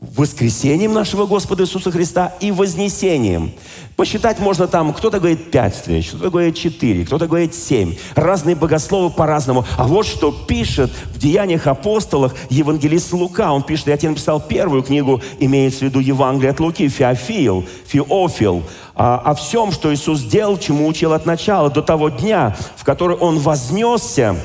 воскресением 0.00 0.92
нашего 0.92 1.26
Господа 1.26 1.64
Иисуса 1.64 1.90
Христа 1.90 2.32
и 2.38 2.52
вознесением. 2.52 3.52
Посчитать 3.96 4.38
можно 4.38 4.68
там, 4.68 4.94
кто-то 4.94 5.18
говорит 5.18 5.50
пять 5.50 5.74
встреч, 5.74 6.10
кто-то 6.10 6.30
говорит 6.30 6.54
четыре, 6.54 7.04
кто-то 7.04 7.26
говорит 7.26 7.52
семь. 7.52 7.96
Разные 8.14 8.54
богословы 8.54 9.10
по-разному. 9.10 9.64
А 9.76 9.88
вот 9.88 10.06
что 10.06 10.30
пишет 10.30 10.92
в 11.12 11.18
Деяниях 11.18 11.66
апостолах 11.66 12.32
евангелист 12.48 13.12
Лука. 13.12 13.52
Он 13.52 13.64
пишет, 13.64 13.88
я 13.88 13.96
тебе 13.96 14.10
написал 14.10 14.40
первую 14.40 14.84
книгу, 14.84 15.20
имеется 15.40 15.80
в 15.80 15.82
виду 15.82 15.98
Евангелие 15.98 16.52
от 16.52 16.60
Луки, 16.60 16.88
Феофил, 16.88 17.66
Феофил, 17.88 18.62
о, 18.94 19.16
о 19.16 19.34
всем, 19.34 19.72
что 19.72 19.92
Иисус 19.92 20.20
сделал, 20.20 20.58
чему 20.58 20.86
учил 20.86 21.12
от 21.12 21.26
начала, 21.26 21.70
до 21.70 21.82
того 21.82 22.08
дня, 22.08 22.56
в 22.76 22.84
который 22.84 23.16
Он 23.16 23.40
вознесся, 23.40 24.36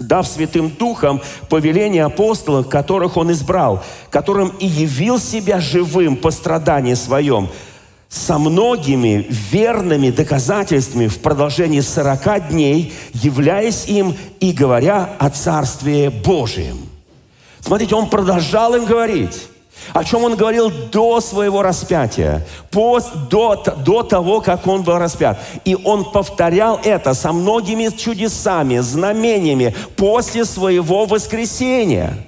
дав 0.00 0.26
Святым 0.26 0.70
Духом 0.70 1.20
повеление 1.48 2.04
апостолов, 2.04 2.68
которых 2.68 3.16
Он 3.16 3.32
избрал, 3.32 3.82
которым 4.10 4.48
и 4.58 4.66
явил 4.66 5.18
себя 5.18 5.60
живым 5.60 6.16
по 6.16 6.30
страдании 6.30 6.94
своем, 6.94 7.48
со 8.08 8.38
многими 8.38 9.26
верными 9.28 10.10
доказательствами 10.10 11.08
в 11.08 11.18
продолжении 11.18 11.80
сорока 11.80 12.38
дней, 12.38 12.92
являясь 13.12 13.86
им 13.86 14.16
и 14.40 14.52
говоря 14.52 15.10
о 15.18 15.30
Царстве 15.30 16.10
Божьем. 16.10 16.78
Смотрите, 17.60 17.94
Он 17.94 18.08
продолжал 18.08 18.74
им 18.76 18.84
говорить 18.84 19.48
о 19.92 20.04
чем 20.04 20.24
он 20.24 20.36
говорил 20.36 20.70
до 20.70 21.20
своего 21.20 21.62
распятия, 21.62 22.46
пост, 22.70 23.12
до, 23.30 23.56
до 23.56 24.02
того, 24.02 24.40
как 24.40 24.66
он 24.66 24.82
был 24.82 24.98
распят. 24.98 25.38
И 25.64 25.76
он 25.76 26.10
повторял 26.10 26.80
это 26.82 27.14
со 27.14 27.32
многими 27.32 27.88
чудесами, 27.96 28.78
знамениями 28.78 29.74
после 29.96 30.44
своего 30.44 31.06
воскресения. 31.06 32.18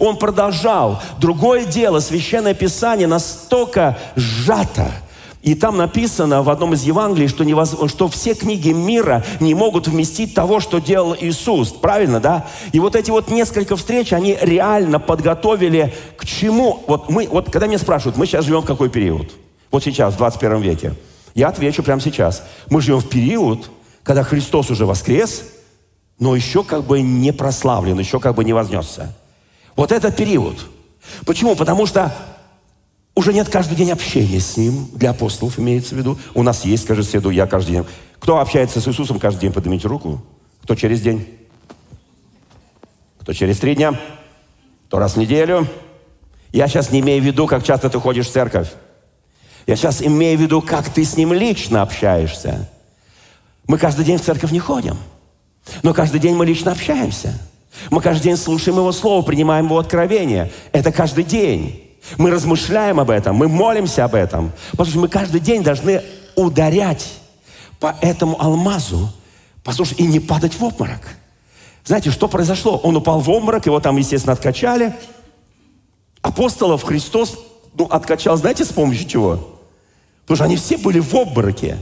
Он 0.00 0.16
продолжал. 0.16 1.02
Другое 1.18 1.64
дело, 1.66 2.00
Священное 2.00 2.54
Писание 2.54 3.06
настолько 3.06 3.98
сжато– 4.16 4.90
и 5.44 5.54
там 5.54 5.76
написано 5.76 6.42
в 6.42 6.48
одном 6.48 6.72
из 6.72 6.84
Евангелий, 6.84 7.28
что, 7.28 7.44
невоз... 7.44 7.76
что 7.88 8.08
все 8.08 8.32
книги 8.32 8.70
мира 8.70 9.22
не 9.40 9.54
могут 9.54 9.86
вместить 9.86 10.34
того, 10.34 10.58
что 10.58 10.78
делал 10.78 11.14
Иисус. 11.20 11.70
Правильно, 11.70 12.18
да? 12.18 12.46
И 12.72 12.80
вот 12.80 12.96
эти 12.96 13.10
вот 13.10 13.28
несколько 13.28 13.76
встреч, 13.76 14.14
они 14.14 14.38
реально 14.40 14.98
подготовили 14.98 15.92
к 16.16 16.24
чему? 16.24 16.82
Вот, 16.86 17.10
мы, 17.10 17.28
вот 17.30 17.50
когда 17.50 17.66
меня 17.66 17.76
спрашивают, 17.76 18.16
мы 18.16 18.24
сейчас 18.24 18.46
живем 18.46 18.62
в 18.62 18.64
какой 18.64 18.88
период? 18.88 19.32
Вот 19.70 19.84
сейчас, 19.84 20.14
в 20.14 20.16
21 20.16 20.62
веке. 20.62 20.94
Я 21.34 21.48
отвечу 21.48 21.82
прямо 21.82 22.00
сейчас. 22.00 22.42
Мы 22.70 22.80
живем 22.80 23.00
в 23.00 23.08
период, 23.10 23.70
когда 24.02 24.22
Христос 24.22 24.70
уже 24.70 24.86
воскрес, 24.86 25.44
но 26.18 26.34
еще 26.34 26.64
как 26.64 26.84
бы 26.84 27.02
не 27.02 27.34
прославлен, 27.34 27.98
еще 27.98 28.18
как 28.18 28.34
бы 28.34 28.46
не 28.46 28.54
вознесся. 28.54 29.14
Вот 29.76 29.92
этот 29.92 30.16
период– 30.16 30.56
Почему? 31.24 31.56
Потому 31.56 31.86
что 31.86 32.14
уже 33.14 33.32
нет 33.32 33.48
каждый 33.48 33.76
день 33.76 33.90
общения 33.90 34.40
с 34.40 34.56
Ним, 34.56 34.88
для 34.92 35.10
апостолов 35.10 35.58
имеется 35.58 35.94
в 35.94 35.98
виду. 35.98 36.18
У 36.34 36.42
нас 36.42 36.64
есть, 36.64 36.84
скажи 36.84 37.02
соседу, 37.02 37.30
я 37.30 37.46
каждый 37.46 37.72
день. 37.72 37.84
Кто 38.18 38.40
общается 38.40 38.80
с 38.80 38.88
Иисусом 38.88 39.18
каждый 39.18 39.42
день, 39.42 39.52
поднимите 39.52 39.86
руку. 39.86 40.20
Кто 40.62 40.74
через 40.74 41.00
день? 41.00 41.26
Кто 43.20 43.32
через 43.32 43.58
три 43.58 43.74
дня? 43.74 43.98
Кто 44.88 44.98
раз 44.98 45.14
в 45.14 45.18
неделю? 45.18 45.66
Я 46.52 46.68
сейчас 46.68 46.90
не 46.90 47.00
имею 47.00 47.22
в 47.22 47.24
виду, 47.24 47.46
как 47.46 47.64
часто 47.64 47.90
ты 47.90 48.00
ходишь 48.00 48.26
в 48.26 48.32
церковь. 48.32 48.68
Я 49.66 49.76
сейчас 49.76 50.02
имею 50.02 50.38
в 50.38 50.42
виду, 50.42 50.60
как 50.60 50.88
ты 50.88 51.04
с 51.04 51.16
Ним 51.16 51.32
лично 51.32 51.82
общаешься. 51.82 52.70
Мы 53.66 53.78
каждый 53.78 54.04
день 54.04 54.18
в 54.18 54.22
церковь 54.22 54.52
не 54.52 54.58
ходим, 54.58 54.96
но 55.82 55.94
каждый 55.94 56.20
день 56.20 56.34
мы 56.34 56.44
лично 56.44 56.72
общаемся. 56.72 57.38
Мы 57.90 58.00
каждый 58.00 58.24
день 58.24 58.36
слушаем 58.36 58.78
Его 58.78 58.92
Слово, 58.92 59.22
принимаем 59.22 59.66
Его 59.66 59.78
откровение. 59.78 60.52
Это 60.72 60.92
каждый 60.92 61.24
день. 61.24 61.83
Мы 62.18 62.30
размышляем 62.30 63.00
об 63.00 63.10
этом, 63.10 63.36
мы 63.36 63.48
молимся 63.48 64.04
об 64.04 64.14
этом. 64.14 64.52
Что 64.72 64.98
мы 64.98 65.08
каждый 65.08 65.40
день 65.40 65.62
должны 65.62 66.02
ударять 66.36 67.06
по 67.80 67.96
этому 68.00 68.40
алмазу, 68.40 69.10
послушай, 69.62 69.94
и 69.98 70.06
не 70.06 70.20
падать 70.20 70.54
в 70.54 70.64
обморок. 70.64 71.16
Знаете, 71.84 72.10
что 72.10 72.28
произошло? 72.28 72.78
Он 72.78 72.96
упал 72.96 73.20
в 73.20 73.28
обморок, 73.28 73.66
его 73.66 73.80
там, 73.80 73.96
естественно, 73.96 74.32
откачали. 74.32 74.94
Апостолов 76.22 76.82
Христос 76.82 77.38
ну, 77.76 77.84
откачал, 77.86 78.36
знаете, 78.36 78.64
с 78.64 78.68
помощью 78.68 79.06
чего? 79.06 79.58
Потому 80.22 80.36
что 80.36 80.44
они 80.44 80.56
все 80.56 80.78
были 80.78 81.00
в 81.00 81.14
обмороке. 81.14 81.78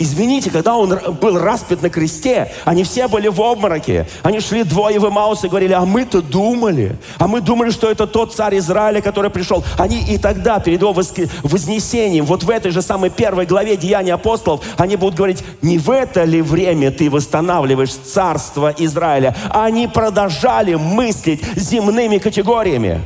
Извините, 0.00 0.50
когда 0.50 0.76
он 0.76 0.96
был 1.20 1.38
распят 1.40 1.82
на 1.82 1.90
кресте, 1.90 2.52
они 2.64 2.84
все 2.84 3.08
были 3.08 3.26
в 3.26 3.42
обмороке. 3.42 4.06
Они 4.22 4.38
шли 4.38 4.62
двое 4.62 5.00
в 5.00 5.08
Имаус 5.08 5.42
и 5.42 5.48
говорили, 5.48 5.72
а 5.72 5.84
мы-то 5.84 6.22
думали, 6.22 6.96
а 7.18 7.26
мы 7.26 7.40
думали, 7.40 7.70
что 7.70 7.90
это 7.90 8.06
тот 8.06 8.32
царь 8.32 8.58
Израиля, 8.58 9.00
который 9.00 9.28
пришел. 9.28 9.64
Они 9.76 10.00
и 10.00 10.16
тогда, 10.16 10.60
перед 10.60 10.82
его 10.82 10.92
вознесением, 10.92 12.26
вот 12.26 12.44
в 12.44 12.50
этой 12.50 12.70
же 12.70 12.80
самой 12.80 13.10
первой 13.10 13.44
главе 13.44 13.76
Деяния 13.76 14.14
апостолов, 14.14 14.64
они 14.76 14.94
будут 14.94 15.16
говорить, 15.16 15.42
не 15.62 15.78
в 15.78 15.90
это 15.90 16.22
ли 16.22 16.42
время 16.42 16.92
ты 16.92 17.10
восстанавливаешь 17.10 17.92
царство 17.92 18.72
Израиля? 18.78 19.34
Они 19.50 19.88
продолжали 19.88 20.74
мыслить 20.74 21.42
земными 21.56 22.18
категориями. 22.18 23.02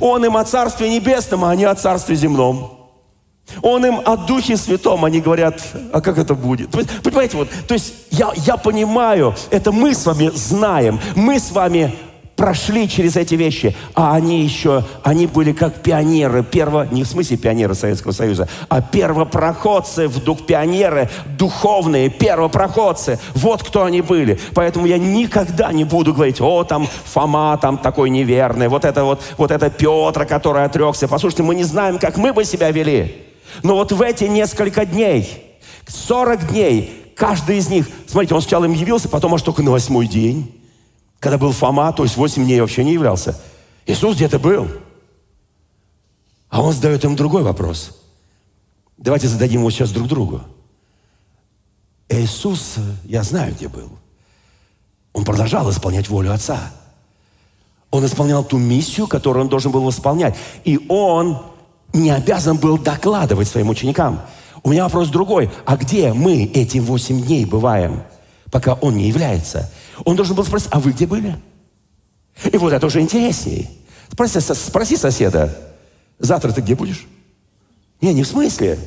Он 0.00 0.24
им 0.24 0.36
о 0.36 0.44
Царстве 0.44 0.90
Небесном, 0.90 1.44
а 1.44 1.50
они 1.50 1.64
о 1.64 1.74
Царстве 1.76 2.16
Земном. 2.16 2.77
Он 3.62 3.84
им 3.84 4.00
о 4.04 4.16
Духе 4.16 4.56
Святом, 4.56 5.04
они 5.04 5.20
говорят, 5.20 5.62
а 5.92 6.00
как 6.00 6.18
это 6.18 6.34
будет? 6.34 6.70
Понимаете, 7.02 7.36
вот, 7.36 7.48
то 7.66 7.74
есть 7.74 7.94
я, 8.10 8.30
я 8.36 8.56
понимаю, 8.56 9.34
это 9.50 9.72
мы 9.72 9.94
с 9.94 10.06
вами 10.06 10.30
знаем, 10.34 11.00
мы 11.14 11.38
с 11.38 11.50
вами 11.50 11.94
прошли 12.38 12.88
через 12.88 13.16
эти 13.16 13.34
вещи, 13.34 13.76
а 13.94 14.14
они 14.14 14.42
еще, 14.42 14.84
они 15.02 15.26
были 15.26 15.52
как 15.52 15.82
пионеры, 15.82 16.44
перво, 16.44 16.86
не 16.90 17.02
в 17.02 17.08
смысле 17.08 17.36
пионеры 17.36 17.74
Советского 17.74 18.12
Союза, 18.12 18.48
а 18.68 18.80
первопроходцы 18.80 20.06
в 20.06 20.22
дух, 20.22 20.46
пионеры 20.46 21.10
духовные, 21.36 22.08
первопроходцы, 22.08 23.18
вот 23.34 23.64
кто 23.64 23.82
они 23.82 24.02
были. 24.02 24.38
Поэтому 24.54 24.86
я 24.86 24.98
никогда 24.98 25.72
не 25.72 25.82
буду 25.82 26.14
говорить, 26.14 26.40
о, 26.40 26.62
там 26.62 26.86
Фома 27.06 27.58
там 27.60 27.76
такой 27.76 28.08
неверный, 28.08 28.68
вот 28.68 28.84
это 28.84 29.02
вот, 29.02 29.20
вот 29.36 29.50
это 29.50 29.68
Петр, 29.68 30.24
который 30.24 30.64
отрекся. 30.64 31.08
Послушайте, 31.08 31.42
мы 31.42 31.56
не 31.56 31.64
знаем, 31.64 31.98
как 31.98 32.16
мы 32.16 32.32
бы 32.32 32.44
себя 32.44 32.70
вели. 32.70 33.27
Но 33.62 33.74
вот 33.74 33.92
в 33.92 34.00
эти 34.02 34.24
несколько 34.24 34.84
дней, 34.84 35.58
40 35.86 36.48
дней, 36.48 37.12
каждый 37.16 37.58
из 37.58 37.68
них, 37.68 37.88
смотрите, 38.06 38.34
он 38.34 38.40
сначала 38.40 38.64
им 38.64 38.72
явился, 38.72 39.08
потом 39.08 39.34
аж 39.34 39.42
только 39.42 39.62
на 39.62 39.70
восьмой 39.70 40.06
день, 40.06 40.54
когда 41.20 41.38
был 41.38 41.52
Фома, 41.52 41.92
то 41.92 42.04
есть 42.04 42.16
8 42.16 42.44
дней 42.44 42.60
вообще 42.60 42.84
не 42.84 42.92
являлся. 42.92 43.38
Иисус 43.86 44.16
где-то 44.16 44.38
был. 44.38 44.68
А 46.48 46.62
он 46.62 46.72
задает 46.72 47.04
им 47.04 47.16
другой 47.16 47.42
вопрос. 47.42 47.98
Давайте 48.96 49.28
зададим 49.28 49.60
его 49.60 49.70
сейчас 49.70 49.90
друг 49.90 50.08
другу. 50.08 50.42
Иисус, 52.08 52.76
я 53.04 53.22
знаю, 53.22 53.54
где 53.54 53.68
был. 53.68 53.90
Он 55.12 55.24
продолжал 55.24 55.70
исполнять 55.70 56.08
волю 56.08 56.32
Отца. 56.32 56.72
Он 57.90 58.04
исполнял 58.04 58.44
ту 58.44 58.58
миссию, 58.58 59.06
которую 59.06 59.44
он 59.44 59.48
должен 59.48 59.72
был 59.72 59.88
исполнять. 59.88 60.36
И 60.64 60.78
он 60.88 61.42
не 61.92 62.10
обязан 62.10 62.56
был 62.56 62.78
докладывать 62.78 63.48
своим 63.48 63.68
ученикам. 63.70 64.20
У 64.62 64.70
меня 64.70 64.84
вопрос 64.84 65.08
другой. 65.08 65.50
А 65.64 65.76
где 65.76 66.12
мы 66.12 66.44
эти 66.44 66.78
восемь 66.78 67.22
дней 67.22 67.44
бываем, 67.44 68.02
пока 68.50 68.74
он 68.74 68.96
не 68.96 69.08
является? 69.08 69.70
Он 70.04 70.16
должен 70.16 70.36
был 70.36 70.44
спросить, 70.44 70.68
а 70.70 70.80
вы 70.80 70.92
где 70.92 71.06
были? 71.06 71.36
И 72.44 72.56
вот 72.56 72.72
это 72.72 72.86
уже 72.86 73.00
интереснее. 73.00 73.70
Спроси, 74.10 74.40
спроси 74.40 74.96
соседа, 74.96 75.56
завтра 76.18 76.52
ты 76.52 76.60
где 76.60 76.74
будешь? 76.74 77.06
Не, 78.00 78.14
не 78.14 78.22
в 78.22 78.28
смысле. 78.28 78.78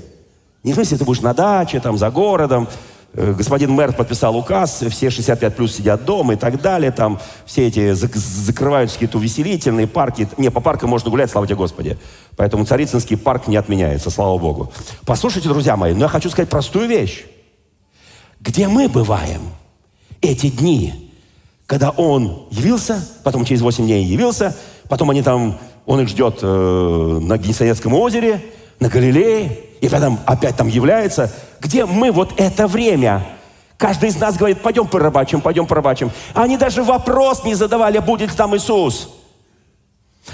Не 0.63 0.73
в 0.73 0.75
смысле, 0.75 0.97
ты 0.97 1.05
будешь 1.05 1.21
на 1.21 1.33
даче, 1.33 1.79
там, 1.79 1.97
за 1.97 2.11
городом, 2.11 2.67
господин 3.13 3.71
мэр 3.71 3.93
подписал 3.93 4.37
указ, 4.37 4.83
все 4.89 5.09
65 5.09 5.55
плюс 5.55 5.75
сидят 5.75 6.05
дома 6.05 6.33
и 6.33 6.37
так 6.37 6.61
далее, 6.61 6.91
там 6.91 7.19
все 7.45 7.67
эти 7.67 7.93
закрываются 7.93 8.95
какие-то 8.95 9.17
увеселительные 9.17 9.87
парки. 9.87 10.29
Не, 10.37 10.49
по 10.49 10.61
паркам 10.61 10.89
можно 10.89 11.09
гулять, 11.09 11.29
слава 11.29 11.45
тебе 11.45 11.57
Господи. 11.57 11.97
Поэтому 12.37 12.65
Царицынский 12.65 13.17
парк 13.17 13.47
не 13.47 13.57
отменяется, 13.57 14.09
слава 14.09 14.37
Богу. 14.37 14.71
Послушайте, 15.05 15.49
друзья 15.49 15.75
мои, 15.75 15.93
но 15.93 16.05
я 16.05 16.07
хочу 16.07 16.29
сказать 16.29 16.49
простую 16.49 16.87
вещь. 16.87 17.25
Где 18.39 18.67
мы 18.67 18.87
бываем 18.87 19.41
эти 20.21 20.49
дни, 20.49 21.11
когда 21.67 21.89
он 21.89 22.47
явился, 22.49 23.05
потом 23.23 23.45
через 23.45 23.61
8 23.61 23.85
дней 23.85 24.05
явился, 24.05 24.55
потом 24.87 25.09
они 25.09 25.21
там, 25.21 25.59
он 25.85 26.01
их 26.01 26.09
ждет 26.09 26.39
э, 26.41 27.19
на 27.21 27.37
Генесарецком 27.37 27.93
озере, 27.93 28.41
на 28.79 28.89
Галилее, 28.89 29.59
и 29.81 29.89
потом 29.89 30.19
опять 30.25 30.55
там 30.55 30.67
является, 30.67 31.31
где 31.61 31.85
мы 31.85 32.11
вот 32.11 32.33
это 32.37 32.67
время. 32.67 33.23
Каждый 33.77 34.09
из 34.09 34.17
нас 34.17 34.35
говорит, 34.35 34.61
пойдем 34.61 34.87
порыбачим, 34.87 35.41
пойдем 35.41 35.67
порыбачим. 35.67 36.11
Они 36.33 36.57
даже 36.57 36.83
вопрос 36.83 37.43
не 37.43 37.53
задавали, 37.53 37.99
будет 37.99 38.31
ли 38.31 38.35
там 38.35 38.55
Иисус. 38.55 39.09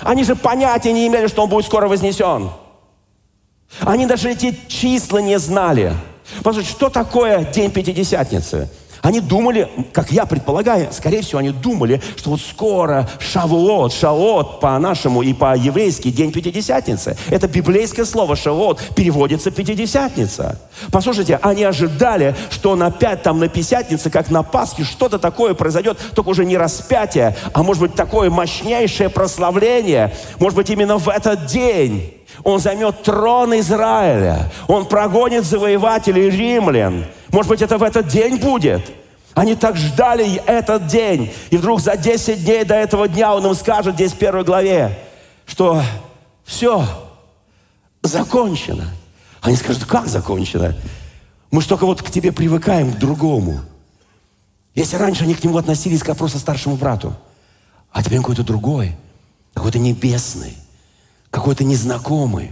Они 0.01 0.23
же 0.23 0.35
понятия 0.35 0.93
не 0.93 1.07
имели, 1.07 1.27
что 1.27 1.43
Он 1.43 1.49
будет 1.49 1.65
скоро 1.65 1.87
вознесен. 1.87 2.49
Они 3.81 4.05
даже 4.05 4.31
эти 4.31 4.57
числа 4.67 5.19
не 5.19 5.37
знали. 5.37 5.93
Послушайте, 6.43 6.71
что 6.71 6.89
такое 6.89 7.43
День 7.43 7.71
Пятидесятницы? 7.71 8.69
Они 9.01 9.19
думали, 9.19 9.69
как 9.93 10.11
я 10.11 10.25
предполагаю, 10.25 10.89
скорее 10.91 11.21
всего, 11.21 11.39
они 11.39 11.51
думали, 11.51 12.01
что 12.15 12.31
вот 12.31 12.41
скоро 12.41 13.09
Шавуот, 13.19 13.93
Шавуот 13.93 14.59
по-нашему 14.59 15.21
и 15.21 15.33
по-еврейски 15.33 16.09
день 16.09 16.31
Пятидесятницы. 16.31 17.17
Это 17.29 17.47
библейское 17.47 18.05
слово 18.05 18.35
Шавуот 18.35 18.81
переводится 18.95 19.51
Пятидесятница. 19.51 20.59
Послушайте, 20.91 21.39
они 21.41 21.63
ожидали, 21.63 22.35
что 22.49 22.75
на 22.75 22.91
пять, 22.91 23.23
там 23.23 23.39
на 23.39 23.47
Пятидесятнице, 23.47 24.09
как 24.09 24.29
на 24.29 24.43
Пасхе, 24.43 24.83
что-то 24.83 25.19
такое 25.19 25.53
произойдет, 25.53 25.97
только 26.15 26.29
уже 26.29 26.45
не 26.45 26.57
распятие, 26.57 27.35
а 27.53 27.63
может 27.63 27.81
быть 27.81 27.95
такое 27.95 28.29
мощнейшее 28.29 29.09
прославление. 29.09 30.13
Может 30.39 30.55
быть 30.55 30.69
именно 30.69 30.97
в 30.97 31.09
этот 31.09 31.45
день 31.45 32.16
он 32.43 32.59
займет 32.59 33.03
трон 33.03 33.57
Израиля. 33.59 34.51
Он 34.67 34.85
прогонит 34.85 35.45
завоевателей 35.45 36.29
римлян. 36.29 37.05
Может 37.29 37.49
быть, 37.49 37.61
это 37.61 37.77
в 37.77 37.83
этот 37.83 38.07
день 38.07 38.37
будет. 38.37 38.81
Они 39.33 39.55
так 39.55 39.77
ждали 39.77 40.41
этот 40.45 40.87
день. 40.87 41.31
И 41.49 41.57
вдруг 41.57 41.79
за 41.79 41.95
10 41.95 42.43
дней 42.43 42.63
до 42.63 42.75
этого 42.75 43.07
дня 43.07 43.35
он 43.35 43.45
им 43.45 43.53
скажет 43.53 43.95
здесь 43.95 44.13
в 44.13 44.17
первой 44.17 44.43
главе, 44.43 44.97
что 45.45 45.81
все, 46.43 46.85
закончено. 48.01 48.85
Они 49.41 49.55
скажут, 49.55 49.85
как 49.85 50.07
закончено? 50.07 50.75
Мы 51.51 51.61
же 51.61 51.67
только 51.67 51.85
вот 51.85 52.01
к 52.01 52.09
тебе 52.09 52.31
привыкаем, 52.31 52.91
к 52.91 52.97
другому. 52.97 53.59
Если 54.73 54.95
раньше 54.95 55.23
они 55.23 55.35
к 55.35 55.43
нему 55.43 55.57
относились 55.57 56.03
как 56.03 56.17
просто 56.17 56.39
старшему 56.39 56.75
брату, 56.75 57.15
а 57.91 58.03
теперь 58.03 58.17
он 58.17 58.23
какой-то 58.23 58.43
другой, 58.43 58.95
какой-то 59.53 59.79
небесный, 59.79 60.55
какой-то 61.29 61.63
незнакомый. 61.63 62.51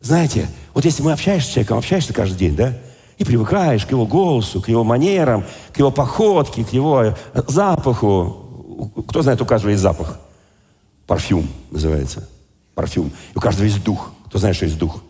Знаете, 0.00 0.48
вот 0.74 0.84
если 0.84 1.02
мы 1.02 1.12
общаешься 1.12 1.50
с 1.50 1.52
человеком, 1.52 1.78
общаешься 1.78 2.12
каждый 2.12 2.38
день, 2.38 2.56
да, 2.56 2.74
и 3.18 3.24
привыкаешь 3.24 3.84
к 3.84 3.90
его 3.90 4.06
голосу, 4.06 4.62
к 4.62 4.68
его 4.68 4.84
манерам, 4.84 5.44
к 5.72 5.78
его 5.78 5.90
походке, 5.90 6.64
к 6.64 6.72
его 6.72 7.02
э, 7.02 7.14
запаху. 7.48 8.94
Кто 9.08 9.22
знает, 9.22 9.42
у 9.42 9.44
каждого 9.44 9.70
есть 9.70 9.82
запах? 9.82 10.20
Парфюм 11.06 11.48
называется. 11.70 12.28
Парфюм. 12.74 13.10
И 13.34 13.38
у 13.38 13.40
каждого 13.40 13.64
есть 13.64 13.82
дух. 13.82 14.12
Кто 14.26 14.38
знает, 14.38 14.54
что 14.54 14.66
есть 14.66 14.78
дух? 14.78 15.02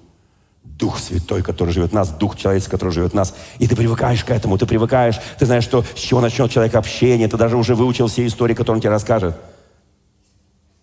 Дух 0.65 0.99
Святой, 0.99 1.43
который 1.43 1.71
живет 1.75 1.91
в 1.91 1.95
нас, 1.95 2.09
Дух 2.09 2.37
человеческий, 2.37 2.71
который 2.71 2.91
живет 2.91 3.13
в 3.13 3.15
нас. 3.15 3.35
И 3.59 3.67
ты 3.67 3.75
привыкаешь 3.75 4.25
к 4.25 4.31
этому, 4.31 4.57
ты 4.57 4.65
привыкаешь, 4.65 5.19
ты 5.39 5.45
знаешь, 5.45 5.65
что 5.65 5.83
с 5.83 5.99
чего 5.99 6.21
начнет 6.21 6.51
человек 6.51 6.77
общение, 6.77 7.27
ты 7.27 7.37
даже 7.37 7.57
уже 7.57 7.75
выучил 7.75 8.07
все 8.07 8.27
истории, 8.27 8.55
которые 8.55 8.77
он 8.77 8.81
тебе 8.81 8.91
расскажет. 8.91 9.35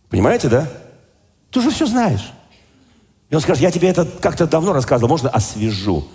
Понимаете, 0.09 0.49
да? 0.49 0.67
Ты 1.55 1.59
уже 1.59 1.71
все 1.71 1.85
знаешь. 1.85 2.33
И 3.29 3.35
он 3.35 3.39
скажет, 3.39 3.63
я 3.63 3.71
тебе 3.71 3.87
это 3.87 4.03
как-то 4.03 4.45
давно 4.45 4.73
рассказывал, 4.73 5.07
можно 5.07 5.29
освежу. 5.29 6.05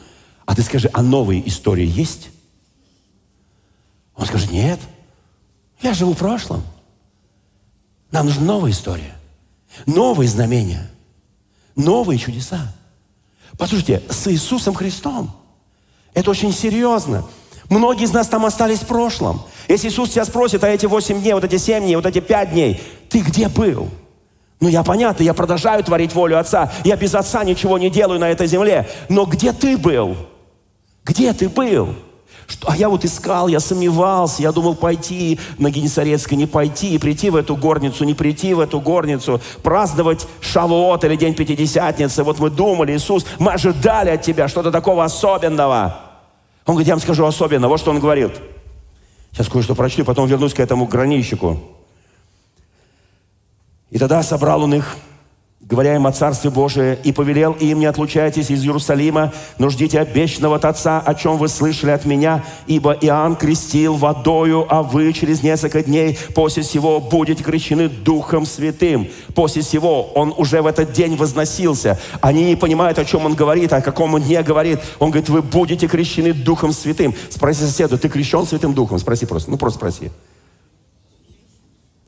А 0.44 0.54
ты 0.54 0.60
скажи, 0.60 0.90
а 0.92 1.00
новые 1.00 1.48
истории 1.48 1.86
есть? 1.86 2.28
Он 4.14 4.26
скажет, 4.26 4.52
нет, 4.52 4.78
я 5.80 5.94
живу 5.94 6.12
в 6.12 6.18
прошлом. 6.18 6.62
Нам 8.10 8.26
нужна 8.26 8.42
новая 8.42 8.70
история. 8.70 9.14
Новые 9.86 10.28
знамения. 10.28 10.90
Новые 11.74 12.18
чудеса. 12.18 12.74
Послушайте, 13.56 14.02
с 14.10 14.30
Иисусом 14.30 14.74
Христом. 14.74 15.34
Это 16.12 16.32
очень 16.32 16.52
серьезно. 16.52 17.26
Многие 17.70 18.04
из 18.04 18.12
нас 18.12 18.28
там 18.28 18.44
остались 18.44 18.80
в 18.80 18.86
прошлом. 18.86 19.40
Если 19.68 19.88
Иисус 19.88 20.10
тебя 20.10 20.26
спросит, 20.26 20.62
а 20.64 20.68
эти 20.68 20.84
8 20.84 21.18
дней, 21.18 21.32
вот 21.32 21.44
эти 21.44 21.56
7 21.56 21.82
дней, 21.82 21.96
вот 21.96 22.04
эти 22.04 22.20
5 22.20 22.50
дней, 22.50 22.82
ты 23.08 23.20
где 23.20 23.48
был? 23.48 23.88
Ну, 24.60 24.68
я 24.68 24.82
понятно, 24.82 25.22
я 25.22 25.32
продолжаю 25.32 25.82
творить 25.82 26.14
волю 26.14 26.38
Отца. 26.38 26.70
Я 26.84 26.96
без 26.96 27.14
Отца 27.14 27.42
ничего 27.44 27.78
не 27.78 27.88
делаю 27.88 28.20
на 28.20 28.28
этой 28.28 28.46
земле. 28.46 28.88
Но 29.08 29.24
где 29.24 29.52
ты 29.52 29.78
был? 29.78 30.16
Где 31.04 31.32
ты 31.32 31.48
был? 31.48 31.94
Что, 32.46 32.70
а 32.70 32.76
я 32.76 32.88
вот 32.88 33.04
искал, 33.04 33.46
я 33.46 33.60
сомневался, 33.60 34.42
я 34.42 34.50
думал 34.50 34.74
пойти 34.74 35.38
на 35.58 35.70
Генесарецкое, 35.70 36.36
не 36.36 36.46
пойти, 36.46 36.98
прийти 36.98 37.30
в 37.30 37.36
эту 37.36 37.54
горницу, 37.56 38.04
не 38.04 38.12
прийти 38.12 38.54
в 38.54 38.60
эту 38.60 38.80
горницу, 38.80 39.40
праздновать 39.62 40.26
Шавуот 40.40 41.04
или 41.04 41.14
День 41.14 41.34
Пятидесятницы. 41.34 42.24
Вот 42.24 42.40
мы 42.40 42.50
думали, 42.50 42.92
Иисус, 42.92 43.24
мы 43.38 43.52
ожидали 43.52 44.10
от 44.10 44.22
Тебя 44.22 44.48
что-то 44.48 44.72
такого 44.72 45.04
особенного. 45.04 45.96
Он 46.66 46.74
говорит, 46.74 46.88
я 46.88 46.94
вам 46.94 47.00
скажу 47.00 47.24
особенно. 47.24 47.68
Вот 47.68 47.80
что 47.80 47.92
он 47.92 48.00
говорит. 48.00 48.32
Сейчас 49.32 49.48
кое-что 49.48 49.76
прочту, 49.76 50.04
потом 50.04 50.26
вернусь 50.26 50.52
к 50.52 50.60
этому 50.60 50.86
гранищику. 50.86 51.60
И 53.90 53.98
тогда 53.98 54.22
собрал 54.22 54.62
он 54.62 54.74
их 54.74 54.96
говоря 55.70 55.94
им 55.94 56.06
о 56.06 56.12
Царстве 56.12 56.50
Божие, 56.50 56.98
и 57.04 57.12
повелел 57.12 57.52
им, 57.52 57.78
не 57.78 57.86
отлучайтесь 57.86 58.50
из 58.50 58.64
Иерусалима, 58.64 59.32
но 59.58 59.68
ждите 59.68 60.00
обещанного 60.00 60.56
от 60.56 60.64
Отца, 60.64 61.00
о 61.00 61.14
чем 61.14 61.38
вы 61.38 61.48
слышали 61.48 61.90
от 61.90 62.04
меня, 62.04 62.44
ибо 62.66 62.92
Иоанн 62.92 63.36
крестил 63.36 63.94
водою, 63.94 64.66
а 64.68 64.82
вы 64.82 65.12
через 65.12 65.44
несколько 65.44 65.82
дней 65.84 66.18
после 66.34 66.64
сего 66.64 67.00
будете 67.00 67.44
крещены 67.44 67.88
Духом 67.88 68.46
Святым. 68.46 69.08
После 69.34 69.62
сего 69.62 70.10
он 70.14 70.34
уже 70.36 70.60
в 70.60 70.66
этот 70.66 70.92
день 70.92 71.14
возносился. 71.16 72.00
Они 72.20 72.44
не 72.44 72.56
понимают, 72.56 72.98
о 72.98 73.04
чем 73.04 73.24
он 73.24 73.34
говорит, 73.34 73.72
о 73.72 73.80
каком 73.80 74.14
он 74.14 74.22
дне 74.22 74.42
говорит. 74.42 74.80
Он 74.98 75.10
говорит, 75.10 75.28
вы 75.28 75.40
будете 75.40 75.86
крещены 75.86 76.32
Духом 76.32 76.72
Святым. 76.72 77.14
Спроси 77.28 77.60
соседу, 77.60 77.96
ты 77.96 78.08
крещен 78.08 78.44
Святым 78.44 78.74
Духом? 78.74 78.98
Спроси 78.98 79.24
просто, 79.24 79.50
ну 79.50 79.56
просто 79.56 79.78
спроси. 79.78 80.10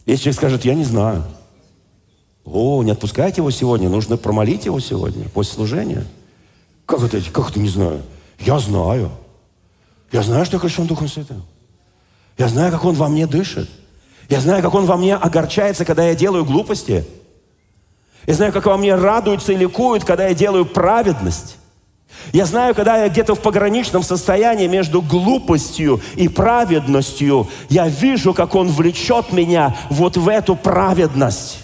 Если 0.05 0.25
человек 0.25 0.37
скажет, 0.37 0.64
я 0.64 0.75
не 0.75 0.85
знаю– 0.85 1.23
о, 2.44 2.83
не 2.83 2.90
отпускайте 2.90 3.40
его 3.40 3.50
сегодня, 3.50 3.88
нужно 3.88 4.16
промолить 4.16 4.66
его 4.66 4.81
сегодня, 4.81 5.28
после 5.28 5.55
служения. 5.55 6.05
Как 6.87 7.02
это, 7.02 7.20
как 7.31 7.50
это 7.50 7.61
не 7.61 7.68
знаю? 7.68 8.02
Я 8.40 8.59
знаю. 8.59 9.11
Я 10.11 10.22
знаю, 10.22 10.44
что 10.44 10.57
я 10.57 10.61
крещен 10.61 10.87
Духом 10.87 11.09
Святым. 11.09 11.42
Я 12.37 12.48
знаю, 12.48 12.72
как 12.72 12.85
Он 12.85 12.94
во 12.94 13.09
мне 13.09 13.26
дышит. 13.26 13.70
Я 14.28 14.40
знаю, 14.40 14.62
как 14.62 14.74
Он 14.74 14.87
во 14.87 14.96
мне 14.96 15.14
огорчается, 15.14 15.85
когда 15.85 16.09
я 16.09 16.14
делаю 16.14 16.44
глупости. 16.44 17.05
Я 18.26 18.35
знаю, 18.35 18.52
как 18.52 18.66
во 18.66 18.76
мне 18.76 18.94
радуется 18.94 19.52
и 19.52 19.57
ликует, 19.57 20.05
когда 20.05 20.26
я 20.26 20.35
делаю 20.35 20.66
праведность. 20.66 21.57
Я 22.33 22.46
знаю, 22.46 22.74
когда 22.74 22.98
я 22.98 23.09
где-то 23.09 23.35
в 23.35 23.40
пограничном 23.40 24.02
состоянии 24.02 24.66
между 24.66 25.02
глупостью 25.02 26.00
и 26.14 26.28
праведностью, 26.28 27.48
я 27.68 27.88
вижу, 27.88 28.33
как 28.33 28.55
Он 28.55 28.68
влечет 28.68 29.33
меня 29.33 29.76
вот 29.90 30.16
в 30.16 30.28
эту 30.28 30.55
праведность. 30.55 31.62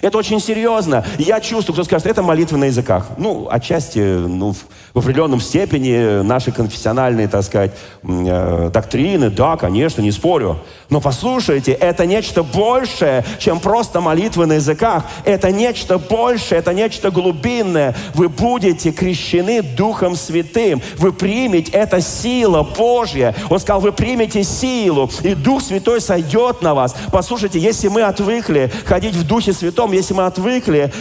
Это 0.00 0.16
очень 0.16 0.40
серьезно. 0.40 1.04
Я 1.18 1.40
чувствую, 1.40 1.74
кто 1.74 1.84
скажет, 1.84 2.06
это 2.06 2.22
молитва 2.22 2.56
на 2.56 2.64
языках. 2.64 3.08
Ну, 3.18 3.48
отчасти, 3.50 3.98
ну, 3.98 4.54
в 4.94 4.98
определенном 4.98 5.40
степени 5.40 6.22
наши 6.22 6.52
конфессиональные, 6.52 7.28
так 7.28 7.42
сказать, 7.42 7.72
э, 8.02 8.70
доктрины, 8.72 9.28
да, 9.28 9.56
конечно, 9.56 10.00
не 10.00 10.10
спорю. 10.10 10.58
Но 10.88 11.00
послушайте, 11.00 11.72
это 11.72 12.06
нечто 12.06 12.42
большее, 12.42 13.24
чем 13.38 13.60
просто 13.60 14.00
молитвы 14.00 14.46
на 14.46 14.54
языках. 14.54 15.04
Это 15.24 15.50
нечто 15.50 15.98
большее, 15.98 16.60
это 16.60 16.72
нечто 16.72 17.10
глубинное. 17.10 17.94
Вы 18.14 18.28
будете 18.28 18.90
крещены 18.90 19.62
Духом 19.62 20.16
Святым. 20.16 20.80
Вы 20.96 21.12
примете, 21.12 21.72
это 21.72 22.00
сила 22.00 22.62
Божья. 22.62 23.34
Он 23.50 23.58
сказал, 23.58 23.80
вы 23.80 23.92
примете 23.92 24.44
силу, 24.44 25.10
и 25.22 25.34
Дух 25.34 25.62
Святой 25.62 26.00
сойдет 26.00 26.62
на 26.62 26.74
вас. 26.74 26.94
Послушайте, 27.12 27.58
если 27.58 27.88
мы 27.88 28.02
отвыкли 28.02 28.70
ходить 28.86 29.14
в 29.14 29.26
Духе 29.26 29.52
Святом, 29.74 29.84
том, 29.84 29.92
если 29.92 30.14
мы 30.14 30.24
отвыкли 30.26 30.92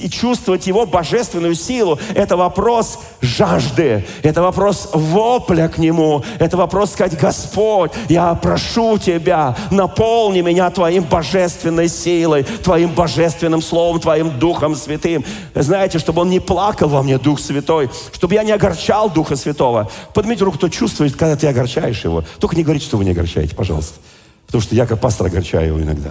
и 0.00 0.08
чувствовать 0.08 0.66
Его 0.66 0.86
божественную 0.86 1.54
силу, 1.54 1.98
это 2.14 2.36
вопрос 2.36 2.98
жажды, 3.20 4.06
это 4.22 4.40
вопрос 4.40 4.90
вопля 4.92 5.68
к 5.68 5.78
Нему, 5.78 6.22
это 6.38 6.56
вопрос 6.56 6.92
сказать, 6.92 7.18
Господь, 7.20 7.90
я 8.08 8.34
прошу 8.34 8.98
Тебя, 8.98 9.56
наполни 9.70 10.42
меня 10.42 10.70
Твоим 10.70 11.04
божественной 11.04 11.88
силой, 11.88 12.44
Твоим 12.44 12.94
божественным 12.94 13.60
Словом, 13.60 14.00
Твоим 14.00 14.38
Духом 14.38 14.76
Святым. 14.76 15.24
Знаете, 15.54 15.98
чтобы 15.98 16.22
Он 16.22 16.30
не 16.30 16.40
плакал 16.40 16.88
во 16.88 17.02
мне, 17.02 17.18
Дух 17.18 17.40
Святой, 17.40 17.90
чтобы 18.12 18.34
я 18.34 18.44
не 18.44 18.52
огорчал 18.52 19.10
Духа 19.10 19.36
Святого. 19.36 19.90
Поднимите 20.14 20.44
руку, 20.44 20.56
кто 20.56 20.68
чувствует, 20.68 21.16
когда 21.16 21.36
ты 21.36 21.46
огорчаешь 21.48 22.04
Его. 22.04 22.24
Только 22.38 22.56
не 22.56 22.62
говорите, 22.62 22.86
что 22.86 22.96
вы 22.96 23.04
не 23.04 23.10
огорчаете, 23.10 23.54
пожалуйста. 23.54 23.98
Потому 24.46 24.62
что 24.62 24.74
я 24.74 24.86
как 24.86 25.00
пастор 25.00 25.26
огорчаю 25.26 25.66
его 25.68 25.80
иногда. 25.80 26.10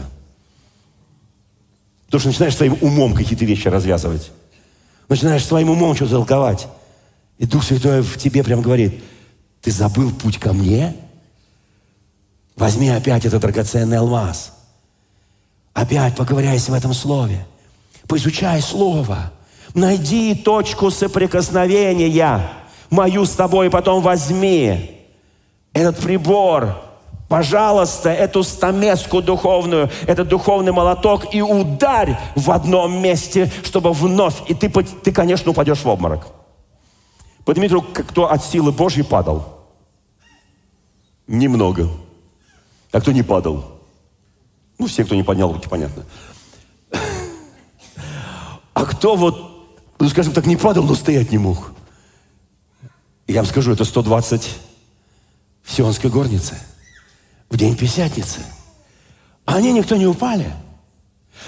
Потому 2.14 2.22
что 2.22 2.30
начинаешь 2.30 2.56
своим 2.56 2.78
умом 2.82 3.16
какие-то 3.16 3.44
вещи 3.44 3.68
развязывать. 3.70 4.32
Начинаешь 5.10 5.44
своим 5.44 5.72
умом 5.72 5.96
что-то 5.96 6.12
толковать. 6.12 6.68
И 7.40 7.48
Дух 7.48 7.64
Святой 7.64 8.04
в 8.04 8.20
тебе 8.20 8.44
прям 8.44 8.62
говорит, 8.62 9.04
ты 9.64 9.72
забыл 9.72 10.12
путь 10.12 10.38
ко 10.38 10.54
мне? 10.54 10.96
Возьми 12.56 12.90
опять 12.90 13.26
этот 13.26 13.42
драгоценный 13.42 13.98
алмаз. 13.98 14.54
Опять 15.74 16.16
поковыряйся 16.16 16.70
в 16.70 16.76
этом 16.76 16.94
слове. 16.94 17.48
Поизучай 18.08 18.62
слово. 18.62 19.32
Найди 19.74 20.36
точку 20.36 20.92
соприкосновения 20.92 22.48
мою 22.92 23.26
с 23.26 23.32
тобой, 23.32 23.66
и 23.66 23.72
потом 23.72 24.04
возьми 24.04 25.02
этот 25.74 25.98
прибор, 25.98 26.80
пожалуйста, 27.34 28.12
эту 28.12 28.44
стамеску 28.44 29.20
духовную, 29.20 29.90
этот 30.06 30.28
духовный 30.28 30.72
молоток 30.72 31.34
и 31.34 31.42
ударь 31.42 32.16
в 32.36 32.52
одном 32.52 33.02
месте, 33.02 33.52
чтобы 33.64 33.92
вновь, 33.92 34.36
и 34.48 34.54
ты, 34.54 34.70
ты 34.70 35.12
конечно, 35.12 35.50
упадешь 35.50 35.80
в 35.80 35.88
обморок. 35.88 36.28
Поднимите 37.44 37.74
руку, 37.74 37.88
кто 37.92 38.32
от 38.32 38.46
силы 38.46 38.72
Божьей 38.72 39.02
падал. 39.04 39.66
Немного. 41.26 41.90
А 42.92 43.02
кто 43.02 43.12
не 43.12 43.24
падал? 43.24 43.66
Ну, 44.78 44.86
все, 44.86 45.04
кто 45.04 45.16
не 45.16 45.24
поднял 45.24 45.52
руки, 45.52 45.68
понятно. 45.68 46.06
А 48.76 48.86
кто 48.86 49.16
вот, 49.16 49.80
ну, 49.98 50.08
скажем 50.08 50.34
так, 50.34 50.46
не 50.46 50.56
падал, 50.56 50.84
но 50.84 50.94
стоять 50.94 51.32
не 51.32 51.40
мог? 51.40 51.74
Я 53.26 53.42
вам 53.42 53.48
скажу, 53.48 53.72
это 53.72 53.86
120 53.86 54.50
в 55.64 55.72
Сионской 55.72 56.12
горнице– 56.12 56.60
в 57.50 57.58
день 57.58 57.76
Пятидесятницы. 57.76 58.40
Они 59.46 59.74
никто 59.74 59.96
не 59.96 60.08
упали. 60.08 60.52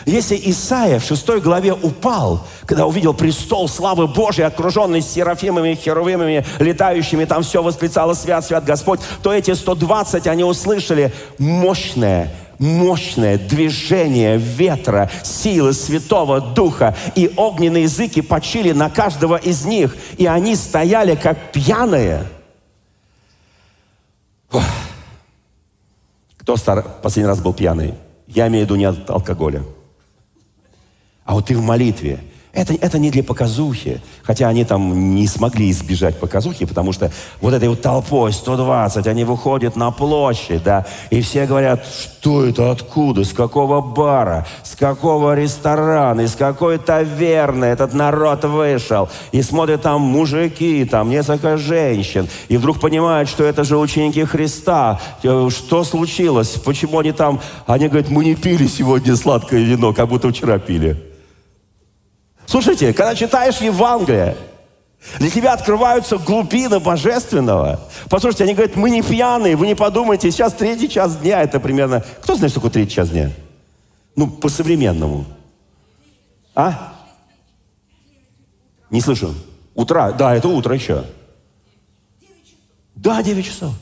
Если 0.05 0.39
Исаия 0.45 0.99
в 0.99 1.05
шестой 1.05 1.39
главе 1.39 1.73
упал, 1.73 2.45
когда 2.65 2.85
увидел 2.85 3.13
престол 3.13 3.69
славы 3.69 4.07
Божьей, 4.07 4.43
окруженный 4.43 5.01
серафимами, 5.01 5.75
херувимами, 5.75 6.45
летающими, 6.59 7.25
там 7.25 7.43
все 7.43 7.63
восклицало 7.63 8.13
«Свят, 8.13 8.45
свят 8.45 8.65
Господь», 8.65 8.99
то 9.23 9.33
эти 9.33 9.53
120, 9.53 10.27
они 10.27 10.43
услышали 10.43 11.13
мощное, 11.39 12.31
мощное 12.59 13.37
движение 13.37 14.37
ветра, 14.37 15.09
силы 15.23 15.73
Святого 15.73 16.41
Духа, 16.41 16.95
и 17.15 17.31
огненные 17.35 17.83
языки 17.83 18.21
почили 18.21 18.73
на 18.73 18.89
каждого 18.89 19.37
из 19.37 19.65
них, 19.65 19.95
и 20.17 20.25
они 20.25 20.55
стояли 20.55 21.15
как 21.15 21.51
пьяные. 21.51 22.25
Ох. 24.51 24.63
Кто 26.45 26.57
стар... 26.57 26.85
последний 27.01 27.27
раз 27.27 27.41
был 27.41 27.55
пьяный? 27.55 27.95
Я 28.27 28.47
имею 28.49 28.67
в 28.67 28.69
виду 28.69 28.75
не 28.75 28.85
от 28.85 29.09
алкоголя. 29.09 29.63
А 31.23 31.33
вот 31.33 31.47
ты 31.47 31.57
в 31.57 31.61
молитве– 31.63 32.19
это, 32.55 32.73
это 32.73 32.97
не 32.97 33.11
для 33.11 33.23
показухи, 33.23 34.01
хотя 34.23 34.47
они 34.47 34.63
там 34.63 35.13
не 35.13 35.27
смогли 35.27 35.69
избежать 35.69 36.17
показухи, 36.17 36.65
потому 36.65 36.93
что 36.93 37.11
вот 37.41 37.53
этой 37.53 37.67
вот 37.67 37.81
толпой 37.81 38.31
120, 38.31 39.05
они 39.07 39.25
выходят 39.25 39.75
на 39.75 39.91
площадь, 39.91 40.63
да, 40.63 40.85
и 41.09 41.21
все 41.21 41.45
говорят, 41.45 41.85
что 41.85 42.45
это, 42.45 42.71
откуда, 42.71 43.25
с 43.25 43.33
какого 43.33 43.81
бара, 43.81 44.47
с 44.63 44.75
какого 44.75 45.35
ресторана, 45.35 46.21
из 46.21 46.35
какой 46.35 46.77
таверны 46.77 47.65
этот 47.65 47.93
народ 47.93 48.45
вышел, 48.45 49.09
и 49.33 49.41
смотрят 49.41 49.81
там 49.81 50.01
мужики, 50.01 50.85
там 50.85 51.09
несколько 51.09 51.57
женщин, 51.57 52.29
и 52.47 52.55
вдруг 52.55 52.79
понимают, 52.79 53.29
что 53.29 53.43
это 53.43 53.65
же 53.65 53.77
ученики 53.77 54.23
Христа, 54.23 55.01
э, 55.23 55.49
что 55.51 55.83
случилось, 55.83 56.51
почему 56.63 56.99
они 56.99 57.11
там, 57.11 57.41
они 57.67 57.89
говорят, 57.89 58.09
мы 58.09 58.23
не 58.23 58.35
пили 58.35 58.67
сегодня 58.67 59.15
сладкое 59.17 59.59
вино, 59.59 59.93
как 59.93 60.07
будто 60.07 60.29
вчера 60.29 60.57
пили. 60.57 61.14
Слушайте, 62.47 62.93
когда 62.93 63.15
читаешь 63.15 63.57
Евангелие, 63.57 64.37
для 65.19 65.29
тебя 65.29 65.53
открываются 65.53 66.17
глубины 66.17 66.79
божественного. 66.79 67.79
Послушайте, 68.09 68.43
они 68.43 68.53
говорят, 68.53 68.75
мы 68.75 68.89
не 68.89 69.01
пьяные, 69.01 69.55
вы 69.55 69.67
не 69.67 69.75
подумайте, 69.75 70.31
сейчас 70.31 70.53
третий 70.53 70.89
час 70.89 71.17
дня, 71.17 71.41
это 71.41 71.59
примерно... 71.59 72.03
Кто 72.21 72.35
знает, 72.35 72.51
что 72.51 72.59
такое 72.59 72.71
третий 72.71 72.95
час 72.95 73.09
дня? 73.09 73.31
Ну, 74.15 74.27
по-современному. 74.27 75.25
А? 76.55 76.93
Не 78.89 79.01
слышу. 79.01 79.33
Утра? 79.73 80.11
Да, 80.11 80.35
это 80.35 80.47
утро 80.47 80.73
еще. 80.73 81.05
Да, 82.95 83.21
9 83.21 83.45
часов. 83.45 83.73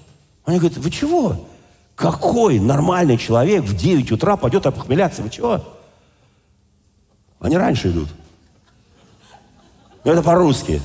Они 0.44 0.58
говорят, 0.58 0.78
вы 0.78 0.90
чего? 0.90 1.48
Какой 1.96 2.60
нормальный 2.60 3.18
человек 3.18 3.64
в 3.64 3.76
9 3.76 4.12
утра 4.12 4.36
пойдет 4.36 4.66
опохмеляться? 4.66 5.22
Вы 5.22 5.30
чего? 5.30 5.64
Они 7.40 7.56
раньше 7.56 7.92
идут. 7.92 8.10
Это 10.04 10.22
по-русски. 10.22 10.82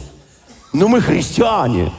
Ну 0.73 0.89
мы 0.89 1.01
христиане. 1.01 1.93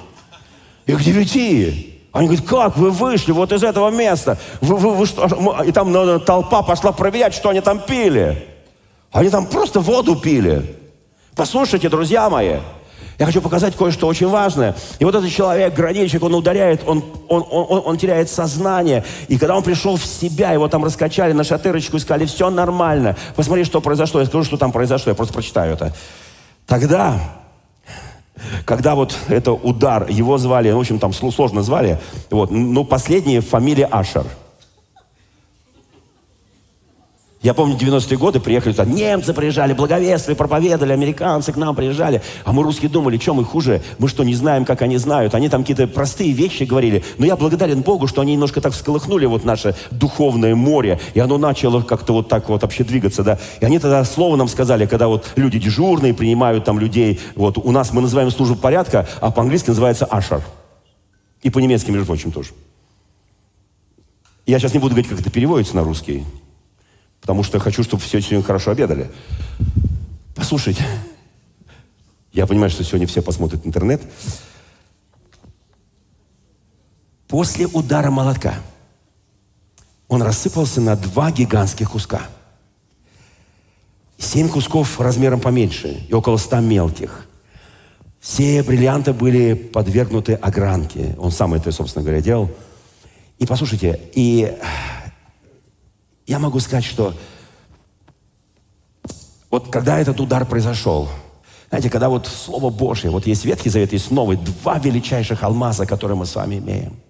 И 0.85 0.93
к 0.93 1.01
девяти. 1.01 2.01
Они 2.11 2.27
говорят, 2.27 2.45
как 2.47 2.77
вы 2.77 2.89
вышли 2.89 3.31
вот 3.31 3.51
из 3.51 3.63
этого 3.63 3.89
места? 3.91 4.37
Вы, 4.61 4.77
вы, 4.77 4.95
вы 4.95 5.05
что? 5.05 5.63
И 5.63 5.71
там 5.71 5.91
ну, 5.91 6.19
толпа 6.19 6.63
пошла 6.63 6.91
проверять, 6.91 7.33
что 7.33 7.49
они 7.49 7.61
там 7.61 7.79
пили. 7.79 8.47
Они 9.11 9.29
там 9.29 9.45
просто 9.45 9.79
воду 9.79 10.15
пили. 10.15 10.75
Послушайте, 11.35 11.89
друзья 11.89 12.29
мои, 12.29 12.57
я 13.19 13.25
хочу 13.25 13.41
показать 13.41 13.75
кое-что 13.75 14.07
очень 14.07 14.27
важное. 14.27 14.75
И 14.97 15.05
вот 15.05 15.13
этот 15.13 15.29
человек, 15.29 15.73
граничник, 15.73 16.23
он 16.23 16.33
ударяет, 16.33 16.81
он, 16.87 17.03
он, 17.27 17.45
он, 17.49 17.81
он 17.85 17.97
теряет 17.97 18.29
сознание. 18.29 19.03
И 19.27 19.37
когда 19.37 19.55
он 19.55 19.63
пришел 19.63 19.97
в 19.97 20.05
себя, 20.05 20.51
его 20.53 20.67
там 20.67 20.83
раскачали 20.85 21.33
на 21.33 21.43
шатырочку 21.43 21.97
и 21.97 21.99
сказали, 21.99 22.25
все 22.25 22.49
нормально. 22.49 23.15
Посмотри, 23.35 23.65
что 23.65 23.81
произошло. 23.81 24.21
Я 24.21 24.25
скажу, 24.25 24.45
что 24.45 24.57
там 24.57 24.71
произошло, 24.71 25.11
я 25.11 25.15
просто 25.15 25.33
прочитаю 25.33 25.73
это. 25.73 25.93
Тогда, 26.69 27.19
когда 28.63 28.95
вот 28.95 29.17
это 29.27 29.51
удар, 29.51 30.07
его 30.09 30.37
звали, 30.37 30.71
в 30.71 30.79
общем, 30.79 30.99
там 30.99 31.13
сложно 31.13 31.63
звали, 31.63 31.99
вот, 32.29 32.51
но 32.51 32.85
последняя 32.85 33.41
фамилия 33.41 33.85
Ашер– 33.85 34.25
я 37.41 37.53
помню, 37.53 37.77
90-е 37.77 38.17
годы 38.17 38.41
приехали 38.41 38.73
туда, 38.73 38.83
немцы 38.83 39.33
приезжали, 39.33 39.71
благовествовали, 39.71 40.37
проповедовали, 40.37 40.91
американцы 40.91 41.53
к 41.53 41.55
нам 41.55 41.73
приезжали. 41.73 42.21
А 42.43 42.51
мы 42.51 42.63
русские 42.63 42.89
думали, 42.89 43.17
что 43.17 43.33
мы 43.33 43.45
хуже, 43.45 43.81
мы 43.97 44.09
что, 44.09 44.25
не 44.25 44.35
знаем, 44.35 44.65
как 44.65 44.81
они 44.81 44.97
знают. 44.97 45.33
Они 45.35 45.47
там 45.47 45.61
какие-то 45.61 45.87
простые 45.87 46.33
вещи 46.33 46.63
говорили. 46.63 47.01
Но 47.17 47.25
я 47.25 47.37
благодарен 47.37 47.81
Богу, 47.81 48.07
что 48.07 48.19
они 48.19 48.33
немножко 48.33 48.59
так 48.59 48.73
всколыхнули 48.73 49.25
вот 49.25 49.45
наше 49.45 49.73
духовное 49.89 50.53
море. 50.53 50.99
И 51.13 51.19
оно 51.21 51.37
начало 51.37 51.81
как-то 51.81 52.11
вот 52.11 52.27
так 52.27 52.49
вот 52.49 52.61
вообще 52.61 52.83
двигаться, 52.83 53.23
да. 53.23 53.39
И 53.61 53.65
они 53.65 53.79
тогда 53.79 54.03
слово 54.03 54.35
нам 54.35 54.49
сказали, 54.49 54.85
когда 54.85 55.07
вот 55.07 55.31
люди 55.37 55.59
дежурные 55.59 56.13
принимают 56.13 56.65
там 56.65 56.77
людей. 56.77 57.21
Вот 57.35 57.57
у 57.57 57.71
нас 57.71 57.93
мы 57.93 58.01
называем 58.01 58.31
службу 58.31 58.57
порядка, 58.57 59.07
а 59.21 59.31
по-английски 59.31 59.69
называется 59.69 60.03
ашар. 60.03 60.41
И 61.41 61.49
по-немецки, 61.49 61.89
между 61.89 62.05
прочим, 62.05 62.33
тоже. 62.33 62.49
Я 64.45 64.59
сейчас 64.59 64.73
не 64.73 64.79
буду 64.79 64.93
говорить, 64.93 65.09
как 65.09 65.21
это 65.21 65.29
переводится 65.29 65.77
на 65.77 65.83
русский. 65.83 66.25
Потому 67.21 67.43
что 67.43 67.59
хочу, 67.59 67.83
чтобы 67.83 68.01
все 68.01 68.21
сегодня 68.21 68.43
хорошо 68.43 68.71
обедали. 68.71 69.09
Послушайте, 70.35 70.85
я 72.31 72.47
понимаю, 72.47 72.69
что 72.69 72.83
сегодня 72.83 73.07
все 73.07 73.21
посмотрят 73.21 73.65
интернет. 73.65 74.01
После 77.27 77.67
удара 77.67 78.09
молотка 78.09 78.55
он 80.07 80.23
рассыпался 80.23 80.81
на 80.81 80.95
два 80.95 81.31
гигантских 81.31 81.91
куска. 81.91 82.21
Семь 84.17 84.49
кусков 84.49 84.99
размером 84.99 85.39
поменьше 85.39 86.05
и 86.07 86.13
около 86.13 86.37
ста 86.37 86.59
мелких. 86.59 87.27
Все 88.19 88.63
бриллианты 88.63 89.13
были 89.13 89.53
подвергнуты 89.53 90.33
огранке. 90.33 91.15
Он 91.17 91.31
сам 91.31 91.53
это, 91.53 91.71
собственно 91.71 92.03
говоря, 92.03 92.21
делал. 92.21 92.49
И 93.37 93.45
послушайте, 93.45 93.99
и 94.13 94.57
я 96.29 96.37
могу 96.39 96.59
сказать, 96.59 96.85
что 96.85 97.13
вот 99.49 99.71
когда 99.71 99.99
этот 99.99 100.19
удар 100.21 100.45
произошел, 100.45 101.09
знаете, 101.69 101.89
когда 101.89 102.07
вот 102.07 102.27
Слово 102.27 102.69
Божье, 102.69 103.09
вот 103.09 103.25
есть 103.25 103.45
Ветхий 103.45 103.69
Завет, 103.69 103.93
есть 103.93 104.11
Новый, 104.11 104.37
два 104.37 104.77
величайших 104.77 105.43
алмаза, 105.43 105.85
которые 105.87 106.17
мы 106.17 106.25
с 106.25 106.35
вами 106.35 106.59
имеем– 106.59 106.95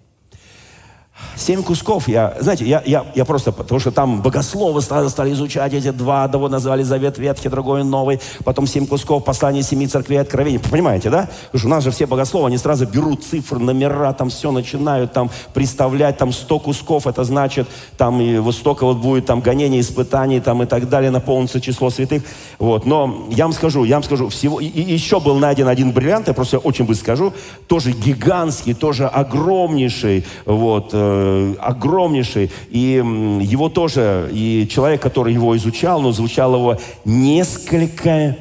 Семь 1.40 1.62
кусков, 1.62 2.06
я, 2.06 2.34
знаете, 2.38 2.66
я, 2.66 2.82
я, 2.84 3.06
я 3.14 3.24
просто, 3.24 3.50
потому 3.50 3.80
что 3.80 3.90
там 3.90 4.20
богословы 4.20 4.82
стали, 4.82 5.08
стали 5.08 5.32
изучать 5.32 5.72
эти 5.72 5.90
два, 5.90 6.24
одного 6.24 6.50
назвали 6.50 6.82
Завет 6.82 7.16
Ветхий, 7.16 7.48
другой 7.48 7.82
Новый, 7.82 8.20
потом 8.44 8.66
семь 8.66 8.86
кусков, 8.86 9.24
послание 9.24 9.62
семи 9.62 9.86
церквей, 9.86 10.20
откровений. 10.20 10.58
Понимаете, 10.58 11.08
да? 11.08 11.30
Потому 11.46 11.58
что 11.58 11.66
у 11.66 11.70
нас 11.70 11.84
же 11.84 11.90
все 11.92 12.06
богословы, 12.06 12.48
они 12.48 12.58
сразу 12.58 12.86
берут 12.86 13.24
цифры, 13.24 13.58
номера, 13.58 14.12
там 14.12 14.28
все 14.28 14.52
начинают 14.52 15.14
там 15.14 15.30
представлять, 15.54 16.18
там 16.18 16.30
сто 16.30 16.58
кусков, 16.58 17.06
это 17.06 17.24
значит, 17.24 17.66
там 17.96 18.20
и 18.20 18.36
вот 18.36 18.54
столько 18.54 18.84
вот 18.84 18.98
будет 18.98 19.24
там 19.24 19.40
гонений, 19.40 19.80
испытаний, 19.80 20.40
там 20.40 20.62
и 20.62 20.66
так 20.66 20.90
далее, 20.90 21.10
наполнится 21.10 21.58
число 21.58 21.88
святых. 21.88 22.22
Вот, 22.58 22.84
но 22.84 23.28
я 23.30 23.44
вам 23.44 23.54
скажу, 23.54 23.84
я 23.84 23.96
вам 23.96 24.02
скажу, 24.02 24.28
всего, 24.28 24.60
и, 24.60 24.66
и 24.66 24.92
еще 24.92 25.20
был 25.20 25.38
найден 25.38 25.68
один 25.68 25.92
бриллиант, 25.92 26.28
я 26.28 26.34
просто 26.34 26.58
очень 26.58 26.84
быстро 26.84 27.00
скажу, 27.00 27.32
тоже 27.66 27.92
гигантский, 27.92 28.74
тоже 28.74 29.06
огромнейший, 29.06 30.26
вот, 30.44 30.90
э, 30.92 31.29
Э, 31.30 31.54
огромнейший, 31.60 32.50
и 32.70 33.02
его 33.40 33.68
тоже, 33.68 34.28
и 34.32 34.66
человек, 34.70 35.00
который 35.00 35.32
его 35.32 35.56
изучал, 35.56 36.02
но 36.02 36.10
изучал 36.10 36.54
его 36.54 36.78
несколько 37.04 38.36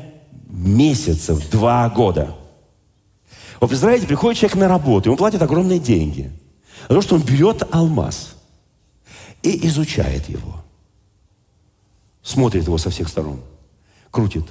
месяцев, 0.48 1.50
два 1.52 1.88
года. 1.90 2.36
Вы 3.62 3.68
представляете, 3.68 4.08
приходит 4.08 4.40
человек 4.40 4.58
на 4.58 4.68
работу, 4.68 5.10
ему 5.10 5.18
платят 5.18 5.42
огромные 5.42 5.80
деньги. 5.80 6.32
За 6.88 6.96
то, 6.96 7.02
что 7.02 7.16
он 7.16 7.22
берет 7.22 7.64
алмаз 7.72 8.36
и 9.44 9.68
изучает 9.68 10.28
его. 10.30 10.64
Смотрит 12.24 12.66
его 12.66 12.78
со 12.78 12.90
всех 12.90 13.08
сторон. 13.08 13.40
Крутит 14.12 14.46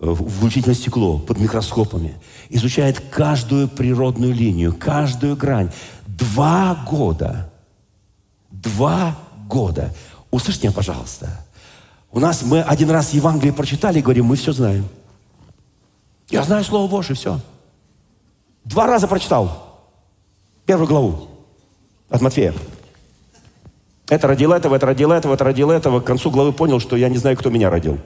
э, 0.00 0.14
включительно 0.14 0.74
стекло 0.74 1.18
под 1.18 1.38
микроскопами, 1.38 2.14
изучает 2.48 3.00
каждую 3.10 3.68
природную 3.68 4.32
линию, 4.34 4.74
каждую 4.74 5.36
грань, 5.36 5.70
Два 6.16 6.82
года. 6.86 7.50
Два 8.50 9.18
года. 9.48 9.94
Услышьте 10.30 10.66
меня, 10.66 10.74
пожалуйста. 10.74 11.28
У 12.10 12.20
нас 12.20 12.42
мы 12.42 12.62
один 12.62 12.90
раз 12.90 13.12
Евангелие 13.12 13.52
прочитали 13.52 13.98
и 13.98 14.02
говорим, 14.02 14.26
мы 14.26 14.36
все 14.36 14.52
знаем. 14.52 14.88
Я 16.30 16.42
знаю 16.42 16.64
Слово 16.64 16.90
Божье, 16.90 17.14
все. 17.14 17.40
Два 18.64 18.86
раза 18.86 19.06
прочитал. 19.06 19.82
Первую 20.64 20.88
главу 20.88 21.28
от 22.08 22.20
Матфея. 22.22 22.54
Это 24.08 24.26
родил 24.26 24.52
этого, 24.52 24.76
это 24.76 24.86
родил 24.86 25.12
этого, 25.12 25.34
это 25.34 25.44
родил 25.44 25.70
этого. 25.70 26.00
К 26.00 26.04
концу 26.04 26.30
главы 26.30 26.52
понял, 26.52 26.80
что 26.80 26.96
я 26.96 27.08
не 27.08 27.18
знаю, 27.18 27.36
кто 27.36 27.50
меня 27.50 27.70
родил. 27.70 27.98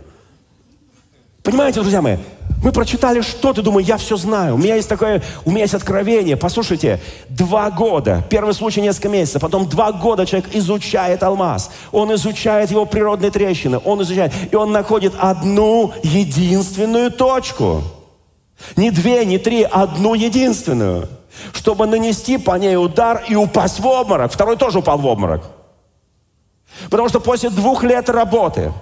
Понимаете, 1.43 1.81
друзья 1.81 2.03
мои? 2.03 2.17
Мы 2.63 2.73
прочитали 2.73 3.23
что-то, 3.23 3.63
думаю, 3.63 3.85
я 3.87 3.97
все 3.97 4.17
знаю. 4.19 4.55
У 4.55 4.59
меня 4.59 4.75
есть 4.77 4.89
такое, 4.89 5.23
у 5.47 5.51
меня 5.51 5.63
есть 5.63 5.73
откровение. 5.73 6.37
Послушайте, 6.37 7.01
два 7.31 7.71
года, 7.71 8.23
первый 8.29 8.53
случай 8.53 8.83
несколько 8.83 9.09
месяцев, 9.09 9.41
потом 9.41 9.67
два 9.67 9.93
года 9.93 10.27
человек 10.27 10.55
изучает 10.55 11.23
алмаз. 11.23 11.71
Он 11.91 12.15
изучает 12.15 12.71
его 12.71 12.85
природные 12.85 13.31
трещины, 13.31 13.81
он 13.83 14.03
изучает, 14.03 14.33
и 14.51 14.57
он 14.57 14.73
находит 14.73 15.15
одну 15.19 15.95
единственную 16.03 17.11
точку. 17.11 17.83
Не 18.77 18.91
две, 18.91 19.25
не 19.25 19.39
три, 19.39 19.63
одну 19.63 20.13
единственную. 20.13 21.09
Чтобы 21.55 21.87
нанести 21.87 22.37
по 22.37 22.59
ней 22.59 22.77
удар 22.77 23.25
и 23.27 23.35
упасть 23.37 23.81
в 23.81 23.87
обморок. 23.87 24.33
Второй 24.33 24.57
тоже 24.57 24.81
упал 24.81 24.99
в 24.99 25.07
обморок. 25.07 25.45
Потому 26.91 27.09
что 27.09 27.21
после 27.21 27.49
двух 27.49 27.85
лет 27.85 28.11
работы, 28.11 28.73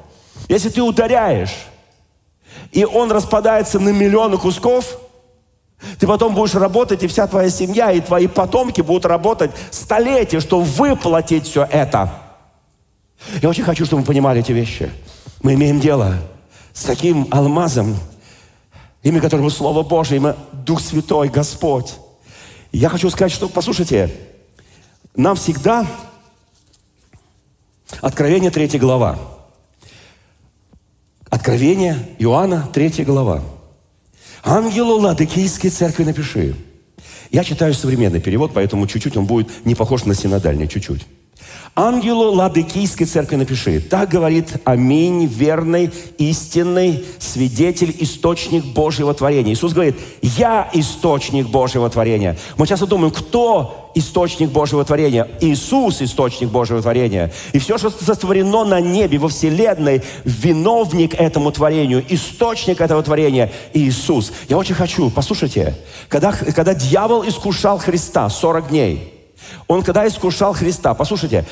если 0.49 0.69
ты 0.69 0.83
ударяешь, 0.83 1.55
и 2.73 2.85
он 2.85 3.11
распадается 3.11 3.79
на 3.79 3.91
миллионы 3.91 4.37
кусков, 4.37 4.99
ты 5.99 6.07
потом 6.07 6.35
будешь 6.35 6.55
работать, 6.55 7.03
и 7.03 7.07
вся 7.07 7.27
твоя 7.27 7.51
семья, 7.51 7.93
и 7.93 8.01
твои 8.01 8.27
потомки 8.27 8.81
будут 8.81 9.07
работать 9.07 9.51
столетия, 9.71 10.41
чтобы 10.41 10.65
выплатить 10.65 11.47
все 11.47 11.65
это. 11.71 12.13
Я 13.43 13.49
очень 13.49 13.65
хочу, 13.65 13.85
чтобы 13.85 14.03
вы 14.03 14.07
понимали 14.07 14.41
эти 14.41 14.53
вещи. 14.53 14.91
Мы 15.43 15.55
имеем 15.55 15.81
дело 15.81 16.17
с 16.73 16.83
таким 16.83 17.29
алмазом, 17.31 17.97
имя 19.03 19.21
которого 19.21 19.49
Слово 19.51 19.83
Божие, 19.83 20.19
имя 20.19 20.37
Дух 20.53 20.81
Святой, 20.81 21.29
Господь. 21.29 21.95
Я 22.73 22.89
хочу 22.89 23.09
сказать, 23.11 23.33
что, 23.33 23.49
послушайте, 23.49 24.11
нам 25.15 25.37
всегда 25.37 25.87
Откровение 28.01 28.51
3 28.51 28.79
глава. 28.79 29.19
Откровение 31.31 31.97
Иоанна, 32.19 32.69
3 32.73 33.05
глава. 33.05 33.43
Ангелу 34.43 34.99
Ладыкийской 34.99 35.71
церкви 35.71 36.05
напиши. 36.05 36.55
Я 37.31 37.45
читаю 37.45 37.75
современный 37.75 38.21
перевод, 38.21 38.53
поэтому 38.55 38.87
чуть-чуть 38.87 39.17
он 39.17 39.27
будет 39.27 39.67
не 39.67 39.75
похож 39.75 40.05
на 40.05 40.15
синодальный, 40.15 40.69
чуть-чуть. 40.69 41.07
Ангелу 41.79 42.33
Ладыкийской 42.33 43.07
церкви 43.07 43.37
напиши. 43.37 43.81
Так 43.81 44.09
говорит 44.09 44.57
Аминь, 44.65 45.27
верный, 45.27 45.93
истинный 46.19 47.05
свидетель, 47.21 47.95
источник 48.01 48.65
Божьего 48.65 49.15
творения. 49.15 49.53
Иисус 49.53 49.75
говорит, 49.75 49.95
я 50.23 50.69
источник 50.73 51.47
Божьего 51.49 51.89
творения. 51.89 52.37
Мы 52.57 52.67
часто 52.67 52.87
думаем, 52.87 53.13
кто 53.13 53.93
источник 53.95 54.51
Божьего 54.51 54.85
творения? 54.85 55.29
Иисус 55.41 56.03
источник 56.03 56.49
Божьего 56.49 56.83
творения. 56.83 57.33
И 57.53 57.61
все, 57.61 57.79
что 57.79 57.91
сотворено 57.91 58.65
на 58.65 58.81
небе, 58.81 59.19
во 59.19 59.29
вселенной, 59.29 60.03
виновник 60.25 61.15
этому 61.15 61.53
творению, 61.53 62.05
источник 62.09 62.81
этого 62.81 63.05
творения– 63.05 63.53
Иисус. 63.73 64.33
Я 64.49 64.59
очень 64.59 64.75
хочу, 64.75 65.11
послушайте, 65.11 65.77
когда, 66.09 66.33
когда 66.33 66.75
дьявол 66.75 67.23
искушал 67.29 67.79
Христа 67.79 68.29
40 68.29 68.69
дней– 68.69 69.15
он 69.67 69.83
когда 69.83 70.07
искушал 70.07 70.53
Христа, 70.55 70.95
послушайте, 70.95 71.45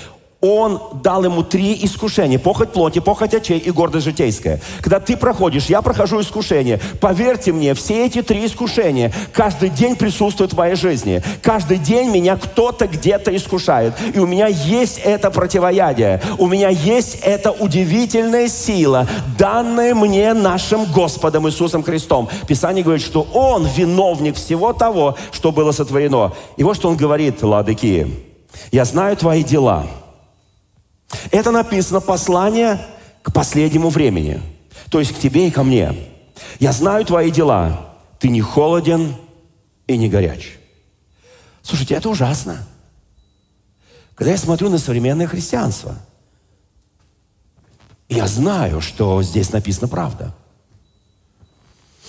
он 0.42 0.80
дал 1.02 1.24
ему 1.24 1.42
три 1.42 1.78
искушения. 1.82 2.38
Похоть 2.38 2.70
плоти, 2.70 2.98
похоть 2.98 3.34
очей 3.34 3.58
и 3.58 3.70
гордость 3.70 4.04
житейская. 4.04 4.60
Когда 4.80 5.00
ты 5.00 5.16
проходишь, 5.16 5.66
я 5.66 5.80
прохожу 5.80 6.20
искушение. 6.20 6.78
Поверьте 7.00 7.52
мне, 7.52 7.72
все 7.74 8.06
эти 8.06 8.22
три 8.22 8.44
искушения 8.44 9.12
каждый 9.32 9.70
день 9.70 9.96
присутствуют 9.96 10.52
в 10.52 10.56
моей 10.56 10.76
жизни. 10.76 11.22
Каждый 11.42 11.78
день 11.78 12.10
меня 12.10 12.36
кто-то 12.36 12.86
где-то 12.86 13.34
искушает. 13.34 13.94
И 14.14 14.18
у 14.18 14.26
меня 14.26 14.46
есть 14.46 14.98
это 15.02 15.30
противоядие. 15.30 16.20
У 16.38 16.46
меня 16.46 16.68
есть 16.68 17.18
эта 17.22 17.50
удивительная 17.50 18.48
сила, 18.48 19.08
данная 19.38 19.94
мне 19.94 20.34
нашим 20.34 20.84
Господом 20.92 21.48
Иисусом 21.48 21.82
Христом. 21.82 22.28
Писание 22.46 22.84
говорит, 22.84 23.04
что 23.04 23.26
Он 23.32 23.66
виновник 23.66 24.36
всего 24.36 24.74
того, 24.74 25.16
что 25.32 25.50
было 25.50 25.72
сотворено. 25.72 26.32
И 26.58 26.62
вот 26.62 26.76
что 26.76 26.90
Он 26.90 26.96
говорит, 26.96 27.42
Ладыки. 27.42 28.06
Я 28.70 28.84
знаю 28.84 29.16
твои 29.16 29.42
дела– 29.42 29.86
это 31.30 31.50
написано 31.50 32.00
послание 32.00 32.84
к 33.22 33.32
последнему 33.32 33.88
времени. 33.88 34.42
То 34.90 35.00
есть 35.00 35.14
к 35.14 35.18
тебе 35.18 35.48
и 35.48 35.50
ко 35.50 35.62
мне. 35.62 35.94
Я 36.58 36.72
знаю 36.72 37.04
твои 37.04 37.30
дела. 37.30 37.94
Ты 38.18 38.28
не 38.28 38.40
холоден 38.40 39.14
и 39.86 39.96
не 39.96 40.08
горяч. 40.08 40.58
Слушайте, 41.62 41.94
это 41.94 42.08
ужасно. 42.08 42.66
Когда 44.14 44.32
я 44.32 44.38
смотрю 44.38 44.70
на 44.70 44.78
современное 44.78 45.26
христианство, 45.26 45.96
я 48.08 48.26
знаю, 48.26 48.80
что 48.80 49.22
здесь 49.22 49.52
написано 49.52 49.88
правда– 49.88 50.34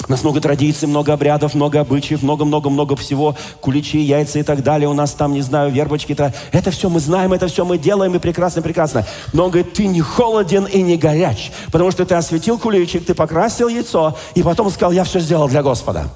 у 0.05 0.11
нас 0.11 0.23
много 0.23 0.39
традиций, 0.39 0.87
много 0.87 1.13
обрядов, 1.13 1.55
много 1.55 1.79
обычаев, 1.79 2.21
много-много-много 2.21 2.95
всего, 2.95 3.35
куличи, 3.59 3.99
яйца 3.99 4.39
и 4.39 4.43
так 4.43 4.63
далее. 4.63 4.87
У 4.87 4.93
нас 4.93 5.13
там, 5.13 5.33
не 5.33 5.41
знаю, 5.41 5.71
вербочки-то. 5.71 6.33
Это 6.51 6.71
все 6.71 6.89
мы 6.89 6.99
знаем, 6.99 7.33
это 7.33 7.47
все 7.47 7.65
мы 7.65 7.77
делаем, 7.77 8.13
и 8.15 8.19
прекрасно-прекрасно. 8.19 9.05
Но 9.33 9.45
он 9.45 9.51
говорит, 9.51 9.73
ты 9.73 9.87
не 9.87 10.01
холоден 10.01 10.65
и 10.65 10.81
не 10.81 10.97
горяч, 10.97 11.51
потому 11.71 11.91
что 11.91 12.05
ты 12.05 12.15
осветил 12.15 12.59
куличик, 12.59 13.05
ты 13.05 13.15
покрасил 13.15 13.69
яйцо, 13.69 14.15
и 14.35 14.43
потом 14.43 14.69
сказал, 14.69 14.91
я 14.91 15.03
все 15.03 15.19
сделал 15.19 15.49
для 15.49 15.63
Господа. 15.63 16.09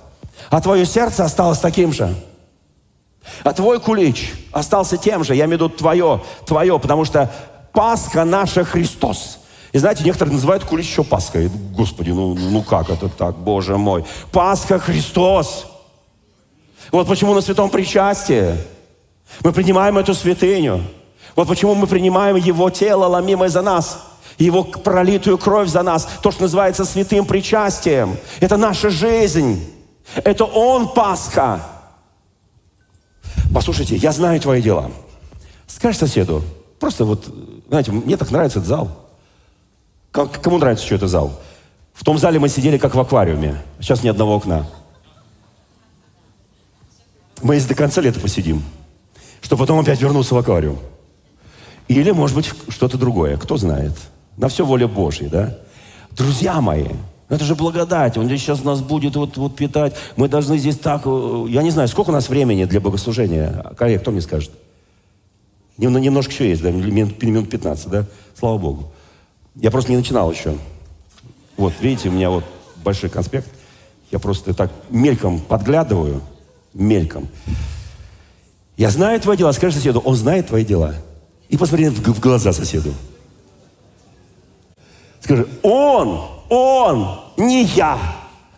А 0.50 0.62
твое 0.62 0.86
сердце 0.86 1.26
осталось 1.26 1.60
таким 1.60 1.92
же. 1.92 2.14
А 3.44 3.52
твой 3.52 3.80
кулич 3.80 4.34
остался 4.52 4.98
тем 4.98 5.24
же. 5.24 5.36
Я 5.36 5.46
имею 5.46 5.58
в 5.58 5.62
виду 5.64 5.70
твое, 5.70 6.22
твое, 6.46 6.80
потому 6.80 7.04
что 7.04 7.32
Пасха 7.74 8.26
наша 8.26 8.64
Христос– 8.64 9.40
и 9.72 9.78
знаете, 9.78 10.04
некоторые 10.04 10.34
называют 10.34 10.66
кулич 10.66 10.88
еще 10.88 11.04
Пасхой. 11.04 11.50
Господи, 11.74 12.10
ну, 12.10 12.36
ну 12.36 12.62
как 12.62 12.90
это 12.90 13.08
так, 13.08 13.38
Боже 13.38 13.78
мой. 13.78 14.06
Пасха 14.32 14.80
Христос. 14.80 15.68
Вот 16.92 17.08
почему 17.08 17.34
на 17.34 17.42
святом 17.42 17.70
причастии 17.70 18.58
мы 19.44 19.54
принимаем 19.54 19.98
эту 19.98 20.14
святыню. 20.14 20.84
Вот 21.38 21.48
почему 21.48 21.74
мы 21.74 21.88
принимаем 21.88 22.36
Его 22.36 22.70
тело, 22.70 23.06
ломимое 23.06 23.48
за 23.48 23.62
нас. 23.62 24.04
Его 24.38 24.64
пролитую 24.64 25.38
кровь 25.38 25.70
за 25.70 25.84
нас. 25.84 26.08
То, 26.22 26.32
что 26.32 26.44
называется 26.44 26.84
святым 26.84 27.26
причастием. 27.26 28.18
Это 28.42 28.58
наша 28.58 28.90
жизнь. 28.90 29.64
Это 30.16 30.44
Он 30.44 30.90
Пасха. 30.90 31.66
Послушайте, 33.54 33.96
я 33.96 34.12
знаю 34.12 34.42
твои 34.42 34.62
дела. 34.62 34.92
Скажи 35.68 35.98
соседу, 35.98 36.44
просто 36.80 37.06
вот, 37.06 37.26
знаете, 37.70 37.94
мне 37.94 38.18
так 38.18 38.32
нравится 38.32 38.60
этот 38.60 38.68
зал. 38.68 39.01
Как, 40.12 40.42
кому 40.42 40.58
нравится, 40.58 40.86
что 40.86 40.96
это 40.96 41.08
зал? 41.08 41.40
В 41.94 42.04
том 42.04 42.18
зале 42.18 42.40
мы 42.40 42.50
сидели 42.50 42.78
как 42.78 42.96
в 42.96 43.00
аквариуме. 43.00 43.56
Сейчас 43.80 44.04
ни 44.04 44.10
одного 44.10 44.36
окна. 44.36 44.66
Мы 47.42 47.56
здесь 47.56 47.70
до 47.70 47.76
конца 47.76 48.02
лета 48.02 48.20
посидим, 48.20 48.62
чтобы 49.42 49.62
потом 49.62 49.80
опять 49.80 50.02
вернуться 50.02 50.36
в 50.36 50.38
аквариум. 50.38 50.80
Или, 51.88 52.12
может 52.12 52.36
быть, 52.36 52.52
что-то 52.70 52.98
другое. 52.98 53.38
Кто 53.38 53.58
знает. 53.58 53.94
На 54.38 54.48
все 54.48 54.66
воля 54.66 54.88
Божья, 54.88 55.30
да? 55.30 55.58
Друзья 56.12 56.62
мои, 56.62 56.88
это 57.30 57.44
же 57.46 57.56
благодать. 57.56 58.18
Он 58.18 58.26
здесь 58.26 58.42
сейчас 58.42 58.64
нас 58.64 58.82
будет 58.82 59.16
вот, 59.16 59.38
вот 59.38 59.56
питать. 59.56 59.96
Мы 60.18 60.28
должны 60.28 60.58
здесь 60.58 60.78
так... 60.78 61.04
Э, 61.06 61.46
я 61.50 61.64
не 61.64 61.72
знаю, 61.72 61.88
сколько 61.88 62.10
у 62.10 62.14
нас 62.14 62.30
времени 62.30 62.66
для 62.66 62.80
богослужения? 62.80 63.74
Коллег, 63.78 64.02
кто 64.02 64.12
мне 64.12 64.22
скажет? 64.22 64.52
Немножко 65.78 66.32
еще 66.32 66.50
есть, 66.50 66.62
да? 66.62 66.72
Минут 66.72 67.50
15, 67.50 67.90
да? 67.90 68.06
Слава 68.38 68.58
Богу. 68.58 68.92
Я 69.56 69.72
просто 69.72 69.92
не 69.92 69.98
начинал 69.98 70.32
еще. 70.32 70.58
Вот, 71.58 71.74
видите, 71.80 72.10
у 72.10 72.12
меня 72.12 72.30
вот 72.30 72.44
большой 72.84 73.10
конспект. 73.10 73.50
Я 74.12 74.20
просто 74.20 74.54
так 74.54 74.72
мельком 74.90 75.40
подглядываю. 75.40 76.22
Мельком. 76.74 77.28
Я 78.78 78.90
знаю 78.90 79.20
твои 79.20 79.38
дела. 79.38 79.52
Скажи 79.52 79.76
соседу, 79.76 80.00
он 80.00 80.16
знает 80.16 80.48
твои 80.48 80.66
дела. 80.66 80.96
И 81.50 81.58
посмотри 81.58 81.90
в 81.90 82.20
глаза 82.20 82.54
соседу. 82.54 82.94
Скажи, 85.20 85.48
он, 85.62 86.22
он, 86.50 87.20
не 87.38 87.64
я, 87.66 87.98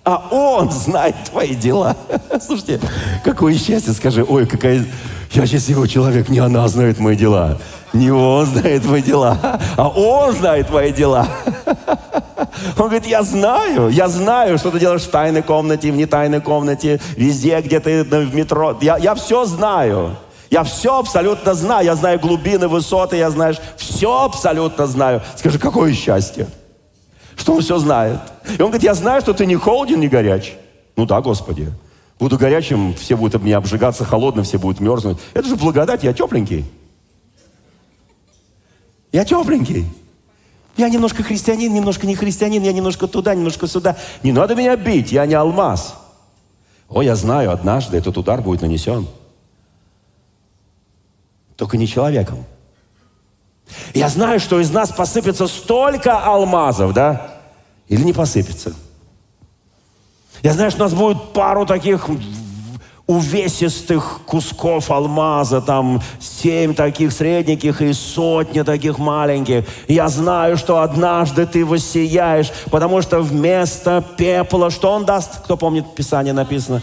а 0.03 0.27
он 0.31 0.71
знает 0.71 1.15
твои 1.29 1.55
дела. 1.55 1.97
Слушайте, 2.41 2.79
какое 3.23 3.57
счастье, 3.57 3.93
скажи, 3.93 4.23
ой, 4.23 4.45
какая... 4.45 4.85
Я 5.31 5.47
счастливый 5.47 5.89
человек, 5.89 6.29
не 6.29 6.39
она 6.39 6.67
знает 6.67 6.99
мои 6.99 7.15
дела. 7.15 7.59
Не 7.93 8.09
он 8.09 8.47
знает 8.47 8.85
мои 8.85 9.03
дела, 9.03 9.37
а 9.77 9.87
он 9.87 10.33
знает 10.33 10.69
мои 10.71 10.91
дела. 10.91 11.27
Он 12.77 12.85
говорит, 12.85 13.05
я 13.05 13.21
знаю, 13.21 13.89
я 13.89 14.07
знаю, 14.07 14.57
что 14.57 14.71
ты 14.71 14.79
делаешь 14.79 15.03
в 15.03 15.09
тайной 15.09 15.43
комнате, 15.43 15.91
в 15.91 15.95
нетайной 15.95 16.41
комнате, 16.41 16.99
везде, 17.15 17.61
где 17.61 17.79
ты 17.79 18.03
в 18.03 18.35
метро. 18.35 18.77
Я, 18.81 18.97
я 18.97 19.13
все 19.13 19.45
знаю. 19.45 20.17
Я 20.49 20.63
все 20.63 20.99
абсолютно 20.99 21.53
знаю. 21.53 21.85
Я 21.85 21.95
знаю 21.95 22.19
глубины, 22.19 22.67
высоты, 22.67 23.17
я 23.17 23.29
знаю, 23.29 23.55
все 23.77 24.23
абсолютно 24.23 24.87
знаю. 24.87 25.21
Скажи, 25.35 25.59
какое 25.59 25.93
счастье, 25.93 26.47
что 27.35 27.53
он 27.53 27.61
все 27.61 27.77
знает. 27.77 28.19
И 28.47 28.61
он 28.61 28.69
говорит, 28.69 28.83
я 28.83 28.93
знаю, 28.93 29.21
что 29.21 29.33
ты 29.33 29.45
не 29.45 29.55
холоден, 29.55 29.99
не 29.99 30.07
горяч. 30.07 30.53
Ну 30.95 31.05
да, 31.05 31.21
Господи. 31.21 31.71
Буду 32.19 32.37
горячим, 32.37 32.93
все 32.93 33.15
будут 33.15 33.35
об 33.35 33.43
меня 33.43 33.57
обжигаться, 33.57 34.05
холодным, 34.05 34.45
все 34.45 34.57
будут 34.57 34.79
мерзнуть. 34.79 35.17
Это 35.33 35.47
же 35.47 35.55
благодать, 35.55 36.03
я 36.03 36.13
тепленький. 36.13 36.65
Я 39.13 39.23
тепленький. 39.23 39.85
Я 40.75 40.89
немножко 40.89 41.21
христианин, 41.21 41.71
немножко 41.71 42.07
не 42.07 42.15
христианин, 42.15 42.63
я 42.63 42.73
немножко 42.73 43.07
туда, 43.07 43.35
немножко 43.35 43.67
сюда. 43.67 43.95
Не 44.23 44.31
надо 44.31 44.55
меня 44.55 44.75
бить, 44.75 45.11
я 45.11 45.25
не 45.27 45.35
алмаз. 45.35 45.95
О, 46.89 47.03
я 47.03 47.15
знаю, 47.15 47.51
однажды 47.51 47.95
этот 47.95 48.17
удар 48.17 48.41
будет 48.41 48.61
нанесен. 48.61 49.07
Только 51.55 51.77
не 51.77 51.87
человеком. 51.87 52.43
Я 53.93 54.09
знаю, 54.09 54.39
что 54.39 54.59
из 54.59 54.71
нас 54.71 54.91
посыпется 54.91 55.47
столько 55.47 56.17
алмазов, 56.17 56.93
да? 56.93 57.39
Или 57.87 58.03
не 58.03 58.13
посыпется. 58.13 58.73
Я 60.41 60.53
знаю, 60.53 60.71
что 60.71 60.85
у 60.85 60.87
нас 60.89 60.93
будет 60.93 61.33
пару 61.33 61.67
таких 61.67 62.09
увесистых 63.05 64.21
кусков 64.25 64.89
алмаза, 64.89 65.61
там 65.61 66.01
семь 66.19 66.73
таких 66.73 67.11
средненьких 67.11 67.81
и 67.81 67.91
сотни 67.91 68.61
таких 68.61 68.97
маленьких. 68.97 69.65
Я 69.87 70.07
знаю, 70.07 70.57
что 70.57 70.81
однажды 70.81 71.45
ты 71.45 71.65
воссияешь, 71.65 72.51
потому 72.71 73.01
что 73.01 73.19
вместо 73.19 74.03
пепла, 74.17 74.69
что 74.69 74.91
он 74.91 75.05
даст? 75.05 75.41
Кто 75.43 75.57
помнит, 75.57 75.85
в 75.85 75.93
Писании 75.93 76.31
написано? 76.31 76.81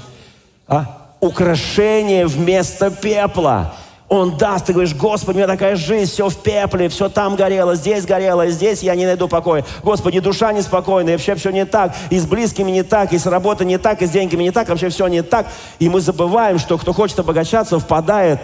А? 0.68 1.08
Украшение 1.20 2.26
вместо 2.26 2.90
пепла. 2.90 3.74
Он 4.11 4.36
даст, 4.36 4.66
ты 4.66 4.72
говоришь, 4.72 4.92
Господи, 4.96 5.36
у 5.36 5.38
меня 5.38 5.46
такая 5.46 5.76
жизнь, 5.76 6.11
все 6.11 6.28
в 6.28 6.36
пепле, 6.36 6.88
все 6.88 7.08
там 7.08 7.36
горело, 7.36 7.76
здесь 7.76 8.04
горело, 8.04 8.48
здесь 8.48 8.82
я 8.82 8.96
не 8.96 9.06
найду 9.06 9.28
покоя. 9.28 9.64
Господи, 9.84 10.18
душа 10.18 10.52
неспокойная, 10.52 11.12
вообще 11.12 11.36
все 11.36 11.50
не 11.50 11.64
так, 11.64 11.94
и 12.11 12.18
с 12.18 12.26
близкими 12.26 12.72
не 12.72 12.82
так, 12.82 13.12
и 13.12 13.18
с 13.18 13.26
работой 13.26 13.68
не 13.68 13.78
так, 13.78 14.02
и 14.02 14.06
с 14.06 14.11
деньгами 14.11 14.42
не 14.42 14.50
так, 14.50 14.68
вообще 14.68 14.88
все 14.88 15.06
не 15.06 15.22
так. 15.22 15.46
И 15.78 15.88
мы 15.88 16.00
забываем, 16.00 16.58
что 16.58 16.76
кто 16.76 16.92
хочет 16.92 17.20
обогащаться, 17.20 17.78
впадает 17.78 18.40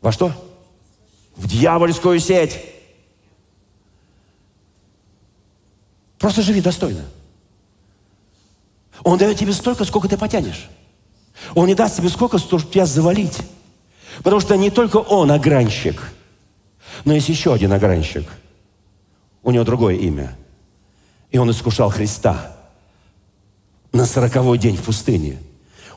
во 0.00 0.12
что? 0.12 0.30
В 1.34 1.48
дьявольскую 1.48 2.20
сеть. 2.20 2.60
Просто 6.20 6.42
живи 6.42 6.60
достойно. 6.60 7.06
Он 9.02 9.18
дает 9.18 9.36
тебе 9.36 9.52
столько, 9.52 9.84
сколько 9.84 10.06
ты 10.06 10.16
потянешь. 10.16 10.70
Он 11.56 11.66
не 11.66 11.74
даст 11.74 11.96
тебе 11.96 12.08
сколько, 12.08 12.38
чтобы 12.38 12.62
тебя 12.62 12.86
завалить. 12.86 13.42
Потому 14.22 14.40
что 14.40 14.56
не 14.56 14.70
только 14.70 14.96
он 14.96 15.30
огранщик, 15.30 16.12
Но 17.04 17.12
есть 17.12 17.28
еще 17.28 17.52
один 17.52 17.72
огранщик. 17.72 18.26
У 19.42 19.50
него 19.50 19.64
другое 19.64 19.96
имя. 19.96 20.36
И 21.30 21.38
он 21.38 21.50
искушал 21.50 21.90
Христа 21.90 22.56
на 23.92 24.06
сороковой 24.06 24.58
день 24.58 24.76
в 24.76 24.82
пустыне. 24.82 25.38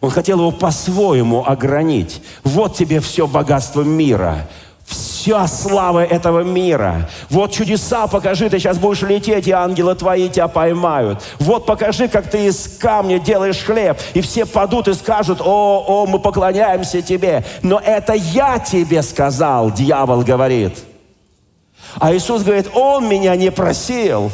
Он 0.02 0.10
хотел 0.10 0.40
его 0.40 0.52
по-своему 0.52 1.46
огранить. 1.46 2.22
Вот 2.44 2.76
тебе 2.76 3.00
все 3.00 3.28
богатство 3.28 3.82
мира 3.82 4.50
вся 4.90 5.48
слава 5.48 6.04
этого 6.04 6.42
мира. 6.42 7.10
Вот 7.30 7.52
чудеса 7.52 8.08
покажи, 8.08 8.50
ты 8.50 8.60
сейчас 8.60 8.78
будешь 8.78 9.02
лететь, 9.02 9.48
и 9.48 9.52
ангелы 9.52 9.96
твои 9.96 10.30
тебя 10.30 10.48
поймают. 10.48 11.22
Вот 11.40 11.66
покажи, 11.66 12.08
как 12.08 12.30
ты 12.30 12.46
из 12.46 12.78
камня 12.80 13.20
делаешь 13.20 13.64
хлеб, 13.64 13.98
и 14.14 14.22
все 14.22 14.46
падут 14.46 14.88
и 14.88 14.94
скажут, 14.94 15.42
о, 15.42 15.84
о, 15.88 16.06
мы 16.08 16.20
поклоняемся 16.20 17.02
тебе. 17.02 17.46
Но 17.62 17.80
это 17.80 18.14
я 18.14 18.60
тебе 18.60 19.02
сказал, 19.04 19.72
дьявол 19.72 20.22
говорит. 20.22 20.74
А 22.00 22.14
Иисус 22.14 22.44
говорит, 22.44 22.70
он 22.74 23.08
меня 23.08 23.36
не 23.36 23.52
просил. 23.52 24.32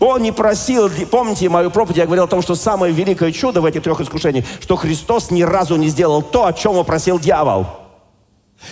Он 0.00 0.22
не 0.22 0.32
просил, 0.32 0.90
помните 1.10 1.48
мою 1.50 1.70
проповедь, 1.70 1.98
я 1.98 2.06
говорил 2.06 2.24
о 2.24 2.28
том, 2.28 2.40
что 2.40 2.54
самое 2.54 2.92
великое 2.92 3.32
чудо 3.32 3.60
в 3.60 3.66
этих 3.66 3.82
трех 3.82 4.00
искушениях, 4.00 4.46
что 4.60 4.76
Христос 4.76 5.30
ни 5.30 5.42
разу 5.42 5.76
не 5.76 5.88
сделал 5.88 6.22
то, 6.22 6.46
о 6.46 6.52
чем 6.54 6.72
его 6.72 6.84
просил 6.84 7.18
дьявол. 7.18 7.66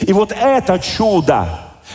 И 0.00 0.12
вот 0.12 0.32
это 0.32 0.78
чудо, 0.78 1.48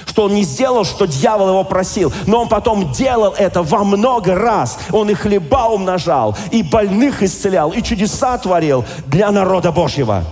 что 0.06 0.26
он 0.26 0.34
не 0.34 0.44
сделал, 0.44 0.86
что 0.86 1.06
дьявол 1.06 1.50
его 1.50 1.64
просил, 1.64 2.14
но 2.26 2.42
он 2.42 2.50
потом 2.50 2.92
делал 2.92 3.34
это 3.34 3.64
во 3.64 3.84
много 3.84 4.36
раз. 4.36 4.78
Он 4.92 5.10
и 5.10 5.14
хлеба 5.14 5.68
умножал, 5.70 6.38
и 6.52 6.64
больных 6.64 7.24
исцелял, 7.24 7.72
и 7.72 7.82
чудеса 7.82 8.38
творил 8.38 8.86
для 9.08 9.32
народа 9.32 9.72
Божьего. 9.72 10.24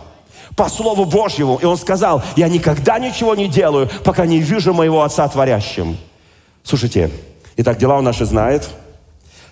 По 0.55 0.69
Слову 0.69 1.05
Божьему. 1.05 1.57
И 1.61 1.65
он 1.65 1.77
сказал, 1.77 2.23
я 2.37 2.47
никогда 2.47 2.97
ничего 2.97 3.35
не 3.35 3.47
делаю, 3.47 3.89
пока 4.05 4.25
не 4.25 4.39
вижу 4.39 4.73
моего 4.73 5.03
Отца 5.03 5.27
творящим. 5.27 5.97
Слушайте, 6.63 7.11
итак, 7.57 7.77
дела 7.77 7.97
он 7.97 8.05
наши 8.05 8.25
знает. 8.25 8.69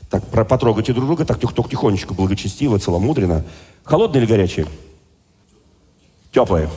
Так, 0.09 0.23
потрогайте 0.47 0.93
друг 0.93 1.07
друга, 1.07 1.25
так 1.25 1.39
только 1.39 1.69
тихонечко, 1.69 2.13
благочестиво, 2.13 2.77
целомудренно. 2.77 3.43
Холодные 3.83 4.21
или 4.21 4.29
горячие? 4.29 4.67
Теплые. 6.31 6.69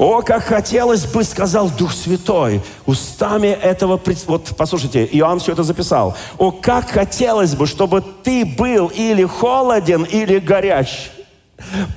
О, 0.00 0.22
как 0.22 0.44
хотелось 0.44 1.04
бы, 1.04 1.22
сказал 1.24 1.68
Дух 1.68 1.92
Святой, 1.92 2.62
устами 2.86 3.48
этого... 3.48 4.00
Вот, 4.28 4.50
послушайте, 4.56 5.04
Иоанн 5.04 5.40
все 5.40 5.52
это 5.52 5.62
записал. 5.62 6.16
О, 6.38 6.50
как 6.50 6.88
хотелось 6.88 7.54
бы, 7.54 7.66
чтобы 7.66 8.02
ты 8.22 8.46
был 8.46 8.86
или 8.86 9.26
холоден, 9.26 10.04
или 10.04 10.38
горяч. 10.38 11.10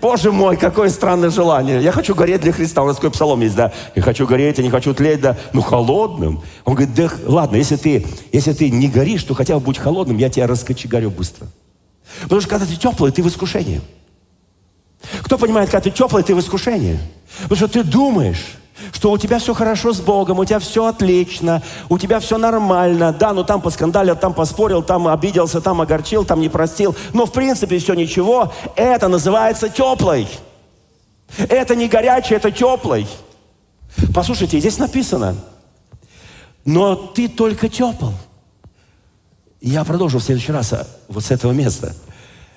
Боже 0.02 0.34
мой, 0.34 0.58
какое 0.58 0.90
странное 0.90 1.30
желание. 1.30 1.82
Я 1.82 1.94
хочу 1.94 2.14
гореть 2.14 2.42
для 2.42 2.52
Христа. 2.52 2.84
У 2.84 2.88
нас 2.88 2.98
такой 2.98 3.12
псалом 3.12 3.40
есть, 3.40 3.56
да. 3.56 3.72
Я 3.96 4.02
хочу 4.02 4.28
гореть, 4.28 4.58
я 4.58 4.66
не 4.66 4.70
хочу 4.70 4.94
тлеть, 4.94 5.22
да. 5.22 5.38
Ну, 5.54 5.62
холодным. 5.62 6.42
Он 6.66 6.76
говорит, 6.76 6.94
да 6.94 7.10
ладно, 7.26 7.56
если 7.56 7.78
ты, 7.78 8.06
если 8.34 8.52
ты 8.52 8.70
не 8.70 8.90
горишь, 8.90 9.24
то 9.24 9.34
хотя 9.34 9.54
бы 9.54 9.62
будь 9.62 9.78
холодным, 9.78 10.18
я 10.18 10.30
тебя 10.30 10.46
раскочегарю 10.46 11.10
быстро. 11.10 11.48
Потому 12.24 12.42
что 12.42 12.50
когда 12.50 12.66
ты 12.66 12.76
теплый, 12.76 13.14
ты 13.14 13.24
в 13.24 13.30
искушении. 13.30 13.80
Кто 15.22 15.38
понимает, 15.38 15.70
когда 15.70 15.82
ты 15.82 15.92
теплый, 15.92 16.24
ты 16.24 16.34
в 16.34 16.40
искушении? 16.40 17.00
Потому 17.44 17.56
что 17.56 17.68
ты 17.68 17.84
думаешь, 17.84 18.58
что 18.92 19.12
у 19.12 19.18
тебя 19.18 19.40
все 19.40 19.54
хорошо 19.54 19.94
с 19.94 20.00
Богом, 20.00 20.40
у 20.40 20.46
тебя 20.46 20.60
все 20.60 20.86
отлично, 20.86 21.62
у 21.90 21.98
тебя 21.98 22.20
все 22.20 22.38
нормально. 22.38 23.14
Да, 23.14 23.34
ну 23.34 23.44
там 23.44 23.62
поскандалил, 23.62 24.16
там 24.16 24.34
поспорил, 24.34 24.82
там 24.82 25.08
обиделся, 25.08 25.62
там 25.62 25.82
огорчил, 25.82 26.26
там 26.26 26.40
не 26.40 26.50
простил. 26.50 26.96
Но 27.14 27.26
в 27.26 27.32
принципе 27.32 27.80
все 27.80 27.94
ничего. 27.94 28.54
Это 28.76 29.08
называется 29.08 29.70
теплой. 29.70 30.28
Это 31.38 31.76
не 31.76 31.88
горячий, 31.88 32.36
это 32.36 32.52
теплый. 32.52 33.08
Послушайте, 34.14 34.60
здесь 34.60 34.78
написано, 34.78 35.36
но 36.66 36.96
ты 36.96 37.28
только 37.28 37.70
тепл. 37.70 38.10
Я 39.62 39.84
продолжу 39.84 40.20
в 40.20 40.24
следующий 40.24 40.52
раз 40.52 40.74
а, 40.74 40.88
вот 41.08 41.24
с 41.24 41.32
этого 41.32 41.52
места. 41.52 41.96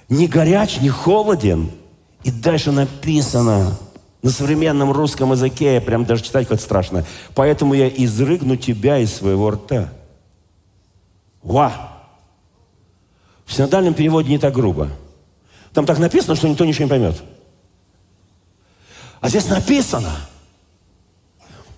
Не 0.08 0.26
горяч, 0.26 0.80
не 0.80 0.88
холоден– 0.88 1.70
и 2.26 2.30
дальше 2.32 2.72
написано 2.72 3.78
на 4.20 4.30
современном 4.30 4.90
русском 4.90 5.30
языке, 5.30 5.80
прям 5.80 6.04
даже 6.04 6.24
читать 6.24 6.48
хоть 6.48 6.60
страшно. 6.60 7.04
Поэтому 7.36 7.72
я 7.72 7.88
изрыгну 7.88 8.56
тебя 8.56 8.98
из 8.98 9.14
своего 9.14 9.48
рта. 9.50 9.92
Ва! 11.44 11.72
В 13.44 13.52
синодальном 13.52 13.94
переводе 13.94 14.28
не 14.28 14.38
так 14.38 14.52
грубо. 14.52 14.90
Там 15.72 15.86
так 15.86 16.00
написано, 16.00 16.34
что 16.34 16.48
никто 16.48 16.64
ничего 16.64 16.86
не 16.86 16.90
поймет. 16.90 17.22
А 19.20 19.28
здесь 19.28 19.46
написано. 19.46 20.10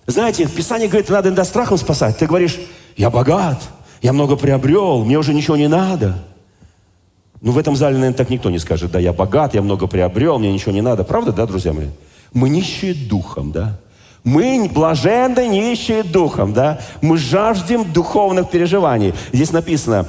Знаете, 0.07 0.47
Писание 0.47 0.87
говорит, 0.87 1.11
надо 1.11 1.29
иногда 1.29 1.45
страхом 1.45 1.77
спасать. 1.77 2.17
Ты 2.17 2.25
говоришь, 2.25 2.57
я 2.97 3.11
богат, 3.11 3.61
я 4.01 4.13
много 4.13 4.35
приобрел, 4.35 5.05
мне 5.05 5.19
уже 5.19 5.35
ничего 5.35 5.57
не 5.57 5.67
надо. 5.67 6.17
Ну, 7.41 7.51
в 7.53 7.57
этом 7.57 7.75
зале, 7.75 7.95
наверное, 7.95 8.17
так 8.17 8.29
никто 8.29 8.49
не 8.49 8.59
скажет, 8.59 8.91
да, 8.91 8.99
я 8.99 9.13
богат, 9.13 9.53
я 9.53 9.61
много 9.61 9.87
приобрел, 9.87 10.39
мне 10.39 10.51
ничего 10.51 10.73
не 10.73 10.81
надо. 10.81 11.03
Правда, 11.03 11.31
да, 11.31 11.45
друзья 11.45 11.71
мои? 11.71 11.87
Мы 12.33 12.49
нищие 12.49 12.93
духом, 12.93 13.51
да? 13.51 13.79
Мы 14.23 14.69
блаженны 14.73 15.47
нищие 15.47 16.03
духом, 16.03 16.53
да? 16.53 16.81
Мы 17.01 17.17
жаждем 17.17 17.91
духовных 17.91 18.49
переживаний. 18.49 19.13
Здесь 19.31 19.51
написано, 19.51 20.07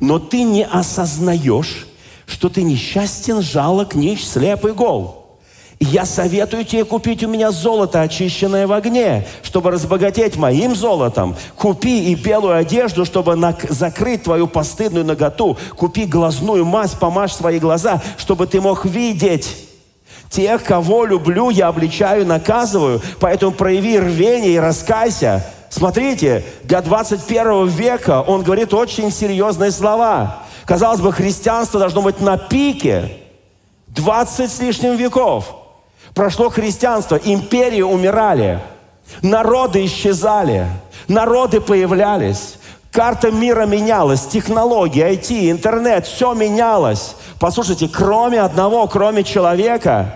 но 0.00 0.18
ты 0.18 0.42
не 0.42 0.64
осознаешь, 0.64 1.86
что 2.26 2.48
ты 2.48 2.62
несчастен, 2.62 3.40
жалок, 3.40 3.94
нищ, 3.94 4.24
слеп 4.24 4.64
и 4.64 4.72
гол. 4.72 5.23
Я 5.80 6.06
советую 6.06 6.64
тебе 6.64 6.84
купить 6.84 7.24
у 7.24 7.28
меня 7.28 7.50
золото, 7.50 8.00
очищенное 8.00 8.66
в 8.66 8.72
огне, 8.72 9.26
чтобы 9.42 9.70
разбогатеть 9.70 10.36
моим 10.36 10.74
золотом. 10.74 11.36
Купи 11.56 12.12
и 12.12 12.14
белую 12.14 12.56
одежду, 12.56 13.04
чтобы 13.04 13.36
закрыть 13.68 14.22
твою 14.22 14.46
постыдную 14.46 15.04
ноготу. 15.04 15.58
Купи 15.76 16.06
глазную 16.06 16.64
мазь, 16.64 16.92
помажь 16.92 17.32
свои 17.32 17.58
глаза, 17.58 18.00
чтобы 18.16 18.46
ты 18.46 18.60
мог 18.60 18.84
видеть. 18.84 19.56
Тех, 20.30 20.62
кого 20.62 21.04
люблю, 21.04 21.50
я 21.50 21.68
обличаю, 21.68 22.26
наказываю. 22.26 23.00
Поэтому 23.20 23.52
прояви 23.52 23.98
рвение 23.98 24.52
и 24.52 24.58
раскайся. 24.58 25.44
Смотрите, 25.70 26.44
для 26.62 26.82
21 26.82 27.66
века 27.66 28.22
он 28.22 28.42
говорит 28.42 28.72
очень 28.72 29.10
серьезные 29.10 29.72
слова. 29.72 30.44
Казалось 30.66 31.00
бы, 31.00 31.12
христианство 31.12 31.80
должно 31.80 32.00
быть 32.00 32.20
на 32.20 32.38
пике. 32.38 33.10
20 33.88 34.50
с 34.50 34.60
лишним 34.60 34.96
веков. 34.96 35.63
Прошло 36.14 36.48
христианство, 36.48 37.16
империи 37.16 37.82
умирали, 37.82 38.60
народы 39.20 39.84
исчезали, 39.84 40.68
народы 41.08 41.60
появлялись. 41.60 42.56
Карта 42.92 43.32
мира 43.32 43.66
менялась, 43.66 44.24
технологии, 44.24 45.04
IT, 45.04 45.50
интернет, 45.50 46.06
все 46.06 46.32
менялось. 46.32 47.16
Послушайте, 47.40 47.88
кроме 47.88 48.40
одного, 48.40 48.86
кроме 48.86 49.24
человека, 49.24 50.14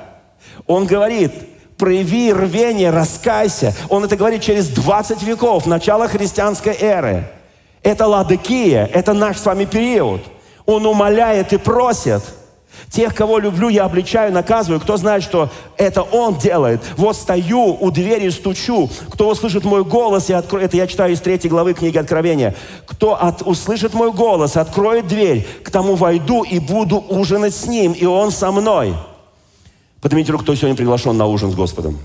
он 0.68 0.86
говорит, 0.86 1.32
прояви 1.76 2.32
рвение, 2.32 2.90
раскайся. 2.90 3.74
Он 3.88 4.04
это 4.04 4.16
говорит 4.16 4.42
через 4.42 4.68
20 4.68 5.20
веков, 5.24 5.66
начало 5.66 6.06
христианской 6.06 6.76
эры. 6.78 7.28
Это 7.82 8.06
Ладыкия, 8.06 8.88
это 8.94 9.12
наш 9.12 9.38
с 9.38 9.46
вами 9.46 9.64
период. 9.64 10.22
Он 10.64 10.86
умоляет 10.86 11.52
и 11.52 11.56
просит– 11.56 12.22
Тех, 12.90 13.14
кого 13.14 13.38
люблю, 13.38 13.68
я 13.68 13.84
обличаю, 13.84 14.32
наказываю. 14.32 14.80
Кто 14.80 14.96
знает, 14.96 15.22
что 15.22 15.50
это 15.76 16.02
Он 16.02 16.38
делает? 16.38 16.80
Вот 16.96 17.16
стою 17.16 17.76
у 17.80 17.90
двери, 17.90 18.28
стучу. 18.30 18.88
Кто 19.10 19.28
услышит 19.28 19.64
мой 19.64 19.84
голос 19.84 20.30
и 20.30 20.32
откроет... 20.32 20.66
Это 20.66 20.76
я 20.76 20.86
читаю 20.86 21.12
из 21.12 21.20
третьей 21.20 21.50
главы 21.50 21.74
книги 21.74 21.98
Откровения. 21.98 22.54
Кто 22.86 23.20
от... 23.20 23.42
услышит 23.42 23.94
мой 23.94 24.12
голос, 24.12 24.56
откроет 24.56 25.06
дверь, 25.06 25.46
к 25.62 25.70
тому 25.70 25.94
войду 25.94 26.42
и 26.42 26.58
буду 26.58 26.98
ужинать 27.08 27.54
с 27.54 27.66
Ним, 27.66 27.92
и 27.92 28.04
Он 28.04 28.30
со 28.30 28.50
мной. 28.50 28.94
Поднимите 30.00 30.32
руку, 30.32 30.44
кто 30.44 30.54
сегодня 30.54 30.76
приглашен 30.76 31.16
на 31.16 31.26
ужин 31.26 31.50
с 31.50 31.54
Господом. 31.54 31.98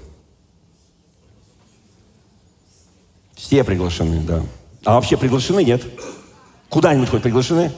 Все 3.36 3.64
приглашены, 3.64 4.22
да. 4.22 4.42
А 4.84 4.96
вообще 4.96 5.16
приглашены, 5.18 5.64
нет? 5.64 5.84
Куда-нибудь 6.70 7.10
хоть 7.10 7.22
приглашены? 7.22 7.72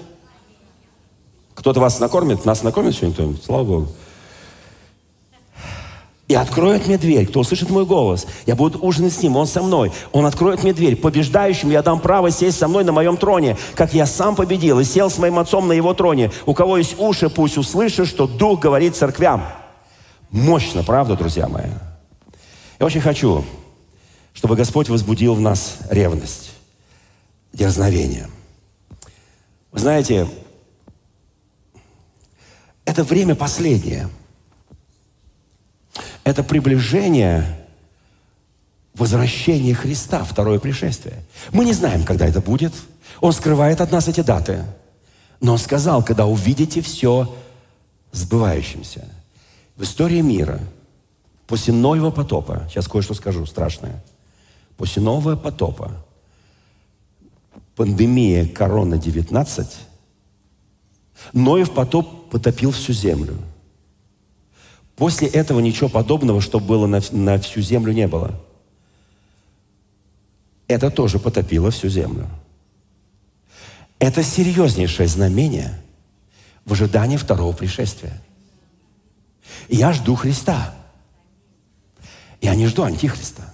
Кто-то 1.66 1.80
вас 1.80 2.00
накормит? 2.00 2.46
Нас 2.46 2.62
накормит 2.62 2.94
сегодня 2.94 3.16
кто-нибудь? 3.16 3.44
Слава 3.44 3.64
Богу. 3.64 3.88
И 6.28 6.36
откроет 6.36 6.86
мне 6.86 7.00
дверь, 7.00 7.26
кто 7.26 7.40
услышит 7.40 7.72
мой 7.72 7.88
голос. 7.88 8.28
Я 8.46 8.56
буду 8.56 8.78
ужинать 8.86 9.14
с 9.14 9.24
ним, 9.24 9.36
он 9.36 9.48
со 9.48 9.64
мной. 9.64 9.92
Он 10.12 10.28
откроет 10.28 10.62
мне 10.62 10.74
дверь. 10.74 10.96
Побеждающим 10.96 11.72
я 11.72 11.82
дам 11.82 12.00
право 12.00 12.30
сесть 12.30 12.60
со 12.60 12.68
мной 12.68 12.84
на 12.84 12.92
моем 12.92 13.18
троне, 13.18 13.58
как 13.74 13.96
я 13.96 14.06
сам 14.06 14.36
победил 14.36 14.80
и 14.80 14.84
сел 14.84 15.10
с 15.10 15.18
моим 15.18 15.40
отцом 15.40 15.68
на 15.68 15.74
его 15.74 15.96
троне. 15.96 16.30
У 16.46 16.54
кого 16.54 16.78
есть 16.78 17.00
уши, 17.00 17.32
пусть 17.32 17.58
услышит, 17.58 18.08
что 18.08 18.28
Дух 18.28 18.60
говорит 18.60 18.96
церквям. 18.96 19.44
Мощно, 20.30 20.84
правда, 20.84 21.16
друзья 21.16 21.48
мои? 21.48 21.72
Я 22.80 22.86
очень 22.86 23.02
хочу, 23.02 23.44
чтобы 24.34 24.56
Господь 24.56 24.90
возбудил 24.90 25.34
в 25.34 25.42
нас 25.42 25.78
ревность, 25.90 26.52
дерзновение. 27.54 28.30
Вы 29.72 29.80
знаете, 29.80 30.28
это 32.96 33.04
время 33.04 33.36
последнее. 33.36 34.10
Это 36.24 36.44
приближение 36.44 37.68
возвращение 38.94 39.76
Христа, 39.76 40.24
второе 40.24 40.60
пришествие. 40.60 41.22
Мы 41.52 41.66
не 41.66 41.74
знаем, 41.74 42.06
когда 42.06 42.26
это 42.26 42.40
будет. 42.40 42.72
Он 43.20 43.34
скрывает 43.34 43.82
от 43.82 43.92
нас 43.92 44.08
эти 44.08 44.22
даты. 44.22 44.64
Но 45.42 45.52
Он 45.52 45.58
сказал, 45.58 46.06
когда 46.06 46.26
увидите 46.26 46.80
все 46.80 47.36
сбывающимся. 48.14 49.06
В 49.76 49.84
истории 49.84 50.22
мира 50.22 50.62
после 51.48 51.74
Ноева 51.74 52.12
потопа, 52.12 52.66
сейчас 52.70 52.88
кое-что 52.88 53.14
скажу 53.14 53.46
страшное, 53.46 54.02
после 54.78 55.02
нового 55.02 55.36
потопа, 55.36 55.92
пандемия 57.76 58.48
корона-19, 58.48 59.68
Ноев 61.34 61.74
потоп 61.74 62.15
потопил 62.30 62.72
всю 62.72 62.94
землю. 62.94 63.38
После 64.96 65.28
этого 65.28 65.60
ничего 65.60 65.90
подобного, 65.90 66.42
что 66.42 66.60
было 66.60 66.88
на, 66.88 67.02
на 67.12 67.38
всю 67.40 67.62
землю, 67.62 67.94
не 67.94 68.08
было– 68.08 68.40
это 70.68 70.90
тоже 70.90 71.20
потопило 71.20 71.72
всю 71.72 71.90
землю. 71.90 72.28
Это 74.00 74.24
серьезнейшее 74.24 75.08
знамение 75.08 75.82
в 76.66 76.74
ожидании 76.74 77.18
второго 77.18 77.54
пришествия. 77.56 78.22
Я 79.70 79.94
жду 79.94 80.16
Христа. 80.16 80.74
Я 82.42 82.56
не 82.56 82.68
жду 82.68 82.84
Антихриста. 82.84 83.54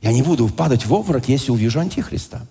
Я 0.00 0.12
не 0.12 0.22
буду 0.22 0.46
впадать 0.46 0.86
в 0.86 0.92
обморок, 0.92 1.28
если 1.28 1.50
увижу 1.50 1.80
Антихриста. 1.80 2.46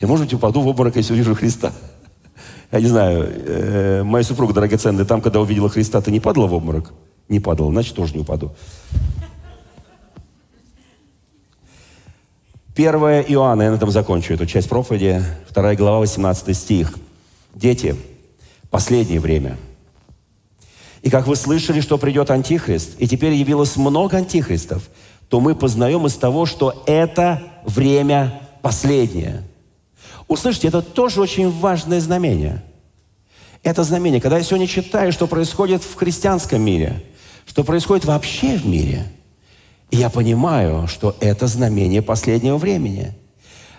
Я, 0.00 0.06
может 0.06 0.26
быть, 0.26 0.34
упаду 0.34 0.60
в 0.60 0.68
обморок, 0.68 0.96
если 0.96 1.14
увижу 1.14 1.34
Христа. 1.34 1.72
Я 2.74 2.80
не 2.80 2.88
знаю, 2.88 3.32
э, 3.32 4.02
моя 4.02 4.24
супруга 4.24 4.52
драгоценная, 4.52 5.04
там, 5.04 5.20
когда 5.20 5.40
увидела 5.40 5.68
Христа, 5.68 6.00
ты 6.00 6.10
не 6.10 6.18
падала 6.18 6.48
в 6.48 6.54
обморок? 6.54 6.92
Не 7.28 7.38
падала, 7.38 7.70
значит, 7.70 7.94
тоже 7.94 8.14
не 8.14 8.22
упаду. 8.22 8.50
1 12.74 12.94
Иоанна, 13.28 13.62
я 13.62 13.70
на 13.70 13.76
этом 13.76 13.92
закончу 13.92 14.34
эту 14.34 14.46
часть 14.46 14.68
проповеди, 14.68 15.22
2 15.54 15.76
глава, 15.76 16.00
18 16.00 16.56
стих. 16.56 16.94
Дети, 17.54 17.94
последнее 18.70 19.20
время. 19.20 19.56
И 21.02 21.10
как 21.10 21.28
вы 21.28 21.36
слышали, 21.36 21.80
что 21.80 21.96
придет 21.96 22.28
Антихрист, 22.32 22.96
и 22.98 23.06
теперь 23.06 23.34
явилось 23.34 23.76
много 23.76 24.16
антихристов, 24.16 24.82
то 25.28 25.38
мы 25.38 25.54
познаем 25.54 26.06
из 26.06 26.14
того, 26.14 26.44
что 26.44 26.82
это 26.86 27.40
время 27.64 28.42
последнее. 28.62 29.44
Услышите, 30.34 30.68
это 30.68 30.82
тоже 30.82 31.20
очень 31.20 31.50
важное 31.50 32.00
знамение. 32.00 32.62
Это 33.62 33.82
знамение, 33.82 34.20
когда 34.20 34.36
я 34.36 34.44
сегодня 34.44 34.66
читаю, 34.66 35.10
что 35.12 35.26
происходит 35.26 35.82
в 35.82 35.94
христианском 35.94 36.60
мире, 36.60 37.02
что 37.46 37.64
происходит 37.64 38.04
вообще 38.04 38.56
в 38.56 38.66
мире– 38.66 39.06
я 39.94 40.10
понимаю, 40.10 40.88
что 40.88 41.14
это 41.20 41.46
знамение 41.46 42.02
последнего 42.02 42.56
времени. 42.56 43.12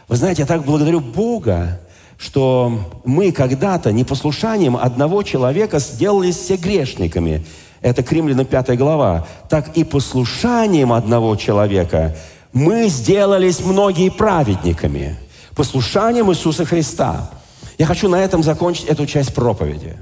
Вы 0.07 0.15
знаете, 0.15 0.43
я 0.43 0.45
так 0.45 0.63
благодарю 0.63 1.01
Бога, 1.01 1.81
что 2.17 3.01
мы 3.03 3.31
когда-то 3.33 3.91
непослушанием 3.91 4.77
одного 4.77 5.23
человека 5.23 5.79
сделались 5.79 6.37
все 6.37 6.55
грешниками. 6.55 7.45
Это 7.81 8.01
к 8.01 8.11
Римлянам 8.11 8.45
5 8.45 8.77
глава. 8.77 9.27
Так 9.49 9.77
и 9.77 9.83
послушанием 9.83 10.93
одного 10.93 11.35
человека 11.35 12.15
мы 12.53 12.87
сделались 12.87 13.59
многие 13.59 14.09
праведниками. 14.09 15.17
Послушанием 15.55 16.29
Иисуса 16.31 16.65
Христа. 16.65 17.29
Я 17.77 17.85
хочу 17.85 18.09
на 18.09 18.17
этом 18.17 18.43
закончить 18.43 18.85
эту 18.85 19.05
часть 19.05 19.33
проповеди. 19.33 19.95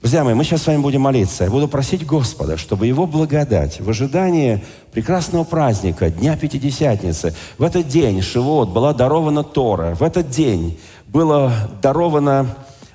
Друзья 0.00 0.22
мои, 0.22 0.32
мы 0.32 0.44
сейчас 0.44 0.62
с 0.62 0.66
вами 0.66 0.78
будем 0.78 1.02
молиться. 1.02 1.44
Я 1.44 1.50
буду 1.50 1.66
просить 1.66 2.06
Господа, 2.06 2.56
чтобы 2.56 2.86
Его 2.86 3.06
благодать 3.06 3.80
в 3.80 3.90
ожидании 3.90 4.64
прекрасного 4.92 5.44
праздника, 5.44 6.08
Дня 6.08 6.36
Пятидесятницы, 6.36 7.34
в 7.58 7.64
этот 7.64 7.88
день, 7.88 8.22
Шивот, 8.22 8.70
была 8.70 8.94
дарована 8.94 9.42
Тора, 9.42 9.94
в 9.94 10.02
этот 10.02 10.30
день 10.30 10.78
было 11.08 11.52
даровано 11.82 12.46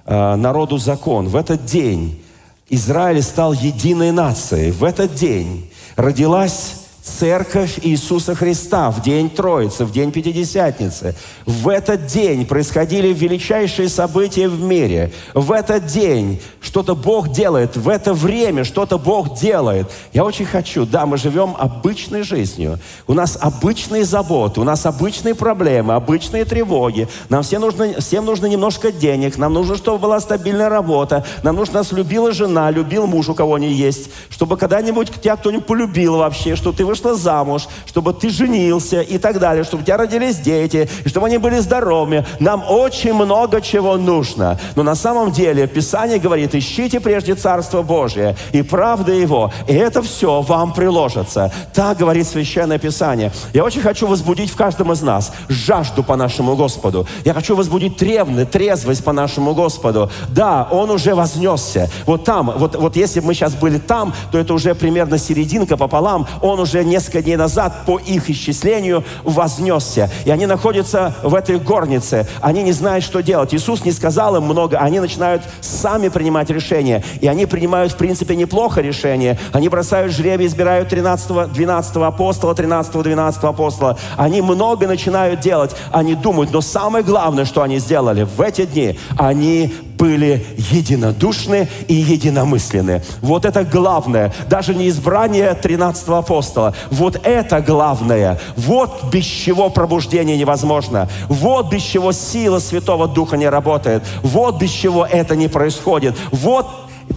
э, 0.05 0.36
народу 0.36 0.78
закон, 0.78 1.28
в 1.28 1.36
этот 1.36 1.65
день 1.65 2.23
Израиль 2.69 3.21
стал 3.21 3.53
единой 3.53 4.11
нацией, 4.11 4.71
в 4.71 4.84
этот 4.84 5.13
день 5.13 5.69
родилась 5.97 6.84
Церковь 7.05 7.79
Иисуса 7.83 8.33
Христа 8.33 8.89
в 8.89 9.01
день 9.01 9.29
Троицы, 9.29 9.85
в 9.85 9.91
день 9.91 10.11
Пятидесятницы. 10.11 11.15
В 11.45 11.69
этот 11.69 12.07
день 12.07 12.47
происходили 12.47 13.13
величайшие 13.13 13.89
события 13.89 14.49
в 14.49 14.59
мире. 14.59 15.13
В 15.35 15.51
этот 15.51 15.85
день 15.85 16.41
что-то 16.61 16.95
Бог 16.95 17.29
делает. 17.29 17.77
В 17.77 17.89
это 17.89 18.15
время 18.15 18.63
что-то 18.63 18.97
Бог 18.97 19.37
делает. 19.39 19.89
Я 20.13 20.25
очень 20.25 20.45
хочу, 20.45 20.87
да, 20.87 21.05
мы 21.05 21.17
живем 21.17 21.55
обычной 21.59 22.23
жизнью. 22.23 22.79
У 23.05 23.13
нас 23.13 23.37
обычные 23.39 24.03
заботы, 24.03 24.59
у 24.59 24.63
нас 24.63 24.85
обычные 24.87 25.35
проблемы, 25.35 25.93
обычные 25.93 26.43
тревоги. 26.43 27.07
Нам 27.29 27.43
всем 27.43 27.61
нужно, 27.61 28.01
всем 28.01 28.25
нужно 28.25 28.47
немножко 28.47 28.91
денег, 28.91 29.37
нам 29.37 29.53
нужно, 29.53 29.77
чтобы 29.77 29.99
была 29.99 30.19
стабильная 30.19 30.69
работа, 30.69 31.23
нам 31.43 31.55
нужно, 31.55 31.75
нас 31.75 31.91
любила 31.91 32.31
жена, 32.31 32.71
любил 32.71 33.05
муж, 33.05 33.29
у 33.29 33.35
кого 33.35 33.59
не 33.59 33.71
есть, 33.71 34.09
чтобы 34.29 34.57
когда-нибудь 34.57 35.11
тебя 35.21 35.35
кто-нибудь 35.35 35.67
полюбил 35.67 36.17
вообще, 36.17 36.55
что 36.55 36.71
ты 36.71 36.83
вышла 36.95 37.15
замуж, 37.15 37.67
чтобы 37.85 38.13
ты 38.13 38.29
женился 38.29 39.01
и 39.01 39.17
так 39.17 39.39
далее, 39.39 39.65
чтобы 39.65 39.83
у 39.83 39.85
тебя 39.85 39.97
родились 39.97 40.37
дети, 40.37 40.87
и 41.03 41.09
чтобы 41.09 41.27
они 41.27 41.37
были 41.37 41.59
здоровыми. 41.59 42.25
Нам 42.39 42.63
очень 42.67 43.13
много 43.13 43.59
чего 43.59 43.97
нужно. 43.97 44.57
Но 44.75 44.83
на 44.83 44.95
самом 44.95 45.31
деле 45.31 45.67
Писание 45.67 46.19
говорит, 46.19 46.55
ищите 46.55 47.01
прежде 47.01 47.35
Царство 47.35 47.81
Божие 47.81 48.37
и 48.53 48.61
правда 48.61 49.11
Его, 49.11 49.51
и 49.67 49.73
это 49.73 50.01
все 50.01 50.41
вам 50.41 50.73
приложится. 50.73 51.51
Так 51.73 51.97
говорит 51.97 52.27
Священное 52.27 52.79
Писание. 52.79 53.31
Я 53.53 53.65
очень 53.65 53.81
хочу 53.81 54.07
возбудить 54.07 54.49
в 54.49 54.55
каждом 54.55 54.93
из 54.93 55.01
нас 55.01 55.33
жажду 55.49 56.01
по 56.01 56.15
нашему 56.15 56.55
Господу. 56.55 57.07
Я 57.25 57.33
хочу 57.33 57.55
возбудить 57.55 57.97
тревность, 57.97 58.51
трезвость 58.51 59.03
по 59.03 59.11
нашему 59.11 59.53
Господу. 59.53 60.09
Да, 60.29 60.67
Он 60.71 60.89
уже 60.91 61.13
вознесся. 61.13 61.89
Вот 62.05 62.23
там, 62.23 62.53
вот, 62.57 62.75
вот 62.75 62.95
если 62.95 63.19
бы 63.19 63.27
мы 63.27 63.33
сейчас 63.33 63.53
были 63.53 63.79
там, 63.79 64.13
то 64.31 64.37
это 64.37 64.53
уже 64.53 64.75
примерно 64.75 65.17
серединка 65.17 65.75
пополам. 65.75 66.25
Он 66.41 66.59
уже 66.59 66.84
несколько 66.86 67.21
дней 67.21 67.36
назад 67.36 67.86
по 67.86 67.99
их 67.99 68.29
исчислению 68.29 69.03
вознесся. 69.23 70.09
И 70.25 70.31
они 70.31 70.45
находятся 70.45 71.15
в 71.23 71.36
этой 71.36 71.59
горнице. 71.59 72.27
Они 72.41 72.63
не 72.63 72.71
знают, 72.71 73.03
что 73.03 73.21
делать. 73.21 73.53
Иисус 73.53 73.83
не 73.86 73.91
сказал 73.91 74.36
им 74.36 74.43
много. 74.43 74.77
Они 74.77 74.99
начинают 74.99 75.43
сами 75.61 76.09
принимать 76.09 76.49
решения. 76.49 77.03
И 77.21 77.27
они 77.27 77.45
принимают, 77.45 77.93
в 77.93 77.97
принципе, 77.97 78.36
неплохо 78.36 78.81
решение. 78.81 79.38
Они 79.51 79.69
бросают 79.69 80.13
жребий, 80.13 80.47
избирают 80.47 80.89
13 80.89 81.51
12 81.51 81.95
апостола, 81.97 82.55
13 82.55 82.93
12 83.01 83.43
апостола. 83.43 83.97
Они 84.17 84.41
много 84.41 84.88
начинают 84.88 85.39
делать. 85.39 85.71
Они 85.91 86.15
думают. 86.15 86.51
Но 86.51 86.61
самое 86.61 87.03
главное, 87.03 87.45
что 87.45 87.61
они 87.61 87.79
сделали 87.79 88.23
в 88.23 88.41
эти 88.41 88.65
дни, 88.65 88.99
они 89.17 89.73
были 89.97 90.45
единодушны 90.57 91.67
и 91.87 91.93
единомысленны. 91.93 93.01
Вот 93.21 93.45
это 93.45 93.63
главное. 93.63 94.33
Даже 94.49 94.75
не 94.75 94.89
избрание 94.89 95.53
13 95.53 96.07
апостола. 96.09 96.73
Вот 96.91 97.19
это 97.23 97.61
главное. 97.61 98.39
Вот 98.55 99.11
без 99.11 99.25
чего 99.25 99.69
пробуждение 99.69 100.37
невозможно. 100.37 101.09
Вот 101.29 101.71
без 101.71 101.81
чего 101.81 102.11
сила 102.11 102.59
Святого 102.59 103.07
Духа 103.07 103.37
не 103.37 103.49
работает. 103.49 104.03
Вот 104.23 104.61
без 104.61 104.71
чего 104.71 105.05
это 105.05 105.35
не 105.35 105.47
происходит. 105.47 106.15
Вот 106.31 106.67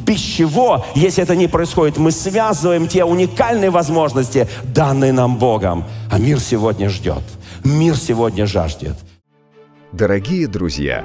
без 0.07 0.21
чего, 0.21 0.85
если 0.95 1.23
это 1.23 1.35
не 1.35 1.47
происходит, 1.47 1.99
мы 1.99 2.11
связываем 2.11 2.89
те 2.89 3.05
уникальные 3.05 3.71
возможности, 3.71 4.49
данные 4.65 5.13
нам 5.13 5.37
Богом. 5.37 5.85
А 6.11 6.19
мир 6.19 6.41
сегодня 6.41 6.89
ждет. 6.89 7.23
Мир 7.65 7.97
сегодня 7.97 8.47
жаждет. 8.47 8.97
Дорогие 9.93 10.47
друзья, 10.47 11.05